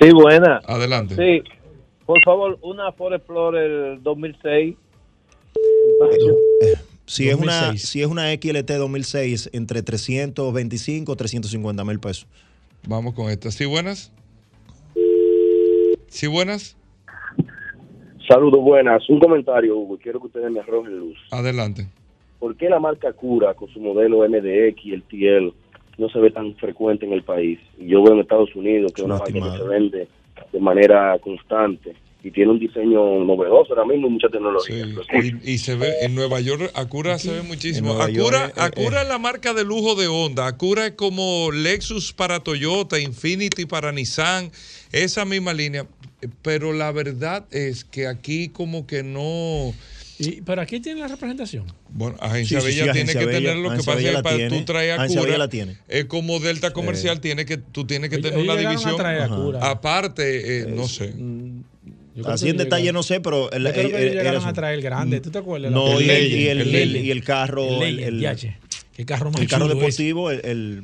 [0.00, 0.60] Sí, buena.
[0.66, 1.14] Adelante.
[1.16, 1.42] Sí,
[2.06, 4.76] por favor, una Ford Explorer 2006.
[7.06, 7.88] Si es, una, 2006.
[7.88, 12.26] si es una XLT 2006, entre 325 350 mil pesos.
[12.86, 13.50] Vamos con esta.
[13.50, 14.12] Sí, buenas.
[16.08, 16.76] Sí, buenas.
[18.28, 19.08] Saludos, buenas.
[19.08, 19.98] Un comentario, Hugo.
[19.98, 21.18] Quiero que ustedes me arrojen luz.
[21.30, 21.86] Adelante.
[22.38, 25.54] ¿Por qué la marca Cura, con su modelo MDX y el TL,
[25.98, 27.58] no se ve tan frecuente en el país?
[27.78, 30.08] Y yo veo en Estados Unidos que es una máquina que se vende
[30.52, 31.94] de manera constante
[32.24, 34.86] y tiene un diseño novedoso ahora mismo y mucha tecnología.
[35.22, 37.94] Y, y se ve en Nueva York, Acura se ve muchísimo.
[37.94, 40.46] Acura, York, eh, Acura es la marca de lujo de Honda.
[40.46, 44.52] Acura es como Lexus para Toyota, Infinity para Nissan,
[44.92, 45.86] esa misma línea.
[46.42, 49.74] Pero la verdad es que aquí como que no...
[50.24, 51.64] Y, pero aquí tiene la representación.
[51.90, 54.22] Bueno, Agencia Sí, Bella sí, tiene Agencia que Bella- tener lo que pasa es que
[54.22, 54.58] para tiene.
[54.58, 55.32] tú traer Agencia Acura.
[55.32, 55.76] Bella la tiene.
[55.88, 58.94] Es como Delta Comercial, tiene que, tú tienes que tener una a división.
[59.60, 61.12] Aparte, eh, no sé.
[62.26, 63.50] Así en detalle no sé, pero...
[63.52, 65.20] el- Yo creo que el- llegaron el- a traer el grande.
[65.20, 65.72] ¿Tú te acuerdas?
[65.72, 67.06] No, y el, y el, el y el- Legend.
[67.06, 67.82] y el carro...
[67.82, 68.38] El.
[68.94, 70.82] Qué carro más el carro deportivo, el, el-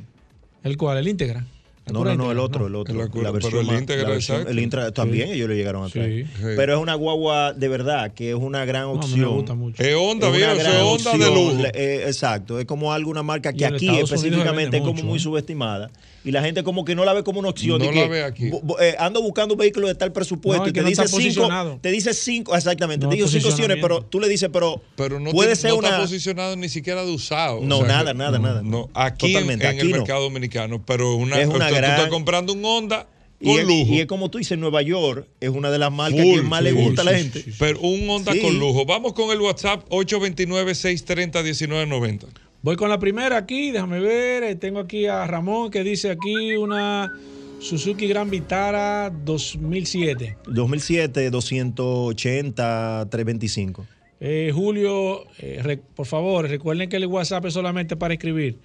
[0.65, 0.97] ¿El cuál?
[0.99, 1.45] ¿El Integra?
[1.93, 2.93] No, no, no, el otro, el otro.
[3.05, 4.51] El la versión pero el más- Integra, la versión- exacto.
[4.53, 5.35] el Integra también Sí.
[5.35, 6.27] ellos lo llegaron a traer.
[6.27, 6.33] Sí.
[6.43, 9.35] Pero es una guagua de verdad, que es una gran me opción.
[9.35, 9.83] gusta mucho.
[9.83, 11.55] Es Honda, gran es Honda de.
[11.63, 15.17] Le- eh, exacto, es como alguna marca que aquí Estados específicamente es como mucho, muy
[15.19, 15.21] ¿eh?
[15.21, 15.91] subestimada.
[16.29, 17.79] Y la gente como que no la ve como una opción.
[17.79, 18.51] No la que, ve aquí.
[18.81, 21.49] eh, ando buscando un vehículo de tal presupuesto No, y te no dice cinco,
[21.81, 25.19] te dice cinco, exactamente, No te dice cinco opciones, pero tú le dices, pero Pero
[25.21, 25.89] no, puede ser no una...
[25.89, 27.61] está posicionado ni siquiera de usado.
[27.63, 28.61] No, nada, nada, nada.
[28.63, 29.97] No, aquí en- Totalmente, en, aquí el no.
[29.97, 33.07] mercado dominicano, pero una, Es una tú gran- estás comprando un Honda
[33.41, 33.95] Y con es, lujo.
[33.95, 36.63] y es como tú dices, Nueva York es una de las marcas Full, que más
[36.63, 37.43] le gusta a la gente.
[37.43, 37.57] sí, sí.
[37.59, 38.41] Pero un Honda Sí.
[38.43, 38.85] con lujo.
[38.85, 42.27] Vamos con el WhatsApp 829-630-1990.
[42.63, 44.43] Voy con la primera aquí, déjame ver.
[44.43, 47.13] eh, Tengo aquí a Ramón que dice aquí una
[47.61, 50.39] Suzuki Gran Vitara 2007.
[50.49, 53.87] 2007, 280, 325.
[54.21, 58.59] Eh, Julio, eh, por favor, recuerden que el WhatsApp es solamente para escribir.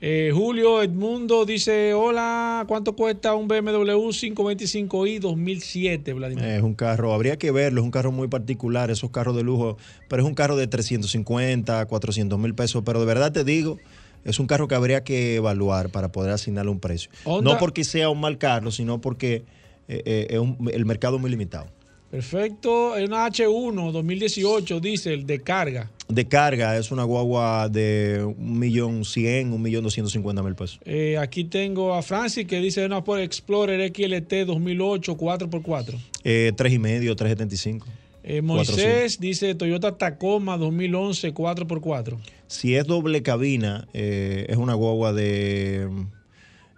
[0.00, 6.44] Eh, Julio Edmundo dice, hola, ¿cuánto cuesta un BMW 525i 2007, Vladimir?
[6.44, 9.78] Es un carro, habría que verlo, es un carro muy particular, esos carros de lujo,
[10.08, 13.78] pero es un carro de 350, 400 mil pesos, pero de verdad te digo,
[14.24, 17.10] es un carro que habría que evaluar para poder asignarle un precio.
[17.24, 19.44] Honda- No porque sea un mal carro, sino porque
[19.88, 21.66] eh, eh, es un- el mercado es muy limitado.
[22.10, 25.90] Perfecto, es una H1 2018, diésel de carga.
[26.08, 30.80] De carga es una guagua de 1.100.000, 1.250.000 pesos.
[30.84, 35.98] Eh, aquí tengo a Francis que dice una por Explorer XLT 2008 4x4.
[36.24, 37.86] Eh, tres y medio, 375.
[38.26, 42.16] Eh, Moisés dice Toyota Tacoma 2011 4x4.
[42.46, 45.88] Si es doble cabina, eh, es una guagua de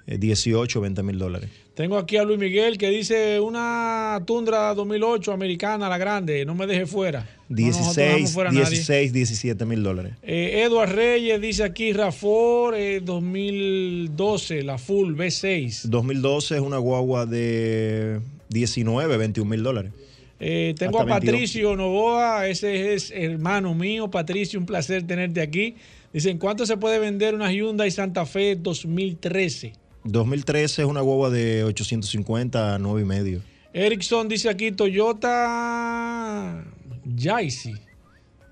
[0.07, 1.51] 18, 20 mil dólares.
[1.75, 6.67] Tengo aquí a Luis Miguel que dice una Tundra 2008 americana, la grande, no me
[6.67, 7.29] deje fuera.
[7.49, 8.71] No nosotros dejamos 16, fuera a nadie.
[8.71, 10.15] 16, 17 mil dólares.
[10.23, 15.83] Eh, Edward Reyes dice aquí Rafor eh, 2012, la full V6.
[15.83, 19.93] 2012 es una guagua de 19, 21 mil dólares.
[20.39, 21.35] Eh, tengo Hasta a 22.
[21.35, 24.11] Patricio Novoa, ese es hermano mío.
[24.11, 25.75] Patricio, un placer tenerte aquí.
[26.13, 29.73] Dicen, ¿cuánto se puede vender una Hyundai Santa Fe 2013?
[30.07, 33.43] 2013 es una guagua de 850 a 9 y medio.
[33.73, 36.65] Ericsson dice aquí Toyota
[37.05, 37.75] Yaisi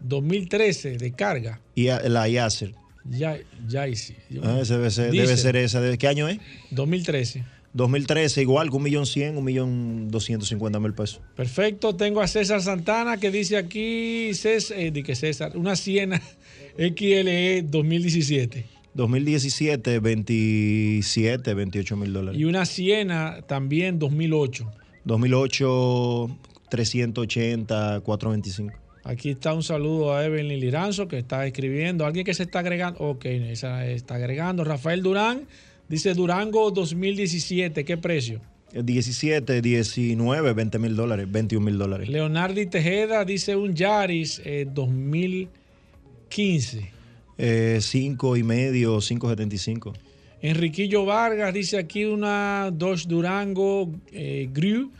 [0.01, 1.61] 2013 de carga.
[1.75, 2.75] Y la Yacer.
[3.05, 4.15] Ya, Yaisi.
[4.43, 5.27] Ah, debe ser, Diesel.
[5.27, 5.81] debe ser esa.
[5.81, 6.39] ¿De qué año es?
[6.71, 7.45] 2013.
[7.75, 11.21] 2013, igual, con un millón cien, un millón doscientos cincuenta mil pesos.
[11.35, 11.97] Perfecto.
[11.97, 16.23] Tengo a César Santana que dice aquí, César, eh, que César, una Siena
[16.79, 18.74] XLE 2017.
[18.95, 22.41] 2017, 27, 28 mil dólares.
[22.41, 24.71] Y una Siena también 2008.
[25.05, 26.39] 2008,
[26.71, 28.79] 380, 425.
[29.05, 32.07] Aquí está un saludo a Evelyn Liranzo que está escribiendo.
[32.07, 33.01] Alguien que se está agregando.
[33.01, 34.65] Ok, esa está agregando.
[34.65, 35.43] Rafael Durán
[35.89, 37.85] dice Durango 2017.
[37.85, 38.41] ¿Qué precio?
[38.73, 42.09] 17, 19, 20 mil dólares, 21 mil dólares.
[42.09, 46.91] Leonardi Tejeda dice un Yaris eh, 2015.
[47.39, 49.93] Eh, 5 y medio, 575.
[50.41, 54.91] Enriquillo Vargas dice aquí una Dodge Durango eh, Grew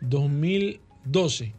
[0.00, 1.52] 2012.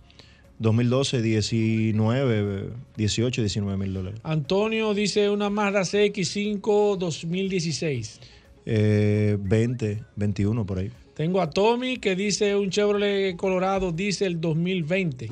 [0.58, 4.20] 2012, 19, 18, 19 mil dólares.
[4.24, 8.20] Antonio dice una Mazda CX5 2016.
[8.66, 10.92] Eh, 20, 21 por ahí.
[11.14, 15.30] Tengo a Tommy que dice un Chevrolet Colorado Diesel 2020.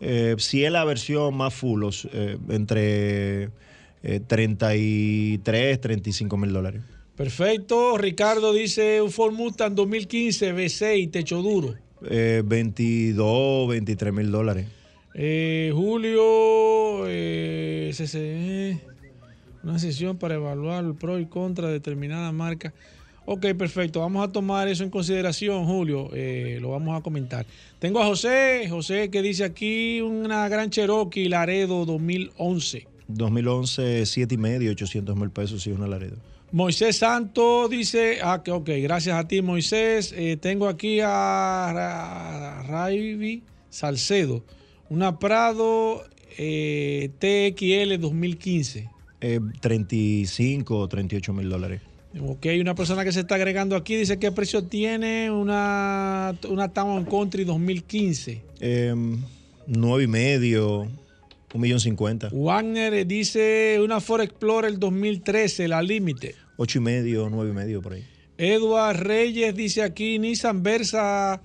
[0.00, 3.50] Eh, si es la versión más full, eh, entre
[4.04, 6.82] eh, 33, 35 mil dólares.
[7.16, 7.96] Perfecto.
[7.96, 11.74] Ricardo dice un Ford Mustang 2015 V6 techo duro.
[12.08, 14.66] Eh, 22, 23 mil dólares.
[15.14, 18.80] Eh, Julio, eh, CCE,
[19.62, 22.74] una sesión para evaluar el pro y contra de determinada marca.
[23.26, 24.00] Ok, perfecto.
[24.00, 26.10] Vamos a tomar eso en consideración, Julio.
[26.12, 27.46] Eh, lo vamos a comentar.
[27.78, 32.93] Tengo a José, José que dice aquí una gran Cherokee Laredo 2011.
[33.08, 36.16] 2011, 7 y medio, 800 mil pesos, sí, una Laredo.
[36.52, 40.14] Moisés Santo dice, ah, que ok, gracias a ti Moisés.
[40.16, 44.44] Eh, tengo aquí a Ra- Raivi Salcedo,
[44.88, 46.04] una Prado
[46.38, 48.88] eh, TXL 2015.
[49.20, 51.80] Eh, 35 o 38 mil dólares.
[52.20, 57.04] Ok, una persona que se está agregando aquí dice qué precio tiene una, una Town
[57.04, 58.42] Country 2015.
[58.60, 58.94] Eh,
[59.66, 60.86] 9 y medio,
[61.54, 62.28] un millón cincuenta.
[62.32, 66.34] Wagner dice una Ford Explorer 2013, la límite.
[66.56, 68.04] 8 y medio, 9 y medio por ahí.
[68.36, 71.40] Edward Reyes dice aquí Nissan Versa,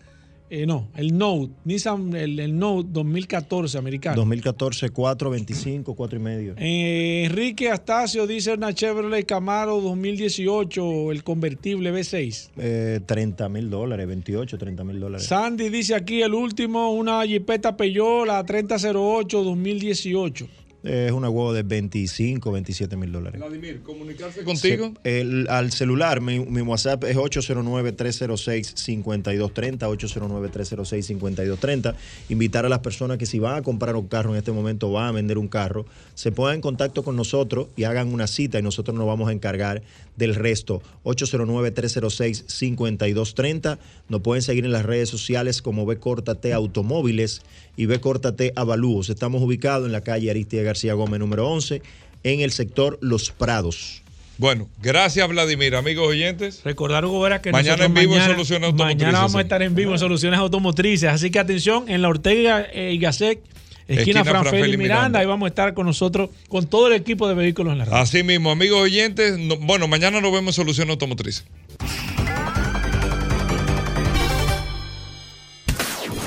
[0.49, 4.15] eh, no, el Note, Nissan, el, el Note 2014 americano.
[4.15, 6.53] 2014, 4, 25, 4 y medio.
[6.57, 12.49] Eh, Enrique Astacio dice una Chevrolet Camaro 2018, el convertible V6.
[12.57, 15.27] Eh, 30 mil dólares, 28, 30 mil dólares.
[15.27, 20.47] Sandy dice aquí el último, una Jeepeta Peugeot, la 3008 2018.
[20.81, 23.39] Es una huevo de 25, 27 mil dólares.
[23.41, 24.93] Vladimir, comunicarse contigo.
[25.03, 31.95] Se- el- al celular, mi, mi WhatsApp es 809-306-5230, 809-306-5230.
[32.29, 35.07] Invitar a las personas que si van a comprar un carro en este momento, van
[35.07, 35.85] a vender un carro,
[36.15, 39.33] se pongan en contacto con nosotros y hagan una cita y nosotros nos vamos a
[39.33, 39.81] encargar
[40.15, 40.81] del resto.
[41.03, 43.77] 809-306-5230.
[44.09, 47.41] Nos pueden seguir en las redes sociales como B Córtate Automóviles
[47.79, 49.09] y B Córtate Avalúos.
[49.09, 51.81] Estamos ubicados en la calle Aristide García Gómez número 11
[52.23, 54.01] en el sector Los Prados.
[54.37, 56.61] Bueno, gracias Vladimir, amigos oyentes.
[56.65, 59.01] Recordar, Hugo Vera, que mañana en vivo mañana- en Soluciones Automotrices.
[59.05, 61.09] Mañana vamos a estar en vivo en Soluciones Automotrices.
[61.09, 63.39] Así que atención, en la Ortega eh, y Gasset,
[63.87, 65.19] esquina, Esquina Franfeli Miranda, Miranda.
[65.19, 67.97] ahí vamos a estar con nosotros, con todo el equipo de vehículos en la radio.
[67.97, 71.45] Así mismo, amigos oyentes, no- bueno, mañana nos vemos en Solución Automotriz.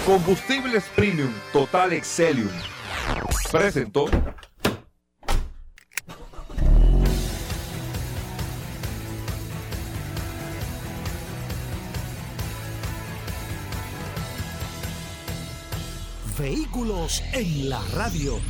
[0.06, 2.50] Combustibles Premium Total Excelium.
[3.52, 4.06] Presentó.
[16.36, 18.40] Vehículos en la radio.